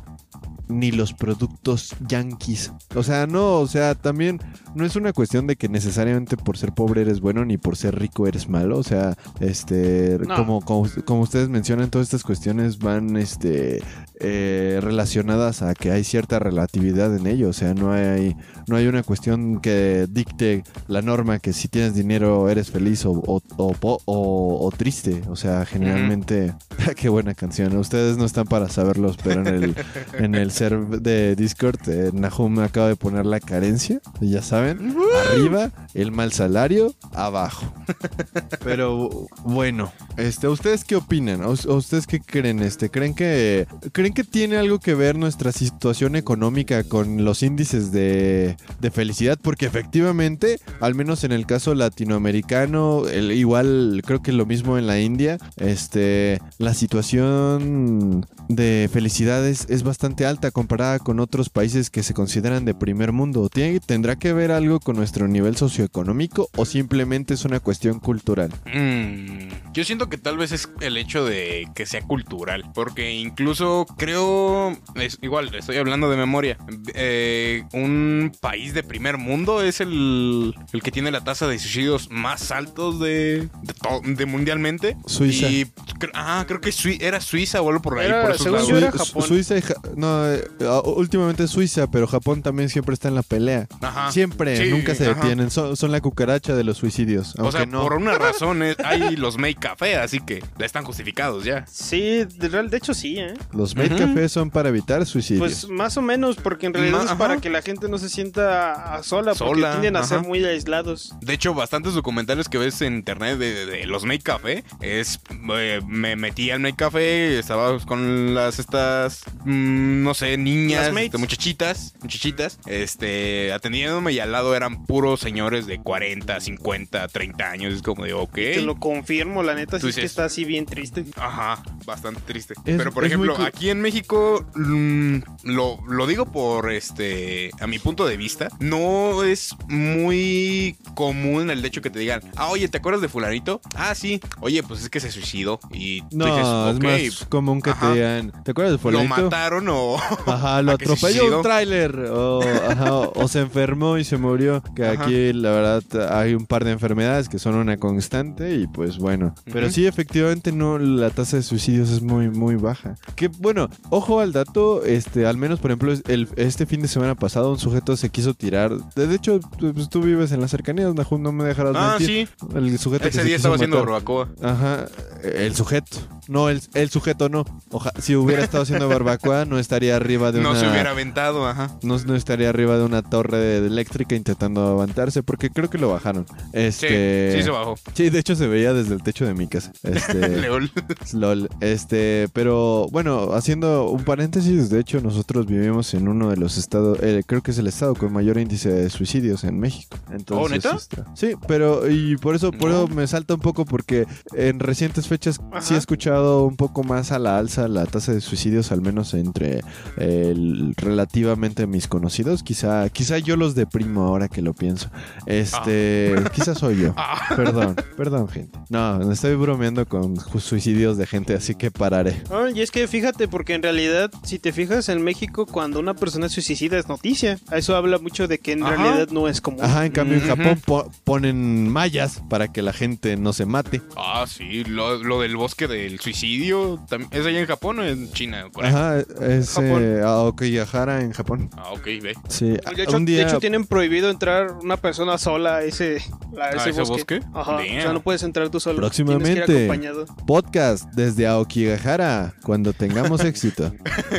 ni 0.69 0.91
los 0.91 1.13
productos 1.13 1.95
yankees. 2.07 2.71
O 2.95 3.03
sea, 3.03 3.27
no, 3.27 3.55
o 3.55 3.67
sea, 3.67 3.95
también 3.95 4.39
no 4.75 4.85
es 4.85 4.95
una 4.95 5.11
cuestión 5.13 5.47
de 5.47 5.55
que 5.55 5.67
necesariamente 5.67 6.37
por 6.37 6.57
ser 6.57 6.71
pobre 6.73 7.01
eres 7.01 7.19
bueno 7.19 7.43
ni 7.43 7.57
por 7.57 7.75
ser 7.75 7.97
rico 7.99 8.27
eres 8.27 8.47
malo. 8.47 8.77
O 8.77 8.83
sea, 8.83 9.17
este, 9.39 10.17
No. 10.27 10.35
como, 10.35 10.61
como, 10.61 10.87
como 11.05 11.21
ustedes 11.21 11.49
mencionan, 11.49 11.89
todas 11.89 12.07
estas 12.07 12.23
cuestiones 12.23 12.77
van 12.79 13.17
este, 13.17 13.81
eh, 14.19 14.79
relacionadas 14.81 15.61
a 15.61 15.73
que 15.73 15.91
hay 15.91 16.03
cierta 16.03 16.39
relatividad 16.39 17.15
en 17.15 17.27
ello. 17.27 17.49
O 17.49 17.53
sea, 17.53 17.73
no 17.73 17.91
hay, 17.91 18.35
no 18.67 18.75
hay 18.75 18.87
una 18.87 19.03
cuestión 19.03 19.59
que 19.59 20.07
dicte 20.09 20.63
la 20.87 21.01
norma 21.01 21.39
que 21.39 21.51
si 21.53 21.67
tienes 21.67 21.95
dinero 21.95 22.47
eres 22.49 22.69
feliz 22.69 23.05
o, 23.05 23.11
o, 23.11 23.99
o 24.05 24.71
triste. 24.77 25.23
O 25.29 25.35
sea, 25.35 25.65
generalmente... 25.65 26.53
Qué 26.95 27.09
buena 27.09 27.33
canción. 27.33 27.75
Ustedes 27.77 28.17
no 28.17 28.25
están 28.25 28.45
para 28.45 28.69
saberlos, 28.69 29.17
pero 29.23 29.41
en 29.41 29.47
el, 29.63 29.75
en 30.17 30.35
el 30.35 30.51
server 30.59 31.01
de 31.01 31.35
Discord, 31.37 31.79
eh, 31.87 32.11
Nahum 32.13 32.53
me 32.57 32.63
acaba 32.63 32.89
de 32.89 32.95
poner 32.97 33.25
la 33.25 33.39
carencia. 33.39 34.01
Ya 34.19 34.41
saben, 34.41 34.93
arriba, 35.31 35.71
el 35.93 36.11
mal 36.11 36.31
salario, 36.33 36.93
abajo. 37.13 37.73
Pero 38.63 39.09
bueno, 39.45 39.91
este, 40.17 40.47
¿ustedes 40.47 40.83
qué 40.83 40.95
opinan? 40.97 41.43
¿O- 41.43 41.53
o 41.53 41.75
¿Ustedes 41.75 42.05
qué 42.07 42.19
creen? 42.19 42.59
Este, 42.59 42.89
¿creen 42.89 43.13
que 43.15 43.67
creen 43.93 44.13
que 44.13 44.23
tiene 44.25 44.57
algo 44.57 44.79
que 44.79 44.93
ver 44.95 45.17
nuestra 45.17 45.51
situación 45.51 46.15
económica 46.17 46.83
con 46.83 47.23
los 47.23 47.41
índices 47.41 47.91
de, 47.91 48.57
de 48.81 48.91
felicidad? 48.91 49.39
Porque 49.41 49.65
efectivamente, 49.65 50.59
al 50.81 50.93
menos 50.93 51.23
en 51.23 51.31
el 51.31 51.45
caso 51.45 51.73
latinoamericano, 51.73 53.07
el- 53.07 53.31
igual 53.31 54.01
creo 54.05 54.21
que 54.21 54.33
lo 54.33 54.45
mismo 54.45 54.77
en 54.77 54.87
la 54.87 54.99
India, 54.99 55.37
este, 55.57 56.41
la 56.57 56.73
situación 56.73 58.25
de 58.49 58.89
felicidad 58.91 59.47
es, 59.47 59.65
es 59.69 59.83
bastante 59.83 60.25
alta 60.25 60.48
comparada 60.51 60.99
con 60.99 61.19
otros 61.19 61.49
países 61.49 61.89
que 61.89 62.03
se 62.03 62.13
consideran 62.13 62.65
de 62.65 62.73
primer 62.73 63.11
mundo. 63.11 63.49
¿Tiene- 63.49 63.79
¿Tendrá 63.79 64.17
que 64.17 64.33
ver 64.33 64.51
algo 64.51 64.79
con 64.79 64.95
nuestro 64.95 65.27
nivel 65.27 65.55
socioeconómico 65.57 66.49
o 66.55 66.65
simplemente 66.65 67.33
es 67.33 67.45
una 67.45 67.59
cuestión 67.59 67.99
cultural? 67.99 68.51
Mm, 68.73 69.49
yo 69.73 69.83
siento 69.83 70.09
que 70.09 70.17
tal 70.17 70.37
vez 70.37 70.51
es 70.51 70.69
el 70.81 70.97
hecho 70.97 71.25
de 71.25 71.67
que 71.75 71.85
sea 71.85 72.01
cultural, 72.01 72.63
porque 72.73 73.11
incluso 73.13 73.85
creo, 73.97 74.77
es, 74.95 75.17
igual 75.21 75.53
estoy 75.55 75.77
hablando 75.77 76.09
de 76.09 76.17
memoria, 76.17 76.57
eh, 76.93 77.63
un 77.73 78.31
país 78.41 78.73
de 78.73 78.83
primer 78.83 79.17
mundo 79.17 79.61
es 79.61 79.81
el, 79.81 80.55
el 80.73 80.81
que 80.81 80.91
tiene 80.91 81.11
la 81.11 81.23
tasa 81.23 81.47
de 81.47 81.59
suicidios 81.59 82.09
más 82.09 82.51
altos 82.51 82.99
de, 82.99 83.49
de, 83.63 83.73
to- 83.73 84.01
de 84.03 84.25
mundialmente. 84.25 84.97
Suiza. 85.05 85.49
Y, 85.49 85.67
ah, 86.13 86.43
creo 86.47 86.61
que 86.61 86.71
era 87.01 87.21
Suiza 87.21 87.61
o 87.61 87.69
algo 87.69 87.81
por 87.81 87.99
ahí. 87.99 88.07
Era- 88.07 88.21
por 88.23 88.31
esos 88.31 88.43
según 88.43 88.65
yo 88.67 88.77
era 88.77 88.91
Sui- 88.91 88.99
Japón. 89.07 89.23
Suiza 89.27 89.57
y 89.57 89.61
Ja- 89.61 89.75
no, 89.95 90.25
eh, 90.39 90.65
ah, 90.67 90.81
últimamente 90.85 91.47
Suiza, 91.47 91.87
pero 91.91 92.07
Japón 92.07 92.41
también 92.41 92.69
siempre 92.69 92.93
está 92.93 93.07
en 93.07 93.15
la 93.15 93.23
pelea. 93.23 93.67
Ajá. 93.81 94.11
Siempre, 94.11 94.57
Sí, 94.57 94.69
nunca 94.71 94.95
se 94.95 95.05
ajá. 95.09 95.15
detienen. 95.21 95.51
Son, 95.51 95.75
son 95.77 95.91
la 95.91 96.01
cucaracha 96.01 96.55
de 96.55 96.63
los 96.63 96.77
suicidios. 96.77 97.35
O 97.37 97.51
sea, 97.51 97.65
no. 97.65 97.81
por 97.81 97.93
una 97.93 98.17
razón 98.17 98.63
es- 98.63 98.77
hay 98.83 99.15
los 99.15 99.37
make 99.37 99.55
café, 99.55 99.97
así 99.97 100.19
que 100.19 100.43
están 100.59 100.83
justificados 100.83 101.43
ya. 101.43 101.65
Sí, 101.67 102.25
de, 102.25 102.49
real- 102.49 102.69
de 102.69 102.77
hecho 102.77 102.93
sí, 102.93 103.17
¿eh? 103.19 103.33
Los 103.53 103.75
maid 103.75 103.91
Ujú. 103.93 103.99
cafés 104.07 104.31
son 104.31 104.49
para 104.51 104.69
evitar 104.69 105.05
suicidios. 105.05 105.39
Pues 105.39 105.69
más 105.69 105.97
o 105.97 106.01
menos, 106.01 106.35
porque 106.37 106.67
en 106.67 106.73
realidad 106.73 106.97
Ma- 106.99 107.03
es 107.05 107.09
ajá. 107.11 107.17
para 107.17 107.37
que 107.41 107.49
la 107.49 107.61
gente 107.61 107.89
no 107.89 107.97
se 107.97 108.09
sienta 108.09 108.95
a 108.95 109.03
sola, 109.03 109.33
porque 109.35 109.61
tienden 109.61 109.95
a 109.95 110.03
ser 110.03 110.21
muy 110.21 110.43
aislados. 110.45 111.13
De 111.21 111.33
hecho, 111.33 111.53
bastantes 111.53 111.93
documentales 111.93 112.47
que 112.49 112.57
ves 112.57 112.81
en 112.81 112.95
internet 112.95 113.37
de, 113.37 113.53
de- 113.53 113.65
de 113.65 113.85
los 113.85 114.05
Make 114.05 114.21
Café 114.23 114.63
es 114.81 115.19
eh, 115.55 115.79
me 115.87 116.15
metí 116.15 116.51
al 116.51 116.59
Make 116.59 116.75
Café, 116.77 117.39
estaba 117.39 117.77
con 117.79 118.33
las 118.35 118.59
estas 118.59 119.23
mm, 119.45 120.03
no 120.03 120.13
sé, 120.13 120.28
niñas, 120.37 120.93
este, 120.95 121.17
muchachitas, 121.17 121.93
muchachitas, 122.01 122.59
este 122.67 123.51
atendiéndome 123.53 124.13
y 124.13 124.19
al 124.19 124.31
lado 124.31 124.55
eran 124.55 124.85
puros 124.85 125.19
señores 125.19 125.65
de 125.67 125.79
40, 125.79 126.39
50, 126.39 127.07
30 127.07 127.49
años, 127.49 127.73
es 127.73 127.81
como 127.81 128.05
de, 128.05 128.13
ok. 128.13 128.33
Te 128.35 128.61
lo 128.61 128.75
confirmo, 128.79 129.43
la 129.43 129.55
neta, 129.55 129.79
sí 129.79 129.87
es 129.89 129.95
que 129.95 130.05
está 130.05 130.25
así 130.25 130.45
bien 130.45 130.65
triste. 130.65 131.05
Ajá, 131.15 131.61
bastante 131.85 132.21
triste. 132.21 132.53
Es- 132.65 132.77
Pero 132.77 132.91
por 132.91 133.05
ejemplo, 133.05 133.35
aquí 133.41 133.69
en 133.69 133.81
México, 133.81 134.45
mm, 134.55 135.17
lo, 135.43 135.79
lo 135.87 136.07
digo 136.07 136.25
por 136.31 136.71
este, 136.71 137.51
a 137.59 137.67
mi 137.67 137.79
punto 137.79 138.05
de 138.05 138.17
vista, 138.17 138.49
no 138.59 139.23
es 139.23 139.55
muy 139.67 140.77
común 140.95 141.49
el 141.49 141.63
hecho 141.65 141.81
que 141.81 141.89
te 141.89 141.99
digan, 141.99 142.21
ah, 142.35 142.49
oye, 142.49 142.67
¿te 142.67 142.77
acuerdas 142.77 143.01
de 143.01 143.09
fulanito? 143.09 143.61
Ah, 143.75 143.95
sí. 143.95 144.19
Oye, 144.41 144.63
pues 144.63 144.81
es 144.81 144.89
que 144.89 144.99
se 144.99 145.11
suicidó. 145.11 145.59
Y 145.71 146.01
tú 146.01 146.17
no, 146.17 146.25
dices, 146.25 146.45
"Ok, 146.45 146.83
es 146.83 147.17
más 147.19 147.25
común 147.29 147.61
que 147.61 147.69
Ajá. 147.71 147.89
te 147.89 147.93
digan. 147.95 148.43
¿Te 148.43 148.51
acuerdas 148.51 148.71
de 148.71 148.77
lo 148.77 148.81
fulanito? 148.81 149.23
mataron 149.23 149.67
o... 149.69 149.97
Ajá, 150.25 150.61
lo 150.61 150.71
¿A 150.73 150.77
que 150.77 150.85
se 150.85 150.93
atropelló 150.93 151.37
un 151.37 151.43
tráiler. 151.43 151.95
O, 152.11 152.41
ajá, 152.41 152.93
o- 152.99 153.27
se 153.27 153.39
enfermó 153.41 153.97
y 153.97 154.03
se 154.03 154.17
murió. 154.17 154.63
Que 154.75 154.85
Ajá. 154.87 155.03
aquí, 155.03 155.33
la 155.33 155.51
verdad, 155.51 156.13
hay 156.17 156.33
un 156.33 156.45
par 156.45 156.65
de 156.65 156.71
enfermedades 156.71 157.29
que 157.29 157.39
son 157.39 157.55
una 157.55 157.77
constante. 157.77 158.55
Y 158.55 158.67
pues 158.67 158.97
bueno. 158.97 159.35
Pero 159.51 159.69
sí, 159.69 159.85
efectivamente, 159.85 160.51
no, 160.51 160.77
la 160.79 161.09
tasa 161.09 161.37
de 161.37 161.43
suicidios 161.43 161.89
es 161.89 162.01
muy, 162.01 162.29
muy 162.29 162.55
baja. 162.55 162.95
Que 163.15 163.27
bueno, 163.27 163.69
ojo 163.89 164.19
al 164.19 164.31
dato. 164.33 164.83
Este, 164.83 165.25
al 165.25 165.37
menos, 165.37 165.59
por 165.59 165.71
ejemplo, 165.71 165.93
el, 166.07 166.29
este 166.35 166.65
fin 166.65 166.81
de 166.81 166.87
semana 166.87 167.15
pasado, 167.15 167.51
un 167.51 167.59
sujeto 167.59 167.95
se 167.97 168.09
quiso 168.09 168.33
tirar. 168.33 168.71
De 168.95 169.13
hecho, 169.13 169.39
tú, 169.57 169.73
pues, 169.73 169.89
tú 169.89 170.01
vives 170.01 170.31
en 170.31 170.41
las 170.41 170.51
cercanías, 170.51 170.93
Nahum, 170.95 171.21
no 171.21 171.31
me 171.31 171.43
dejarás 171.43 171.73
Ah, 171.77 171.95
mentir. 171.99 172.27
sí. 172.27 172.47
El 172.55 172.79
sujeto 172.79 173.07
Ese 173.07 173.19
se 173.19 173.23
día 173.25 173.35
estaba 173.35 173.55
haciendo 173.55 173.77
barbacoa. 173.79 174.29
Ajá, 174.41 174.85
el 175.23 175.55
sujeto. 175.55 175.97
No, 176.27 176.49
el, 176.49 176.61
el 176.75 176.89
sujeto 176.89 177.27
no. 177.29 177.43
Oja, 177.71 177.91
si 177.99 178.15
hubiera 178.15 178.43
estado 178.43 178.63
haciendo 178.63 178.87
barbacoa, 178.87 179.45
no 179.45 179.57
estaría 179.59 179.98
arriba 179.99 180.31
de 180.31 180.41
No 180.41 180.51
una. 180.51 180.59
se 180.59 180.67
hubiera 180.69 180.91
aventado, 180.91 181.47
ajá. 181.47 181.71
no, 181.83 181.97
no 181.99 182.15
estaría 182.15 182.49
arriba 182.49 182.77
de 182.77 182.83
una 182.85 183.01
torre 183.01 183.37
de- 183.37 183.61
de 183.61 183.67
eléctrica 183.67 184.15
intentando 184.15 184.65
avanzarse, 184.67 185.23
porque 185.23 185.49
creo 185.49 185.69
que 185.69 185.77
lo 185.77 185.89
bajaron. 185.89 186.25
Sí, 186.27 186.33
Este. 186.53 187.33
sí 187.37 187.43
se 187.43 187.49
bajó. 187.51 187.75
Sí, 187.93 188.09
de 188.09 188.19
hecho 188.19 188.35
se 188.35 188.47
veía 188.47 188.73
desde 188.73 188.93
el 188.95 189.03
techo 189.03 189.25
de 189.25 189.33
mi 189.33 189.47
casa. 189.47 189.71
Este. 189.83 190.13
Leol. 190.29 190.71
LOL. 191.13 191.49
Este, 191.61 192.27
pero 192.33 192.87
bueno, 192.91 193.33
haciendo 193.33 193.89
un 193.89 194.03
paréntesis, 194.03 194.69
de 194.69 194.79
hecho 194.79 195.01
nosotros 195.01 195.45
vivimos 195.45 195.93
en 195.93 196.07
uno 196.07 196.29
de 196.29 196.37
los 196.37 196.57
estados, 196.57 196.97
eh, 197.01 197.23
creo 197.25 197.41
que 197.41 197.51
es 197.51 197.57
el 197.57 197.67
estado 197.67 197.95
con 197.95 198.11
mayor 198.13 198.37
índice 198.37 198.69
de 198.71 198.89
suicidios 198.89 199.43
en 199.43 199.59
México. 199.59 199.97
Entonces, 200.11 200.45
¿Oh, 200.45 200.49
neta? 200.49 200.75
está- 200.75 201.05
Sí, 201.15 201.33
pero 201.47 201.89
y 201.89 202.17
por 202.17 202.35
eso, 202.35 202.51
por 202.51 202.69
No. 202.71 202.77
eso 202.85 202.87
me 202.87 203.05
salta 203.07 203.33
un 203.35 203.39
poco 203.41 203.65
porque 203.65 204.05
en 204.35 204.59
recientes 204.59 205.07
fechas 205.07 205.39
sí 205.61 205.73
he 205.73 205.77
escuchado 205.77 206.45
un 206.45 206.55
poco 206.55 206.83
más 206.83 207.11
a 207.11 207.19
la 207.19 207.37
alza 207.37 207.67
la 207.67 207.85
tasa 207.85 208.13
de 208.13 208.21
suicidios, 208.21 208.71
al 208.71 208.81
menos 208.81 209.13
entre 209.13 209.61
el- 209.97 210.73
relativamente 210.77 211.67
mis 211.67 211.87
conocidos. 211.87 212.43
Quizá, 212.43 212.89
quizá 212.89 213.17
yo 213.17 213.35
los 213.35 213.55
deprimo 213.55 214.03
ahora 214.03 214.27
que 214.27 214.41
lo 214.41 214.53
pienso. 214.53 214.89
Este, 215.25 216.15
quizá 216.33 216.55
soy 216.55 216.81
yo. 216.81 216.93
Ah. 216.97 217.33
Perdón, 217.35 217.75
perdón, 217.97 218.27
gente. 218.27 218.57
No, 218.69 218.99
me 218.99 219.13
estoy 219.13 219.35
bromeando 219.35 219.85
con 219.87 220.17
suicidios 220.39 220.97
de 220.97 221.07
gente, 221.07 221.33
así 221.33 221.55
que 221.55 221.71
pararé. 221.71 222.21
Ah, 222.31 222.47
y 222.53 222.61
es 222.61 222.71
que 222.71 222.87
fíjate, 222.87 223.27
porque 223.27 223.53
en 223.53 223.63
realidad, 223.63 224.11
si 224.23 224.39
te 224.39 224.51
fijas 224.51 224.89
en 224.89 225.03
México, 225.03 225.45
cuando 225.45 225.79
una 225.79 225.93
persona 225.93 226.29
se 226.29 226.41
suicida 226.41 226.77
es 226.77 226.87
noticia. 226.87 227.39
Eso 227.51 227.75
habla 227.75 227.97
mucho 227.99 228.27
de 228.27 228.39
que 228.39 228.53
en 228.53 228.63
Ajá. 228.63 228.75
realidad 228.75 229.09
no 229.11 229.27
es 229.27 229.41
común. 229.41 229.63
Ajá, 229.63 229.85
en 229.85 229.91
cambio 229.91 230.17
en. 230.17 230.27
Japón 230.29 230.61
po- 230.65 230.91
ponen 231.03 231.69
mallas 231.69 232.21
para 232.29 232.49
que 232.49 232.61
la 232.61 232.73
gente 232.73 233.17
no 233.17 233.33
se 233.33 233.45
mate. 233.45 233.81
Ah, 233.97 234.25
sí, 234.27 234.63
lo, 234.65 235.01
lo 235.03 235.21
del 235.21 235.35
bosque 235.37 235.67
del 235.67 235.99
suicidio, 235.99 236.79
¿es 237.11 237.25
allá 237.25 237.39
en 237.39 237.45
Japón 237.47 237.79
o 237.79 237.83
en 237.83 238.11
China? 238.11 238.45
Corea? 238.51 238.69
Ajá, 238.69 238.99
es 239.25 239.49
Japón. 239.51 239.78
Eh, 239.79 240.01
Aokigahara 240.03 241.01
en 241.01 241.11
Japón. 241.11 241.49
Ah, 241.57 241.71
ok, 241.71 241.85
ve. 242.01 242.13
Sí, 242.27 242.49
De 242.75 242.83
hecho, 242.83 242.97
un 242.97 243.05
de 243.05 243.11
día 243.13 243.27
hecho, 243.27 243.39
tienen 243.39 243.65
prohibido 243.65 244.09
entrar 244.09 244.53
una 244.61 244.77
persona 244.77 245.17
sola 245.17 245.57
a 245.57 245.63
ese, 245.63 245.97
a 246.39 246.49
ese, 246.49 246.59
¿A 246.59 246.69
ese 246.69 246.81
bosque. 246.81 247.19
bosque? 247.19 247.21
Ajá. 247.33 247.55
O 247.57 247.61
sea, 247.61 247.93
no 247.93 248.01
puedes 248.01 248.23
entrar 248.23 248.49
tú 248.49 248.59
solo. 248.59 248.77
Próximamente. 248.77 249.29
Tienes 249.33 249.45
que 249.45 249.51
ir 249.51 249.71
acompañado. 249.71 250.05
podcast 250.25 250.85
desde 250.93 251.27
Aokigahara 251.27 252.33
cuando 252.43 252.73
tengamos 252.73 253.21
éxito. 253.25 253.71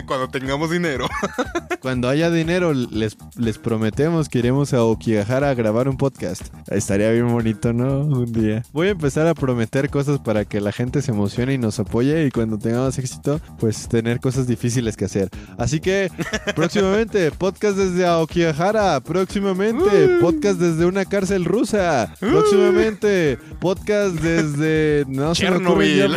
Cuando 0.06 0.28
tengamos 0.28 0.70
dinero. 0.70 1.08
Cuando 1.80 2.08
haya 2.10 2.30
dinero 2.30 2.74
les, 2.74 3.16
les 3.38 3.56
prometemos 3.58 4.28
que 4.28 4.38
iremos 4.40 4.74
a 4.74 4.78
Aokigahara 4.78 5.48
a 5.48 5.54
grabar 5.54 5.88
un 5.88 5.96
podcast. 5.96 6.42
Estaría 6.68 7.10
bien 7.10 7.28
bonito, 7.32 7.72
¿no? 7.72 8.00
Un 8.00 8.30
día. 8.30 8.62
Voy 8.72 8.88
a 8.88 8.90
empezar 8.90 9.26
a 9.26 9.34
prometer 9.34 9.88
cosas 9.88 10.18
para 10.18 10.44
que 10.44 10.60
la 10.60 10.72
gente 10.72 11.00
se 11.00 11.12
emocione 11.12 11.54
y 11.54 11.58
nos 11.58 11.78
apoye 11.80 12.26
y 12.26 12.30
cuando 12.30 12.58
tengamos 12.58 12.98
éxito, 12.98 13.40
pues 13.58 13.88
tener 13.88 14.20
cosas 14.20 14.46
difíciles 14.46 14.96
que 14.96 15.06
hacer. 15.06 15.30
Así 15.58 15.80
que 15.80 16.10
próximamente, 16.54 17.30
podcast 17.38 17.76
desde 17.76 18.06
Aokigahara. 18.06 19.00
Próximamente, 19.00 20.18
podcast 20.20 20.58
desde 20.58 20.86
una 20.86 21.04
cárcel 21.04 21.44
rusa. 21.44 22.14
Próximamente, 22.20 23.38
podcast 23.60 24.14
desde 24.16 25.04
no 25.08 25.34
Chernobyl. 25.34 26.16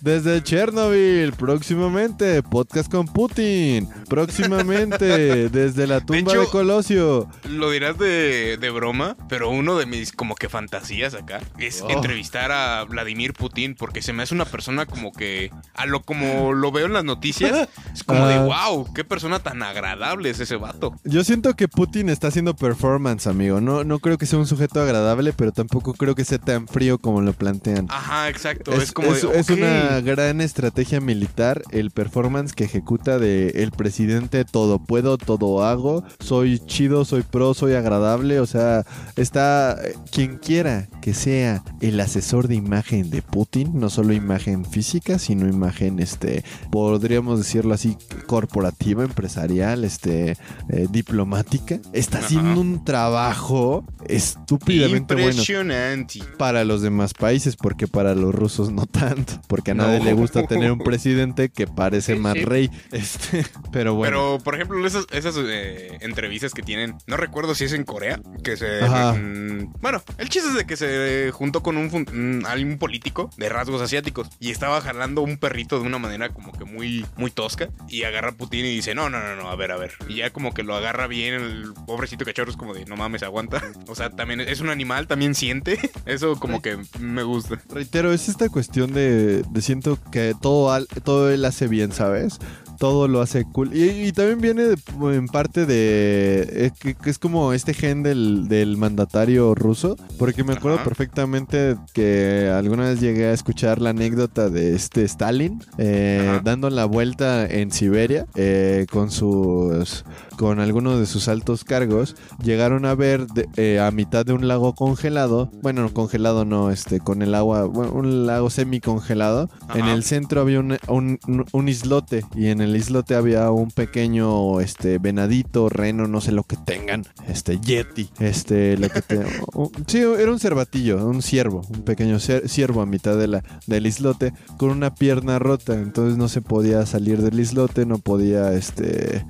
Desde 0.00 0.42
Chernobyl, 0.42 1.32
próximamente, 1.32 2.42
podcast 2.42 2.90
con 2.90 3.06
Putin. 3.06 3.88
Próximamente, 4.08 5.48
desde 5.50 5.86
la 5.86 6.00
tumba 6.00 6.32
de, 6.32 6.40
hecho- 6.42 6.50
Colosio. 6.50 7.28
Lo 7.48 7.70
dirás 7.70 7.98
de, 7.98 8.56
de 8.60 8.70
broma, 8.70 9.16
pero 9.28 9.50
uno 9.50 9.76
de 9.76 9.86
mis 9.86 10.12
como 10.12 10.34
que 10.34 10.48
fantasías 10.48 11.14
acá 11.14 11.40
es 11.58 11.82
Oh. 11.82 11.90
entrevistar 11.90 12.52
a 12.52 12.84
Vladimir 12.84 13.32
Putin 13.32 13.74
porque 13.74 14.02
se 14.02 14.12
me 14.12 14.22
hace 14.22 14.34
una 14.34 14.44
persona 14.44 14.84
como 14.86 15.12
que 15.12 15.50
a 15.74 15.86
lo 15.86 16.02
como 16.02 16.52
lo 16.52 16.72
veo 16.72 16.86
en 16.86 16.92
las 16.92 17.04
noticias 17.04 17.68
es 17.94 18.04
como 18.04 18.26
de 18.26 18.34
Ah. 18.34 18.44
Wow, 18.50 18.92
qué 18.94 19.04
persona 19.04 19.38
tan 19.38 19.62
agradable 19.62 20.30
es 20.30 20.40
ese 20.40 20.56
vato. 20.56 20.94
Yo 21.04 21.22
siento 21.24 21.54
que 21.54 21.68
Putin 21.68 22.08
está 22.08 22.28
haciendo 22.28 22.54
performance, 22.56 23.26
amigo. 23.26 23.60
No, 23.60 23.84
no 23.84 23.98
creo 24.00 24.18
que 24.18 24.26
sea 24.26 24.38
un 24.38 24.46
sujeto 24.46 24.80
agradable, 24.80 25.32
pero 25.32 25.52
tampoco 25.52 25.94
creo 25.94 26.14
que 26.14 26.24
sea 26.24 26.38
tan 26.38 26.66
frío 26.66 26.98
como 26.98 27.20
lo 27.20 27.32
plantean. 27.32 27.86
Ajá, 27.88 28.28
exacto, 28.28 28.72
es, 28.72 28.84
Es, 28.84 28.92
como 28.92 29.12
es- 29.14 29.22
de 29.22 29.38
es 29.38 29.50
una 29.50 30.00
gran 30.00 30.40
estrategia 30.40 31.00
militar 31.00 31.62
el 31.70 31.90
performance 31.90 32.52
que 32.52 32.64
ejecuta 32.64 33.18
de 33.18 33.48
el 33.62 33.70
presidente 33.70 34.44
todo 34.44 34.78
puedo, 34.78 35.16
todo 35.18 35.64
hago, 35.64 36.02
soy 36.18 36.58
chido, 36.58 37.04
soy 37.04 37.22
pro, 37.22 37.54
soy 37.54 37.74
agradable, 37.74 38.40
o 38.40 38.46
sea, 38.46 38.84
está 39.16 39.76
eh, 39.84 39.94
quien 40.10 40.38
quiera 40.38 40.88
que 41.02 41.14
sea 41.14 41.62
el 41.80 42.00
asesor 42.00 42.48
de 42.48 42.56
imagen 42.56 43.10
de 43.10 43.22
Putin, 43.22 43.78
no 43.78 43.90
solo 43.90 44.12
imagen 44.12 44.64
física, 44.64 45.18
sino 45.18 45.46
imagen 45.48 46.00
este 46.00 46.44
podríamos 46.70 47.38
decirlo 47.38 47.74
así 47.74 47.96
corporativa, 48.40 49.04
empresarial, 49.04 49.84
este 49.84 50.38
eh, 50.70 50.86
diplomática, 50.88 51.78
está 51.92 52.18
Ajá. 52.18 52.26
haciendo 52.26 52.60
un 52.60 52.84
trabajo 52.84 53.84
estúpidamente 54.06 55.14
bueno 55.14 55.28
Impresionante. 55.30 56.20
para 56.38 56.64
los 56.64 56.80
demás 56.80 57.12
países, 57.12 57.56
porque 57.56 57.86
para 57.86 58.14
los 58.14 58.34
rusos 58.34 58.70
no 58.70 58.86
tanto, 58.86 59.40
porque 59.46 59.72
a 59.72 59.74
nadie 59.74 60.00
le 60.02 60.14
gusta 60.14 60.46
tener 60.46 60.72
un 60.72 60.78
presidente 60.78 61.50
que 61.50 61.66
parece 61.66 62.16
más 62.16 62.40
rey. 62.42 62.70
Este, 62.92 63.44
pero 63.72 63.94
bueno. 63.94 64.10
Pero, 64.16 64.44
por 64.44 64.54
ejemplo, 64.54 64.86
esas, 64.86 65.06
esas 65.12 65.36
eh, 65.38 65.98
entrevistas 66.00 66.52
que 66.52 66.62
tienen, 66.62 66.96
no 67.06 67.16
recuerdo 67.16 67.54
si 67.54 67.64
es 67.64 67.72
en 67.72 67.84
Corea, 67.84 68.20
que 68.42 68.56
se... 68.56 68.80
Mm, 68.82 69.72
bueno, 69.80 70.02
el 70.18 70.28
chiste 70.28 70.48
es 70.48 70.54
de 70.54 70.66
que 70.66 70.76
se 70.76 71.30
juntó 71.32 71.62
con 71.62 71.76
un, 71.76 71.88
mm, 71.88 72.78
político 72.78 73.30
de 73.36 73.48
rasgos 73.48 73.80
asiáticos 73.82 74.28
y 74.38 74.50
estaba 74.50 74.80
jalando 74.80 75.22
un 75.22 75.36
perrito 75.36 75.78
de 75.78 75.86
una 75.86 75.98
manera 75.98 76.30
como 76.30 76.52
que 76.52 76.64
muy, 76.64 77.04
muy 77.16 77.30
tosca 77.30 77.68
y 77.88 78.04
agarra 78.30 78.36
Putin 78.36 78.64
y 78.64 78.76
dice, 78.76 78.94
no, 78.94 79.10
no, 79.10 79.20
no, 79.20 79.36
no, 79.36 79.50
a 79.50 79.56
ver, 79.56 79.72
a 79.72 79.76
ver. 79.76 79.92
Y 80.08 80.16
ya 80.16 80.30
como 80.30 80.52
que 80.52 80.62
lo 80.62 80.74
agarra 80.74 81.06
bien 81.06 81.34
el 81.34 81.72
pobrecito 81.86 82.24
cachorro, 82.24 82.50
es 82.50 82.56
como 82.56 82.74
de, 82.74 82.84
no 82.84 82.96
mames, 82.96 83.22
aguanta. 83.22 83.62
O 83.86 83.94
sea, 83.94 84.10
también 84.10 84.40
es 84.40 84.60
un 84.60 84.70
animal, 84.70 85.06
también 85.06 85.34
siente. 85.34 85.78
Eso 86.06 86.38
como 86.38 86.62
que 86.62 86.78
me 86.98 87.22
gusta. 87.22 87.60
Reitero, 87.68 88.12
es 88.12 88.28
esta 88.28 88.48
cuestión 88.48 88.92
de, 88.92 89.42
de 89.42 89.62
siento 89.62 89.98
que 90.10 90.34
todo, 90.40 90.84
todo 91.04 91.30
él 91.30 91.44
hace 91.44 91.68
bien, 91.68 91.92
¿sabes? 91.92 92.38
Todo 92.80 93.08
lo 93.08 93.20
hace 93.20 93.44
cool. 93.44 93.76
Y, 93.76 93.90
y 94.06 94.12
también 94.12 94.40
viene 94.40 94.62
de- 94.64 95.14
en 95.14 95.26
parte 95.26 95.66
de... 95.66 96.48
eh, 96.50 96.70
que, 96.80 96.94
que 96.94 97.10
es 97.10 97.18
como 97.18 97.52
este 97.52 97.74
gen 97.74 98.02
del, 98.02 98.48
del 98.48 98.78
mandatario 98.78 99.54
ruso. 99.54 99.98
Porque 100.18 100.44
me 100.44 100.54
acuerdo 100.54 100.76
Ajá. 100.78 100.84
perfectamente 100.84 101.76
que 101.92 102.50
alguna 102.50 102.84
vez 102.84 102.98
llegué 102.98 103.26
a 103.26 103.32
escuchar 103.34 103.82
la 103.82 103.90
anécdota 103.90 104.48
de 104.48 104.74
este 104.74 105.02
Stalin. 105.04 105.62
eh, 105.76 106.40
dando 106.42 106.70
la 106.70 106.86
vuelta 106.86 107.44
en 107.46 107.70
Siberia 107.70 108.24
eh, 108.34 108.86
con 108.90 109.10
sus... 109.10 110.06
Con 110.38 110.58
algunos 110.58 110.98
de 110.98 111.04
sus 111.04 111.28
altos 111.28 111.64
cargos. 111.64 112.16
Llegaron 112.42 112.86
a 112.86 112.94
ver 112.94 113.26
de- 113.26 113.46
eh, 113.58 113.78
a 113.78 113.90
mitad 113.90 114.24
de 114.24 114.32
un 114.32 114.48
lago 114.48 114.74
congelado. 114.74 115.50
Bueno, 115.60 115.82
no, 115.82 115.92
congelado 115.92 116.46
no, 116.46 116.70
este, 116.70 116.98
con 116.98 117.20
el 117.20 117.34
agua... 117.34 117.64
bueno, 117.66 117.92
un 117.92 118.26
lago 118.26 118.48
semi-congelado. 118.48 119.50
En 119.74 119.82
Ajá. 119.82 119.92
el 119.92 120.02
centro 120.02 120.40
había 120.40 120.60
un, 120.60 120.78
un- 120.88 121.18
un 121.52 121.68
islote 121.68 122.24
y 122.34 122.46
en 122.46 122.62
el 122.62 122.69
islote 122.76 123.14
había 123.14 123.50
un 123.50 123.70
pequeño 123.70 124.60
este 124.60 124.98
venadito, 124.98 125.68
reno, 125.68 126.06
no 126.06 126.20
sé 126.20 126.32
lo 126.32 126.42
que 126.44 126.56
tengan, 126.56 127.04
este 127.28 127.58
yeti, 127.60 128.10
este 128.18 128.76
lo 128.76 128.88
que 128.88 129.02
te, 129.02 129.18
un- 129.54 129.70
sí, 129.86 129.98
era 129.98 130.30
un 130.30 130.38
cervatillo, 130.40 131.06
un 131.06 131.22
ciervo, 131.22 131.62
un 131.70 131.82
pequeño 131.82 132.18
ciervo 132.20 132.80
a 132.82 132.86
mitad 132.86 133.16
de 133.16 133.28
la 133.28 133.42
del 133.66 133.86
islote 133.86 134.32
con 134.58 134.70
una 134.70 134.94
pierna 134.94 135.38
rota, 135.38 135.74
entonces 135.74 136.16
no 136.16 136.28
se 136.28 136.42
podía 136.42 136.84
salir 136.86 137.22
del 137.22 137.38
islote, 137.40 137.86
no 137.86 137.98
podía 137.98 138.52
este 138.52 139.24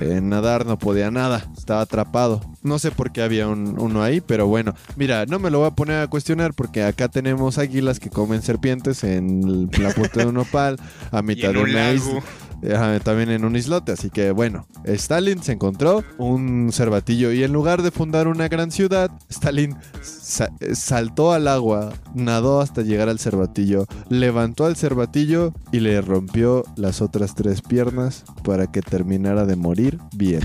eh, 0.00 0.20
nadar, 0.22 0.66
no 0.66 0.78
podía 0.78 1.10
nada, 1.10 1.50
estaba 1.56 1.80
atrapado. 1.80 2.40
No 2.62 2.78
sé 2.78 2.90
por 2.90 3.12
qué 3.12 3.22
había 3.22 3.48
un- 3.48 3.78
uno 3.78 4.02
ahí, 4.02 4.20
pero 4.20 4.46
bueno, 4.46 4.74
mira, 4.96 5.24
no 5.26 5.38
me 5.38 5.50
lo 5.50 5.60
voy 5.60 5.68
a 5.68 5.70
poner 5.70 6.00
a 6.02 6.06
cuestionar 6.08 6.52
porque 6.54 6.82
acá 6.82 7.08
tenemos 7.08 7.58
águilas 7.58 7.98
que 8.00 8.10
comen 8.10 8.42
serpientes 8.42 9.04
en 9.04 9.42
el- 9.42 9.68
la 9.82 9.90
punta 9.92 10.20
de 10.20 10.26
un 10.26 10.36
opal 10.38 10.76
a 11.10 11.22
mitad 11.22 11.52
de 11.52 11.58
un 11.58 11.68
isla. 11.70 12.22
También 13.04 13.30
en 13.30 13.44
un 13.44 13.54
islote, 13.56 13.92
así 13.92 14.10
que 14.10 14.30
bueno, 14.30 14.66
Stalin 14.84 15.42
se 15.42 15.52
encontró 15.52 16.02
un 16.18 16.70
cervatillo 16.72 17.30
y 17.32 17.44
en 17.44 17.52
lugar 17.52 17.82
de 17.82 17.90
fundar 17.90 18.28
una 18.28 18.48
gran 18.48 18.70
ciudad, 18.70 19.10
Stalin 19.28 19.76
sa- 20.02 20.50
saltó 20.72 21.32
al 21.32 21.48
agua, 21.48 21.92
nadó 22.14 22.60
hasta 22.60 22.82
llegar 22.82 23.08
al 23.08 23.18
cervatillo, 23.18 23.86
levantó 24.08 24.64
al 24.64 24.76
cervatillo 24.76 25.52
y 25.70 25.80
le 25.80 26.00
rompió 26.00 26.64
las 26.76 27.02
otras 27.02 27.34
tres 27.34 27.62
piernas 27.62 28.24
para 28.42 28.66
que 28.66 28.80
terminara 28.82 29.44
de 29.44 29.56
morir 29.56 29.98
bien. 30.14 30.40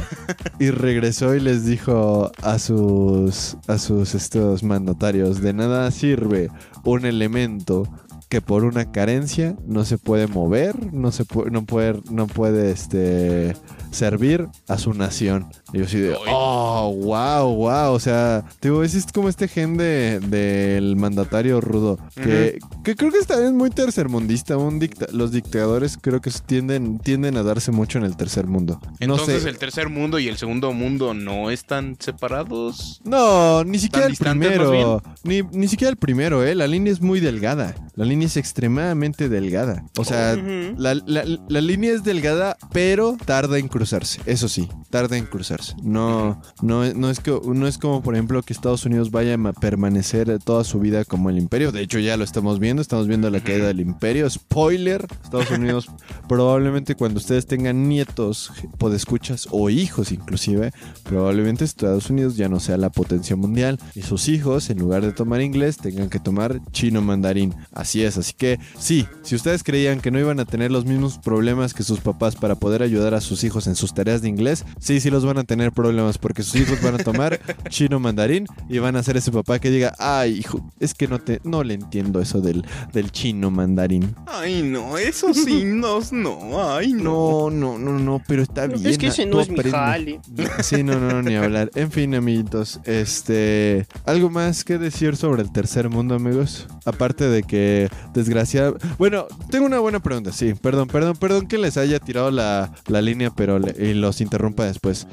Y 0.59 0.69
regresó 0.71 1.33
y 1.35 1.39
les 1.39 1.65
dijo 1.65 2.31
a 2.43 2.59
sus 2.59 3.57
a 3.67 3.77
sus 3.77 4.15
estos 4.15 4.63
mandatarios, 4.63 5.41
de 5.41 5.53
nada 5.53 5.89
sirve 5.91 6.49
un 6.83 7.05
elemento 7.05 7.87
que 8.31 8.39
por 8.39 8.63
una 8.63 8.93
carencia 8.93 9.57
no 9.67 9.83
se 9.83 9.97
puede 9.97 10.25
mover, 10.25 10.93
no 10.93 11.11
se 11.11 11.25
puede, 11.25 11.51
no 11.51 11.65
puede, 11.65 11.99
no 12.09 12.27
puede 12.27 12.71
este 12.71 13.57
servir 13.91 14.47
a 14.69 14.77
su 14.77 14.93
nación. 14.93 15.47
Y 15.73 15.79
yo 15.79 15.83
así 15.83 15.99
de, 15.99 16.15
oh, 16.29 16.95
wow, 17.03 17.53
wow. 17.53 17.91
O 17.93 17.99
sea, 17.99 18.45
digo, 18.61 18.85
es 18.85 19.05
como 19.13 19.27
este 19.27 19.49
gen 19.49 19.75
de, 19.75 20.21
del 20.21 20.95
mandatario 20.95 21.59
rudo. 21.59 21.99
Que, 22.15 22.57
que 22.85 22.95
creo 22.95 23.11
que 23.11 23.17
está 23.17 23.37
bien 23.37 23.57
muy 23.57 23.69
tercermundista. 23.69 24.55
Un 24.55 24.79
dicta- 24.79 25.07
los 25.11 25.33
dictadores 25.33 25.97
creo 26.01 26.21
que 26.21 26.31
tienden, 26.45 26.99
tienden 26.99 27.35
a 27.35 27.43
darse 27.43 27.73
mucho 27.73 27.97
en 27.97 28.05
el 28.05 28.15
tercer 28.15 28.47
mundo. 28.47 28.79
No 28.81 28.95
Entonces 29.01 29.43
sé. 29.43 29.49
el 29.49 29.57
tercer 29.57 29.89
mundo 29.89 30.19
y 30.19 30.29
el 30.29 30.37
segundo 30.37 30.71
mundo 30.71 31.13
no 31.13 31.51
están 31.51 31.97
separados. 31.99 33.01
No, 33.03 33.65
ni 33.65 33.77
siquiera 33.77 34.07
el 34.07 34.15
primero. 34.15 35.03
Ni, 35.25 35.41
ni 35.41 35.67
siquiera 35.67 35.91
el 35.91 35.97
primero, 35.97 36.45
¿eh? 36.45 36.55
La 36.55 36.65
línea 36.67 36.93
es 36.93 37.01
muy 37.01 37.19
delgada. 37.19 37.75
La 37.95 38.05
línea 38.05 38.20
es 38.25 38.37
extremadamente 38.37 39.29
delgada. 39.29 39.85
O 39.97 40.03
sea, 40.05 40.35
Ujú. 40.37 40.75
la, 40.81 40.95
la- 40.95 41.23
la 41.47 41.61
línea 41.61 41.91
es 41.93 42.03
delgada, 42.03 42.57
pero 42.71 43.17
tarda 43.25 43.57
en 43.57 43.67
cruzarse. 43.67 44.19
Eso 44.25 44.47
sí, 44.47 44.67
tarda 44.89 45.17
en 45.17 45.25
cruzarse. 45.25 45.75
No, 45.83 46.41
no, 46.61 46.91
no, 46.93 47.09
es, 47.09 47.19
que, 47.19 47.37
no 47.43 47.67
es 47.67 47.77
como, 47.77 48.01
por 48.01 48.15
ejemplo, 48.15 48.41
que 48.43 48.53
Estados 48.53 48.85
Unidos 48.85 49.11
vaya 49.11 49.33
a 49.35 49.53
permanecer 49.53 50.39
toda 50.43 50.63
su 50.63 50.79
vida 50.79 51.05
como 51.05 51.29
el 51.29 51.37
imperio. 51.37 51.71
De 51.71 51.81
hecho, 51.81 51.99
ya 51.99 52.17
lo 52.17 52.23
estamos 52.23 52.59
viendo. 52.59 52.81
Estamos 52.81 53.07
viendo 53.07 53.29
la 53.29 53.39
caída 53.41 53.67
del 53.67 53.79
imperio. 53.79 54.29
Spoiler. 54.29 55.05
Estados 55.23 55.49
Unidos, 55.51 55.87
probablemente 56.27 56.95
cuando 56.95 57.19
ustedes 57.19 57.45
tengan 57.45 57.87
nietos, 57.87 58.51
podescuchas 58.77 59.47
o 59.51 59.69
hijos 59.69 60.11
inclusive, 60.11 60.71
probablemente 61.03 61.63
Estados 61.63 62.09
Unidos 62.09 62.35
ya 62.37 62.49
no 62.49 62.59
sea 62.59 62.77
la 62.77 62.89
potencia 62.89 63.35
mundial 63.35 63.79
y 63.95 64.01
sus 64.01 64.27
hijos, 64.29 64.69
en 64.69 64.79
lugar 64.79 65.03
de 65.03 65.11
tomar 65.11 65.41
inglés, 65.41 65.77
tengan 65.77 66.09
que 66.09 66.19
tomar 66.19 66.59
chino 66.71 67.01
mandarín. 67.01 67.53
Así 67.73 68.03
es, 68.03 68.10
así 68.17 68.33
que 68.33 68.59
sí, 68.77 69.07
si 69.23 69.35
ustedes 69.35 69.63
creían 69.63 69.99
que 69.99 70.11
no 70.11 70.19
iban 70.19 70.39
a 70.39 70.45
tener 70.45 70.71
los 70.71 70.85
mismos 70.85 71.17
problemas 71.17 71.73
que 71.73 71.83
sus 71.83 71.99
papás 71.99 72.35
para 72.35 72.55
poder 72.55 72.83
ayudar 72.83 73.13
a 73.13 73.21
sus 73.21 73.43
hijos 73.43 73.67
en 73.67 73.75
sus 73.75 73.93
tareas 73.93 74.21
de 74.21 74.29
inglés, 74.29 74.65
sí, 74.79 74.99
sí 74.99 75.09
los 75.09 75.25
van 75.25 75.37
a 75.37 75.43
tener 75.43 75.71
problemas 75.71 76.17
porque 76.17 76.43
sus 76.43 76.55
hijos 76.61 76.81
van 76.81 76.95
a 76.95 77.03
tomar 77.03 77.39
chino 77.69 77.99
mandarín 77.99 78.45
y 78.69 78.79
van 78.79 78.95
a 78.95 79.03
ser 79.03 79.17
ese 79.17 79.31
papá 79.31 79.59
que 79.59 79.69
diga, 79.69 79.93
ay, 79.97 80.37
hijo, 80.39 80.63
es 80.79 80.93
que 80.93 81.07
no 81.07 81.19
te, 81.19 81.41
no 81.43 81.63
le 81.63 81.73
entiendo 81.73 82.21
eso 82.21 82.41
del, 82.41 82.65
del 82.93 83.11
chino 83.11 83.51
mandarín. 83.51 84.15
Ay, 84.27 84.61
no, 84.61 84.97
esos 84.97 85.37
signos 85.45 86.11
no, 86.11 86.71
ay, 86.73 86.93
No, 86.93 87.49
no, 87.49 87.77
no, 87.77 87.99
no, 87.99 88.21
pero 88.27 88.43
está 88.43 88.67
bien. 88.67 88.85
Es 88.85 88.97
que 88.97 89.07
ese 89.07 89.25
tú 89.25 89.37
no 89.37 89.41
es 89.41 89.49
mi 89.49 89.63
jale. 89.63 90.19
Sí, 90.61 90.83
no, 90.83 90.99
no, 90.99 91.09
no, 91.11 91.21
ni 91.21 91.35
hablar. 91.35 91.71
En 91.75 91.91
fin, 91.91 92.15
amiguitos, 92.15 92.79
este, 92.85 93.87
algo 94.05 94.29
más 94.29 94.63
que 94.63 94.77
decir 94.77 95.15
sobre 95.15 95.41
el 95.41 95.51
tercer 95.51 95.89
mundo, 95.89 96.15
amigos. 96.15 96.67
Aparte 96.85 97.27
de 97.27 97.43
que, 97.43 97.89
desgraciado, 98.13 98.77
bueno, 98.97 99.25
tengo 99.49 99.65
una 99.65 99.79
buena 99.79 99.99
pregunta. 99.99 100.31
Sí, 100.31 100.53
perdón, 100.53 100.87
perdón, 100.87 101.15
perdón 101.17 101.47
que 101.47 101.57
les 101.57 101.77
haya 101.77 101.99
tirado 101.99 102.31
la, 102.31 102.71
la 102.87 103.01
línea, 103.01 103.29
pero 103.31 103.59
le- 103.59 103.75
y 103.77 103.93
los 103.93 104.21
interrumpa 104.21 104.65
después. 104.65 105.07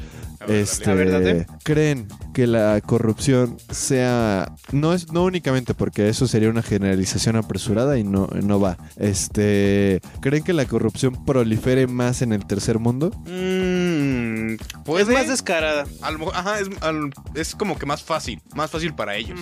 Ver, 0.46 0.56
Este, 0.60 0.94
ver, 0.94 1.46
creen 1.64 2.06
que 2.32 2.46
la 2.46 2.80
corrupción 2.80 3.56
sea 3.70 4.52
no 4.70 4.94
es 4.94 5.12
no 5.12 5.24
únicamente 5.24 5.74
porque 5.74 6.08
eso 6.08 6.28
sería 6.28 6.48
una 6.48 6.62
generalización 6.62 7.34
apresurada 7.34 7.98
y 7.98 8.04
no 8.04 8.28
no 8.44 8.60
va. 8.60 8.78
Este, 8.96 10.00
creen 10.20 10.44
que 10.44 10.52
la 10.52 10.64
corrupción 10.64 11.24
prolifere 11.26 11.88
más 11.88 12.22
en 12.22 12.32
el 12.32 12.46
tercer 12.46 12.78
mundo? 12.78 13.10
Mm, 13.26 14.37
puede. 14.84 15.02
Es 15.04 15.08
más 15.08 15.28
descarada. 15.28 15.86
a 16.02 16.10
lo 16.10 16.18
mejor- 16.18 16.34
ajá, 16.36 16.60
es, 16.60 16.68
al- 16.80 17.10
es 17.34 17.54
como 17.54 17.78
que 17.78 17.86
más 17.86 18.02
fácil, 18.02 18.40
más 18.54 18.70
fácil 18.70 18.94
para 18.94 19.16
ellos. 19.16 19.38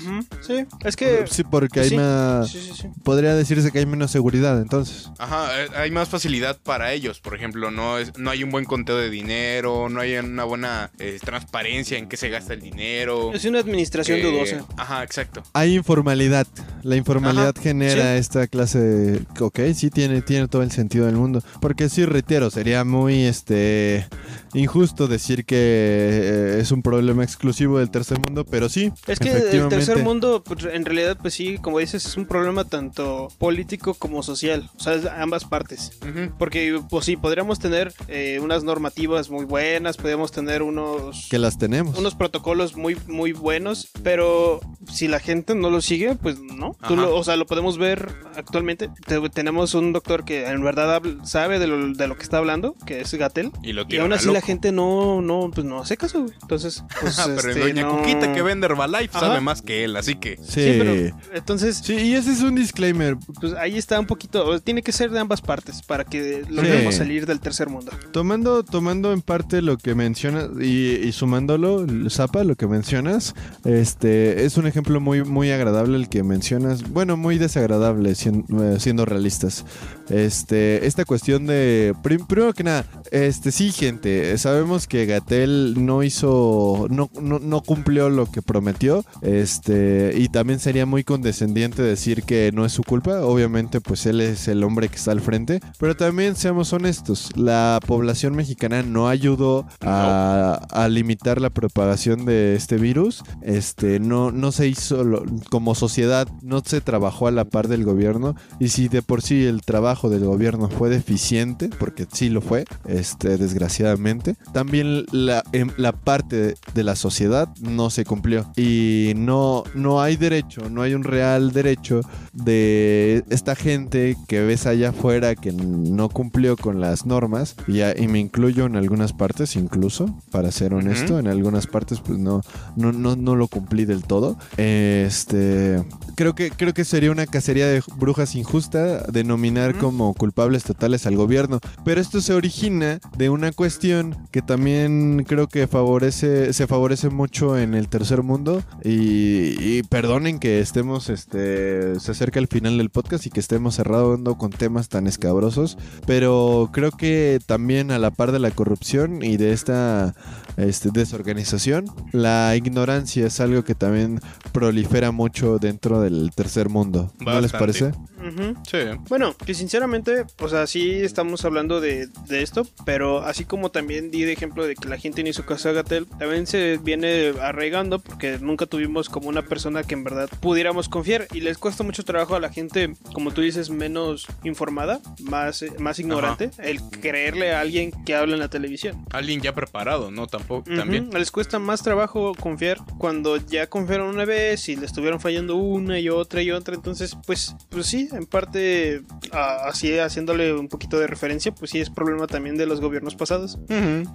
Sí, 0.46 0.64
es 0.84 0.96
que... 0.96 1.24
Sí, 1.30 1.42
porque 1.44 1.80
hay 1.80 1.88
sí. 1.90 1.96
más... 1.96 2.50
Sí, 2.50 2.60
sí, 2.60 2.72
sí. 2.82 2.88
Podría 3.02 3.34
decirse 3.34 3.70
que 3.72 3.78
hay 3.78 3.86
menos 3.86 4.10
seguridad, 4.10 4.60
entonces. 4.60 5.10
Ajá, 5.18 5.48
eh, 5.64 5.68
hay 5.76 5.90
más 5.90 6.08
facilidad 6.08 6.58
para 6.62 6.92
ellos. 6.92 7.20
Por 7.20 7.34
ejemplo, 7.34 7.70
no, 7.70 7.98
es, 7.98 8.16
no 8.18 8.30
hay 8.30 8.42
un 8.44 8.50
buen 8.50 8.64
conteo 8.64 8.96
de 8.96 9.10
dinero, 9.10 9.88
no 9.88 10.00
hay 10.00 10.16
una 10.16 10.44
buena 10.44 10.90
eh, 10.98 11.18
transparencia 11.24 11.98
en 11.98 12.08
qué 12.08 12.16
se 12.16 12.28
gasta 12.28 12.54
el 12.54 12.60
dinero. 12.60 13.32
Es 13.34 13.44
una 13.44 13.60
administración 13.60 14.18
Eh, 14.18 14.22
dudosa. 14.22 14.64
Ajá, 14.76 15.02
exacto. 15.02 15.42
Hay 15.52 15.74
informalidad. 15.74 16.46
La 16.82 16.96
informalidad 16.96 17.54
Ajá, 17.54 17.62
genera 17.62 18.16
esta 18.16 18.46
clase 18.46 18.78
de... 18.78 19.20
Ok, 19.40 19.60
sí, 19.74 19.90
tiene, 19.90 20.22
tiene 20.22 20.48
todo 20.48 20.62
el 20.62 20.70
sentido 20.70 21.06
del 21.06 21.16
mundo. 21.16 21.42
Porque 21.60 21.88
sí, 21.88 22.04
reitero, 22.04 22.50
sería 22.50 22.84
muy 22.84 23.24
este 23.24 24.06
injusto 24.54 24.85
decir 24.94 25.44
que 25.44 25.56
eh, 25.58 26.58
es 26.60 26.70
un 26.72 26.82
problema 26.82 27.22
exclusivo 27.24 27.78
del 27.78 27.90
tercer 27.90 28.18
mundo, 28.20 28.44
pero 28.44 28.68
sí. 28.68 28.92
Es 29.06 29.18
que 29.18 29.30
el 29.30 29.68
tercer 29.68 30.02
mundo, 30.02 30.42
pues, 30.44 30.64
en 30.64 30.84
realidad, 30.84 31.16
pues 31.20 31.34
sí, 31.34 31.58
como 31.58 31.78
dices, 31.78 32.06
es 32.06 32.16
un 32.16 32.26
problema 32.26 32.64
tanto 32.64 33.28
político 33.38 33.94
como 33.94 34.22
social. 34.22 34.70
O 34.76 34.80
sea, 34.80 34.94
es 34.94 35.06
ambas 35.06 35.44
partes. 35.44 35.92
Ujú. 36.02 36.32
Porque, 36.38 36.80
pues 36.88 37.04
sí, 37.06 37.16
podríamos 37.16 37.58
tener 37.58 37.92
eh, 38.08 38.38
unas 38.42 38.64
normativas 38.64 39.30
muy 39.30 39.44
buenas, 39.44 39.96
podríamos 39.96 40.32
tener 40.32 40.62
unos... 40.62 41.26
Que 41.30 41.38
las 41.38 41.58
tenemos. 41.58 41.98
unos 41.98 42.14
protocolos 42.14 42.76
muy 42.76 42.96
muy 43.06 43.32
buenos, 43.32 43.88
pero 44.02 44.60
si 44.90 45.08
la 45.08 45.18
gente 45.20 45.54
no 45.54 45.70
lo 45.70 45.80
sigue, 45.80 46.14
pues 46.14 46.38
no. 46.40 46.76
Tú 46.86 46.96
lo- 46.96 47.14
o 47.16 47.24
sea, 47.24 47.36
lo 47.36 47.46
podemos 47.46 47.78
ver 47.78 48.08
actualmente. 48.36 48.88
Te- 49.06 49.28
tenemos 49.30 49.74
un 49.74 49.92
doctor 49.92 50.24
que 50.24 50.46
en 50.46 50.62
verdad 50.62 51.02
sabe 51.24 51.58
de 51.58 51.66
lo, 51.66 51.92
de 51.92 52.06
lo 52.08 52.16
que 52.16 52.22
está 52.22 52.38
hablando, 52.38 52.74
que 52.86 53.00
es 53.00 53.12
Gatel. 53.14 53.50
Y 53.62 53.72
lo 53.72 53.84
Y 53.88 53.96
aún 53.98 54.12
así 54.12 54.26
la 54.26 54.34
loco. 54.34 54.46
gente 54.46 54.72
no, 54.76 55.20
no, 55.22 55.50
pues 55.52 55.66
no 55.66 55.80
hace 55.80 55.96
caso, 55.96 56.22
güey. 56.22 56.34
Entonces, 56.42 56.84
pues, 57.00 57.18
Ah, 57.18 57.24
pero 57.34 57.48
este, 57.48 57.60
doña 57.60 57.82
no- 57.82 57.96
Cuquita 57.98 58.32
que 58.32 58.42
vende 58.42 58.66
Herbalife 58.66 59.16
Ajá. 59.16 59.26
sabe 59.28 59.40
más 59.40 59.62
que 59.62 59.84
él, 59.84 59.96
así 59.96 60.14
que... 60.16 60.36
Sí. 60.36 60.60
Sí, 60.62 60.74
pero 60.78 61.16
entonces, 61.34 61.78
Sí, 61.82 61.94
y 61.94 62.14
ese 62.14 62.32
es 62.32 62.42
un 62.42 62.54
disclaimer. 62.54 63.16
pues 63.40 63.54
ahí 63.54 63.76
está 63.78 63.98
un 63.98 64.06
poquito, 64.06 64.60
tiene 64.60 64.82
que 64.82 64.92
ser 64.92 65.10
de 65.10 65.18
ambas 65.18 65.40
partes 65.40 65.82
para 65.82 66.04
que 66.04 66.44
logremos 66.48 66.94
Sí. 66.94 66.98
salir 66.98 67.26
del 67.26 67.40
tercer 67.40 67.68
mundo. 67.68 67.90
Tomando, 68.12 68.62
tomando 68.64 69.12
en 69.12 69.22
parte 69.22 69.62
lo 69.62 69.78
que 69.78 69.94
mencionas 69.94 70.48
y, 70.60 70.96
y 70.96 71.12
sumándolo, 71.12 71.86
Zapa, 72.10 72.44
lo 72.44 72.54
que 72.56 72.66
mencionas, 72.66 73.34
este 73.64 74.44
es 74.44 74.56
un 74.56 74.66
ejemplo 74.66 75.00
muy, 75.00 75.24
muy 75.24 75.50
agradable 75.50 75.96
el 75.96 76.08
que 76.08 76.22
mencionas. 76.22 76.90
Bueno, 76.90 77.16
muy 77.16 77.38
desagradable, 77.38 78.14
sien- 78.14 78.44
eh, 78.60 78.78
siendo 78.80 79.04
realistas. 79.04 79.64
Este, 80.10 80.86
esta 80.86 81.04
cuestión 81.04 81.46
de. 81.46 81.94
prim- 82.02 82.26
primero 82.26 82.52
que 82.52 82.64
nada, 82.64 82.84
este, 83.10 83.50
sí, 83.52 83.72
gente. 83.72 84.36
Sabemos 84.38 84.86
que 84.86 85.06
Gatel 85.06 85.84
no 85.84 86.02
hizo. 86.02 86.86
No, 86.90 87.10
no, 87.20 87.38
no 87.38 87.60
cumplió 87.62 88.08
lo 88.08 88.26
que 88.30 88.42
prometió. 88.42 89.04
Este. 89.22 90.12
Y 90.16 90.28
también 90.28 90.58
sería 90.60 90.86
muy 90.86 91.04
condescendiente 91.04 91.82
decir 91.82 92.22
que 92.22 92.50
no 92.54 92.64
es 92.64 92.72
su 92.72 92.82
culpa. 92.82 93.20
Obviamente, 93.24 93.80
pues 93.80 94.06
él 94.06 94.20
es 94.20 94.48
el 94.48 94.62
hombre 94.64 94.88
que 94.88 94.96
está 94.96 95.12
al 95.12 95.20
frente. 95.20 95.60
Pero 95.78 95.96
también 95.96 96.36
seamos 96.36 96.72
honestos. 96.72 97.30
La 97.36 97.80
población 97.86 98.34
mexicana 98.34 98.82
no 98.82 99.08
ayudó 99.08 99.66
a, 99.80 100.60
a 100.70 100.88
limitar 100.88 101.40
la 101.40 101.50
propagación 101.50 102.24
de 102.24 102.54
este 102.54 102.76
virus. 102.76 103.22
Este. 103.42 103.98
No, 104.00 104.30
no 104.30 104.52
se 104.52 104.68
hizo. 104.68 105.04
lo- 105.04 105.24
como 105.50 105.74
sociedad, 105.74 106.28
no 106.42 106.62
se 106.64 106.80
trabajó 106.80 107.26
a 107.26 107.30
la 107.30 107.44
par 107.44 107.68
del 107.68 107.84
gobierno. 107.84 108.34
Y 108.60 108.68
si 108.68 108.88
de 108.88 109.02
por 109.02 109.22
sí 109.22 109.44
el 109.44 109.62
trabajo 109.62 109.95
del 110.04 110.24
gobierno 110.24 110.68
fue 110.68 110.88
deficiente, 110.90 111.70
porque 111.78 112.06
sí 112.12 112.28
lo 112.28 112.40
fue, 112.40 112.64
este, 112.86 113.36
desgraciadamente, 113.38 114.36
también 114.52 115.06
la, 115.10 115.42
em- 115.52 115.70
la 115.78 115.92
parte 115.92 116.54
de, 116.74 116.84
la 116.84 116.94
sociedad 116.96 117.48
no 117.60 117.90
se 117.90 118.04
cumplió. 118.04 118.46
Y 118.56 119.12
no, 119.16 119.64
no 119.74 120.00
hay 120.02 120.16
derecho, 120.16 120.68
no 120.70 120.82
hay 120.82 120.94
un 120.94 121.02
real 121.04 121.52
derecho 121.52 122.00
de 122.32 123.24
esta 123.30 123.56
gente 123.56 124.16
que 124.28 124.42
ves 124.42 124.66
allá 124.66 124.90
afuera 124.90 125.34
que 125.34 125.52
no 125.52 126.08
cumplió 126.08 126.56
con 126.56 126.80
las 126.80 127.06
normas, 127.06 127.56
y, 127.66 127.80
y 127.82 128.08
me 128.08 128.20
incluyo 128.20 128.66
en 128.66 128.76
algunas 128.76 129.12
partes 129.12 129.56
incluso, 129.56 130.14
para 130.30 130.52
ser 130.52 130.74
honesto, 130.74 131.14
Ujú. 131.14 131.18
en 131.20 131.26
algunas 131.28 131.66
partes 131.66 132.00
pues 132.00 132.18
no, 132.18 132.42
no, 132.76 132.92
no, 132.92 133.16
no 133.16 133.34
lo 133.36 133.48
cumplí 133.48 133.84
del 133.86 134.04
todo. 134.04 134.36
Este, 134.56 135.82
creo 136.14 136.34
que, 136.34 136.50
creo 136.50 136.74
que 136.74 136.84
sería 136.84 137.10
una 137.10 137.26
cacería 137.26 137.66
de 137.66 137.82
brujas 137.96 138.34
injusta 138.34 139.02
denominar. 139.10 139.76
Como 139.86 140.14
culpables 140.14 140.64
totales 140.64 141.06
al 141.06 141.14
gobierno. 141.14 141.60
Pero 141.84 142.00
esto 142.00 142.20
se 142.20 142.34
origina 142.34 142.98
de 143.16 143.30
una 143.30 143.52
cuestión 143.52 144.16
que 144.32 144.42
también 144.42 145.24
creo 145.28 145.46
que 145.46 145.68
favorece, 145.68 146.52
se 146.52 146.66
favorece 146.66 147.08
mucho 147.08 147.56
en 147.56 147.74
el 147.74 147.88
tercer 147.88 148.24
mundo. 148.24 148.64
Y, 148.82 149.54
y 149.60 149.82
perdonen 149.84 150.40
que 150.40 150.58
estemos, 150.58 151.08
este, 151.08 152.00
se 152.00 152.10
acerca 152.10 152.40
el 152.40 152.48
final 152.48 152.78
del 152.78 152.90
podcast 152.90 153.26
y 153.26 153.30
que 153.30 153.38
estemos 153.38 153.76
cerrando 153.76 154.36
con 154.36 154.50
temas 154.50 154.88
tan 154.88 155.06
escabrosos. 155.06 155.78
Pero 156.04 156.70
creo 156.72 156.90
que 156.90 157.38
también 157.46 157.92
a 157.92 158.00
la 158.00 158.10
par 158.10 158.32
de 158.32 158.40
la 158.40 158.50
corrupción 158.50 159.22
y 159.22 159.36
de 159.36 159.52
esta 159.52 160.14
este, 160.56 160.90
desorganización, 160.90 161.84
la 162.12 162.56
ignorancia 162.56 163.26
es 163.26 163.38
algo 163.38 163.62
que 163.62 163.76
también 163.76 164.20
prolifera 164.52 165.12
mucho 165.12 165.58
dentro 165.58 166.00
del 166.00 166.32
tercer 166.34 166.68
mundo. 166.68 167.12
¿No 167.20 167.40
les 167.40 167.52
Bastante. 167.52 168.15
Parece? 168.30 168.50
Ujú. 168.50 168.60
Sí. 168.68 168.78
Bueno, 169.08 169.34
que 169.34 169.54
sinceramente, 169.54 170.24
o 170.40 170.48
sea, 170.48 170.66
sí 170.66 170.90
estamos 170.90 171.44
hablando 171.44 171.80
de, 171.80 172.08
de 172.28 172.42
esto, 172.42 172.66
pero 172.84 173.20
así 173.20 173.44
como 173.44 173.70
también 173.70 174.10
di 174.10 174.22
de 174.22 174.32
ejemplo 174.32 174.66
de 174.66 174.74
que 174.74 174.88
la 174.88 174.98
gente 174.98 175.22
ni 175.22 175.32
su 175.32 175.44
casa 175.44 175.72
Gatel, 175.72 176.06
también 176.18 176.46
se 176.46 176.78
viene 176.78 177.32
arraigando 177.40 177.98
porque 177.98 178.38
nunca 178.40 178.66
tuvimos 178.66 179.08
como 179.08 179.28
una 179.28 179.42
persona 179.42 179.82
que 179.82 179.94
en 179.94 180.04
verdad 180.04 180.28
pudiéramos 180.40 180.88
confiar 180.88 181.26
y 181.32 181.40
les 181.40 181.58
cuesta 181.58 181.84
mucho 181.84 182.04
trabajo 182.04 182.34
a 182.34 182.40
la 182.40 182.50
gente, 182.50 182.94
como 183.12 183.32
tú 183.32 183.40
dices, 183.40 183.70
menos 183.70 184.26
informada, 184.44 185.00
más, 185.20 185.64
más 185.78 185.98
ignorante, 185.98 186.50
el 186.58 186.80
creerle 186.82 187.54
a 187.54 187.60
alguien 187.60 187.92
que 188.04 188.14
habla 188.14 188.34
en 188.34 188.40
la 188.40 188.48
televisión. 188.48 189.04
Alguien 189.10 189.40
ya 189.40 189.54
preparado, 189.54 190.10
¿no? 190.10 190.26
Tampoco, 190.26 190.68
Ujú, 190.68 190.76
también. 190.76 191.10
Les 191.10 191.30
cuesta 191.30 191.58
más 191.58 191.82
trabajo 191.82 192.32
confiar 192.34 192.78
cuando 192.98 193.36
ya 193.36 193.66
confiaron 193.68 194.08
una 194.08 194.24
vez 194.24 194.68
y 194.68 194.76
le 194.76 194.86
estuvieron 194.86 195.20
fallando 195.20 195.56
una 195.56 195.98
y 195.98 196.08
otra 196.08 196.42
y 196.42 196.50
otra. 196.50 196.74
Entonces, 196.74 197.16
pues, 197.26 197.54
pues 197.68 197.86
sí, 197.86 198.08
en 198.16 198.26
parte, 198.26 199.02
así 199.32 199.98
haciéndole 199.98 200.52
un 200.54 200.68
poquito 200.68 200.98
de 200.98 201.06
referencia, 201.06 201.52
pues 201.52 201.70
sí 201.70 201.80
es 201.80 201.90
problema 201.90 202.26
también 202.26 202.56
de 202.56 202.66
los 202.66 202.80
gobiernos 202.80 203.14
pasados. 203.14 203.58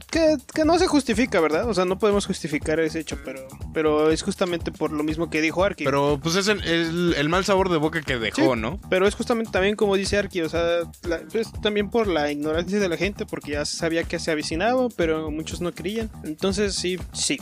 Que, 0.10 0.38
que 0.54 0.66
no 0.66 0.78
se 0.80 0.88
justifica, 0.88 1.40
¿verdad? 1.40 1.70
O 1.70 1.74
sea, 1.74 1.86
no 1.86 1.98
podemos 2.00 2.26
justificar 2.26 2.80
ese 2.80 3.00
hecho, 3.00 3.18
pero, 3.24 3.48
pero 3.74 4.12
es 4.12 4.22
justamente 4.24 4.72
por 4.72 4.92
lo 4.92 5.04
mismo 5.04 5.30
que 5.30 5.42
dijo 5.42 5.64
Arki. 5.64 5.84
Pero 5.86 6.20
pues 6.22 6.36
es 6.36 6.48
el, 6.48 6.64
el- 6.64 7.16
el 7.18 7.30
mal 7.30 7.46
sabor 7.46 7.70
de 7.70 7.78
boca 7.78 8.02
que 8.02 8.18
dejó, 8.18 8.56
Sí. 8.56 8.60
¿no? 8.62 8.80
Pero 8.90 9.08
es 9.08 9.16
justamente 9.16 9.52
también 9.52 9.76
como 9.76 9.96
dice 9.96 10.18
Arki, 10.18 10.42
o 10.42 10.50
sea, 10.50 10.62
la- 11.04 11.22
pues, 11.32 11.52
también 11.62 11.90
por 11.90 12.08
la 12.08 12.32
ignorancia 12.32 12.80
de 12.80 12.90
la 12.90 12.98
gente, 12.98 13.26
porque 13.26 13.52
ya 13.54 13.66
sabía 13.66 14.04
que 14.04 14.20
se 14.20 14.32
avicinaba, 14.32 14.88
pero 14.96 15.30
muchos 15.32 15.62
no 15.62 15.72
creían. 15.74 16.10
Entonces, 16.24 16.76
sí, 16.76 16.98
sí. 17.14 17.38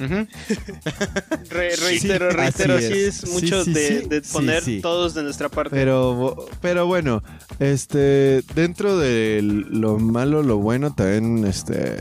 Re- 1.50 1.76
reitero, 1.76 2.28
así 2.28 2.38
reitero, 2.38 2.80
sí 2.80 2.86
es. 2.94 3.24
es 3.24 3.30
mucho 3.30 3.64
de, 3.66 4.22
poner 4.32 4.64
todos 4.82 5.14
de 5.14 5.24
nuestra 5.24 5.50
parte. 5.50 5.72
Pero, 5.76 6.48
pero 6.62 6.86
bueno, 6.86 7.24
este, 7.60 8.42
dentro 8.56 8.98
de 8.98 9.42
lo 9.44 9.98
malo, 10.00 10.44
lo 10.44 10.58
bueno, 10.58 10.94
también, 10.94 11.46
este, 11.46 11.98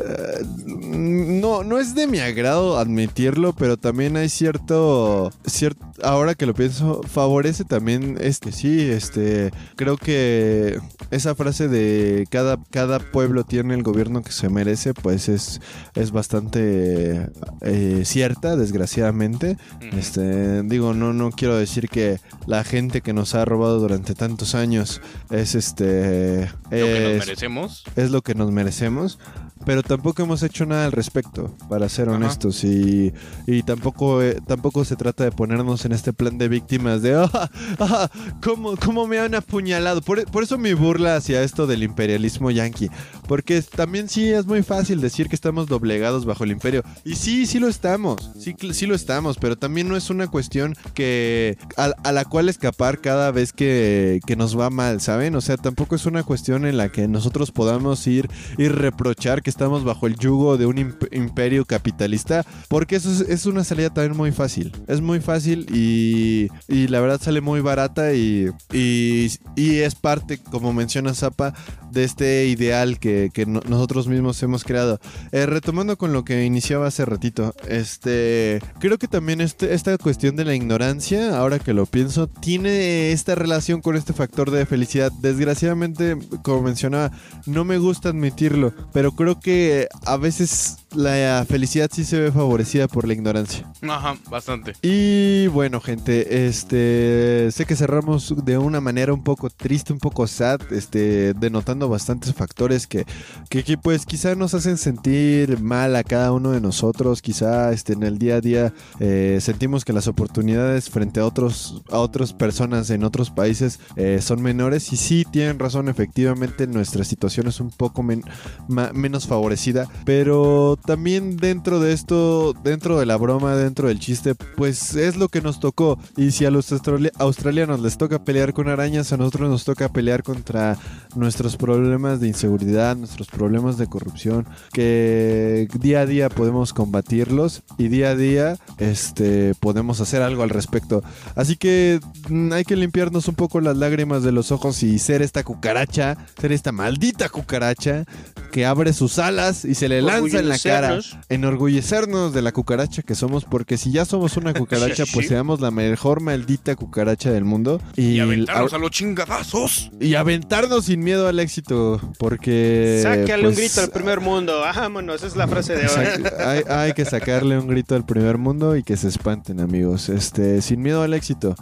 eh, 0.00 0.44
no, 0.66 1.64
no 1.64 1.78
es 1.78 1.94
de 1.94 2.06
mi 2.06 2.18
agrado 2.18 2.78
admitirlo, 2.78 3.54
pero 3.54 3.76
también 3.76 4.16
hay 4.16 4.28
cierto, 4.28 5.32
cierto, 5.46 5.84
ahora 6.02 6.34
que 6.34 6.46
lo 6.46 6.54
pienso, 6.54 7.00
favorece 7.04 7.64
también, 7.64 8.18
es 8.20 8.40
que 8.40 8.52
sí, 8.52 8.80
este, 8.80 9.50
creo 9.76 9.96
que 9.96 10.78
esa 11.10 11.34
frase 11.34 11.68
de 11.68 12.26
cada, 12.30 12.58
cada 12.70 12.98
pueblo 12.98 13.44
tiene 13.44 13.74
el 13.74 13.82
gobierno 13.82 14.22
que 14.22 14.32
se 14.32 14.48
merece, 14.48 14.94
pues 14.94 15.28
es, 15.28 15.60
es 15.94 16.10
bastante 16.10 17.30
eh, 17.62 18.02
cierta, 18.04 18.56
desgraciadamente. 18.56 19.56
Este, 19.92 20.62
digo, 20.62 20.94
no, 20.94 21.12
no 21.12 21.30
quiero 21.30 21.56
decir 21.56 21.88
que 21.88 22.18
la 22.46 22.64
gente 22.64 23.00
que 23.00 23.12
nos 23.12 23.34
ha 23.34 23.44
robado 23.44 23.85
durante 23.88 24.14
tantos 24.14 24.54
años 24.56 25.00
es 25.30 25.54
este 25.54 26.50
Lo 26.64 26.70
que 26.70 27.00
nos 27.18 27.26
merecemos. 27.26 27.84
es 27.94 28.10
lo 28.10 28.22
que 28.22 28.34
nos 28.34 28.50
merecemos. 28.50 29.18
Pero 29.66 29.82
tampoco 29.82 30.22
hemos 30.22 30.42
hecho 30.42 30.64
nada 30.64 30.86
al 30.86 30.92
respecto, 30.92 31.54
para 31.68 31.88
ser 31.88 32.08
Ajá. 32.08 32.16
honestos. 32.16 32.64
Y, 32.64 33.12
y 33.46 33.62
tampoco, 33.64 34.22
eh, 34.22 34.38
tampoco 34.46 34.84
se 34.84 34.96
trata 34.96 35.24
de 35.24 35.32
ponernos 35.32 35.84
en 35.84 35.92
este 35.92 36.12
plan 36.12 36.38
de 36.38 36.48
víctimas 36.48 37.02
de 37.02 37.14
"Ah, 37.32 37.50
ah, 37.80 38.10
¿cómo, 38.42 38.76
cómo 38.76 39.06
me 39.06 39.18
han 39.18 39.34
apuñalado? 39.34 40.00
Por, 40.02 40.24
por 40.30 40.44
eso 40.44 40.56
mi 40.56 40.72
burla 40.72 41.16
hacia 41.16 41.42
esto 41.42 41.66
del 41.66 41.82
imperialismo 41.82 42.50
yanqui. 42.50 42.88
Porque 43.26 43.60
también 43.60 44.08
sí 44.08 44.28
es 44.28 44.46
muy 44.46 44.62
fácil 44.62 45.00
decir 45.00 45.28
que 45.28 45.34
estamos 45.34 45.66
doblegados 45.66 46.24
bajo 46.24 46.44
el 46.44 46.52
imperio. 46.52 46.84
Y 47.04 47.16
sí, 47.16 47.44
sí 47.46 47.58
lo 47.58 47.66
estamos. 47.66 48.30
Sí, 48.38 48.54
sí 48.72 48.86
lo 48.86 48.94
estamos. 48.94 49.36
Pero 49.38 49.56
también 49.56 49.88
no 49.88 49.96
es 49.96 50.10
una 50.10 50.28
cuestión 50.28 50.76
que 50.94 51.58
a, 51.76 51.86
a 52.04 52.12
la 52.12 52.24
cual 52.24 52.48
escapar 52.48 53.00
cada 53.00 53.32
vez 53.32 53.52
que, 53.52 54.20
que 54.26 54.36
nos 54.36 54.56
va 54.56 54.70
mal, 54.70 55.00
¿saben? 55.00 55.34
O 55.34 55.40
sea, 55.40 55.56
tampoco 55.56 55.96
es 55.96 56.06
una 56.06 56.22
cuestión 56.22 56.66
en 56.66 56.76
la 56.76 56.90
que 56.90 57.08
nosotros 57.08 57.50
podamos 57.50 58.06
ir 58.06 58.30
y 58.58 58.68
reprochar 58.68 59.42
que 59.42 59.50
estamos 59.56 59.84
bajo 59.84 60.06
el 60.06 60.16
yugo 60.16 60.58
de 60.58 60.66
un 60.66 60.76
imp- 60.76 61.08
imperio 61.16 61.64
capitalista, 61.64 62.44
porque 62.68 62.96
eso 62.96 63.10
es, 63.10 63.20
es 63.22 63.46
una 63.46 63.64
salida 63.64 63.88
también 63.88 64.14
muy 64.14 64.30
fácil. 64.30 64.70
Es 64.86 65.00
muy 65.00 65.20
fácil 65.20 65.66
y, 65.74 66.48
y 66.68 66.88
la 66.88 67.00
verdad 67.00 67.18
sale 67.22 67.40
muy 67.40 67.62
barata 67.62 68.12
y, 68.12 68.50
y, 68.70 69.32
y 69.56 69.76
es 69.76 69.94
parte, 69.94 70.36
como 70.38 70.74
menciona 70.74 71.14
Zapa, 71.14 71.54
de 71.96 72.04
este 72.04 72.46
ideal 72.46 72.98
que, 73.00 73.30
que 73.32 73.46
no- 73.46 73.60
nosotros 73.68 74.06
mismos 74.06 74.40
hemos 74.42 74.62
creado. 74.64 75.00
Eh, 75.32 75.46
retomando 75.46 75.96
con 75.96 76.12
lo 76.12 76.24
que 76.24 76.44
iniciaba 76.44 76.86
hace 76.86 77.04
ratito, 77.06 77.54
este, 77.68 78.60
creo 78.78 78.98
que 78.98 79.08
también 79.08 79.40
este, 79.40 79.72
esta 79.74 79.96
cuestión 79.98 80.36
de 80.36 80.44
la 80.44 80.54
ignorancia, 80.54 81.36
ahora 81.38 81.58
que 81.58 81.72
lo 81.72 81.86
pienso, 81.86 82.26
tiene 82.28 83.12
esta 83.12 83.34
relación 83.34 83.80
con 83.80 83.96
este 83.96 84.12
factor 84.12 84.50
de 84.50 84.66
felicidad. 84.66 85.10
Desgraciadamente, 85.22 86.16
como 86.42 86.62
mencionaba, 86.62 87.10
no 87.46 87.64
me 87.64 87.78
gusta 87.78 88.10
admitirlo, 88.10 88.74
pero 88.92 89.12
creo 89.12 89.40
que 89.40 89.88
a 90.04 90.16
veces 90.18 90.85
la 90.94 91.44
felicidad 91.48 91.90
sí 91.92 92.04
se 92.04 92.18
ve 92.20 92.32
favorecida 92.32 92.88
por 92.88 93.06
la 93.06 93.12
ignorancia. 93.14 93.70
Ajá, 93.82 94.16
bastante. 94.30 94.72
Y 94.82 95.46
bueno, 95.48 95.80
gente, 95.80 96.46
este 96.46 97.50
sé 97.50 97.64
que 97.66 97.76
cerramos 97.76 98.34
de 98.44 98.56
una 98.58 98.80
manera 98.80 99.12
un 99.12 99.22
poco 99.24 99.50
triste, 99.50 99.92
un 99.92 99.98
poco 99.98 100.26
sad, 100.26 100.60
este 100.72 101.34
denotando 101.34 101.88
bastantes 101.88 102.34
factores 102.34 102.86
que, 102.86 103.04
que, 103.50 103.62
que, 103.64 103.76
pues 103.76 104.06
quizá 104.06 104.34
nos 104.34 104.54
hacen 104.54 104.78
sentir 104.78 105.60
mal 105.60 105.96
a 105.96 106.04
cada 106.04 106.32
uno 106.32 106.52
de 106.52 106.60
nosotros, 106.60 107.20
quizá 107.20 107.72
este 107.72 107.92
en 107.92 108.02
el 108.02 108.18
día 108.18 108.36
a 108.36 108.40
día 108.40 108.72
eh, 109.00 109.38
sentimos 109.40 109.84
que 109.84 109.92
las 109.92 110.06
oportunidades 110.08 110.88
frente 110.90 111.20
a 111.20 111.26
otros 111.26 111.82
a 111.90 111.98
otras 111.98 112.32
personas 112.32 112.90
en 112.90 113.04
otros 113.04 113.30
países 113.30 113.80
eh, 113.96 114.20
son 114.22 114.40
menores 114.42 114.92
y 114.92 114.96
sí 114.96 115.24
tienen 115.30 115.58
razón, 115.58 115.88
efectivamente 115.88 116.66
nuestra 116.66 117.04
situación 117.04 117.48
es 117.48 117.60
un 117.60 117.70
poco 117.70 118.02
men- 118.02 118.24
ma- 118.68 118.92
menos 118.92 119.26
favorecida, 119.26 119.88
pero 120.04 120.75
también 120.84 121.36
dentro 121.36 121.80
de 121.80 121.92
esto, 121.92 122.54
dentro 122.64 122.98
de 122.98 123.06
la 123.06 123.16
broma, 123.16 123.56
dentro 123.56 123.88
del 123.88 123.98
chiste, 123.98 124.34
pues 124.34 124.94
es 124.94 125.16
lo 125.16 125.28
que 125.28 125.40
nos 125.40 125.60
tocó. 125.60 125.98
Y 126.16 126.30
si 126.32 126.44
a 126.44 126.50
los 126.50 126.70
australi- 126.72 127.10
australianos 127.18 127.80
les 127.80 127.96
toca 127.98 128.24
pelear 128.24 128.52
con 128.52 128.68
arañas, 128.68 129.12
a 129.12 129.16
nosotros 129.16 129.48
nos 129.50 129.64
toca 129.64 129.88
pelear 129.88 130.22
contra 130.22 130.76
nuestros 131.14 131.56
problemas 131.56 132.20
de 132.20 132.28
inseguridad, 132.28 132.96
nuestros 132.96 133.28
problemas 133.28 133.78
de 133.78 133.86
corrupción, 133.86 134.46
que 134.72 135.68
día 135.80 136.00
a 136.00 136.06
día 136.06 136.28
podemos 136.28 136.72
combatirlos 136.72 137.62
y 137.78 137.88
día 137.88 138.10
a 138.10 138.14
día 138.16 138.56
este, 138.78 139.54
podemos 139.60 140.00
hacer 140.00 140.22
algo 140.22 140.42
al 140.42 140.50
respecto. 140.50 141.02
Así 141.34 141.56
que 141.56 142.00
mm, 142.28 142.52
hay 142.52 142.64
que 142.64 142.76
limpiarnos 142.76 143.28
un 143.28 143.34
poco 143.34 143.60
las 143.60 143.76
lágrimas 143.76 144.22
de 144.22 144.32
los 144.32 144.52
ojos 144.52 144.82
y 144.82 144.98
ser 144.98 145.22
esta 145.22 145.42
cucaracha, 145.44 146.16
ser 146.40 146.52
esta 146.52 146.72
maldita 146.72 147.28
cucaracha 147.28 148.04
que 148.52 148.64
abre 148.66 148.92
sus 148.92 149.18
alas 149.18 149.64
y 149.64 149.74
se 149.74 149.88
le 149.88 150.00
lanza 150.02 150.38
en 150.40 150.48
la 150.48 150.58
cara. 150.66 150.88
Orgullecernos. 150.88 151.26
Enorgullecernos 151.28 152.32
de 152.34 152.42
la 152.42 152.52
cucaracha 152.52 153.02
que 153.02 153.14
somos, 153.14 153.44
porque 153.44 153.76
si 153.78 153.92
ya 153.92 154.04
somos 154.04 154.36
una 154.36 154.52
cucaracha, 154.54 155.04
Sí. 155.06 155.10
pues 155.14 155.28
seamos 155.28 155.60
la 155.60 155.70
mejor 155.70 156.20
maldita 156.20 156.74
cucaracha 156.76 157.30
del 157.30 157.44
mundo. 157.44 157.80
Y, 157.96 158.16
Y 158.16 158.20
aventarnos 158.20 158.72
a 158.72 158.78
los 158.78 158.90
chingadazos. 158.90 159.90
y 160.00 160.14
aventarnos 160.14 160.86
sin 160.86 161.00
miedo 161.00 161.28
al 161.28 161.38
éxito, 161.40 162.00
porque... 162.18 163.00
Sácale 163.02 163.48
un 163.48 163.54
pues, 163.54 163.56
grito 163.58 163.80
al 163.80 163.90
primer 163.90 164.20
mundo. 164.20 164.60
Vámonos, 164.60 165.16
esa 165.16 165.26
es 165.26 165.36
la 165.36 165.48
frase 165.48 165.74
de 165.76 165.86
hoy. 165.86 166.62
Hay 166.68 166.92
que 166.92 167.04
sacarle 167.04 167.58
un 167.58 167.66
grito 167.68 167.94
al 167.94 168.04
primer 168.04 168.38
mundo 168.38 168.76
y 168.76 168.82
que 168.82 168.96
se 168.96 169.08
espanten, 169.08 169.60
amigos. 169.60 170.08
Este, 170.08 170.62
sin 170.62 170.82
miedo 170.82 171.02
al 171.02 171.14
éxito. 171.14 171.54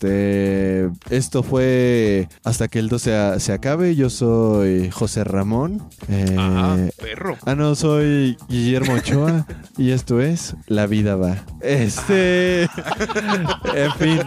Este, 0.00 0.88
esto 1.10 1.42
fue 1.42 2.28
hasta 2.44 2.68
que 2.68 2.78
el 2.78 2.88
2 2.88 3.02
se, 3.02 3.40
se 3.40 3.52
acabe. 3.52 3.94
Yo 3.96 4.10
soy 4.10 4.90
José 4.90 5.24
Ramón. 5.24 5.82
Eh, 6.08 6.34
Ajá, 6.38 6.76
perro. 7.00 7.36
Ah, 7.44 7.54
no, 7.54 7.74
soy 7.74 8.36
Guillermo 8.48 8.94
Ochoa 8.94 9.46
y 9.76 9.90
esto 9.90 10.20
es 10.20 10.54
La 10.66 10.86
Vida 10.86 11.16
Va. 11.16 11.36
Este. 11.60 12.62
en 13.74 13.92
fin. 13.98 14.20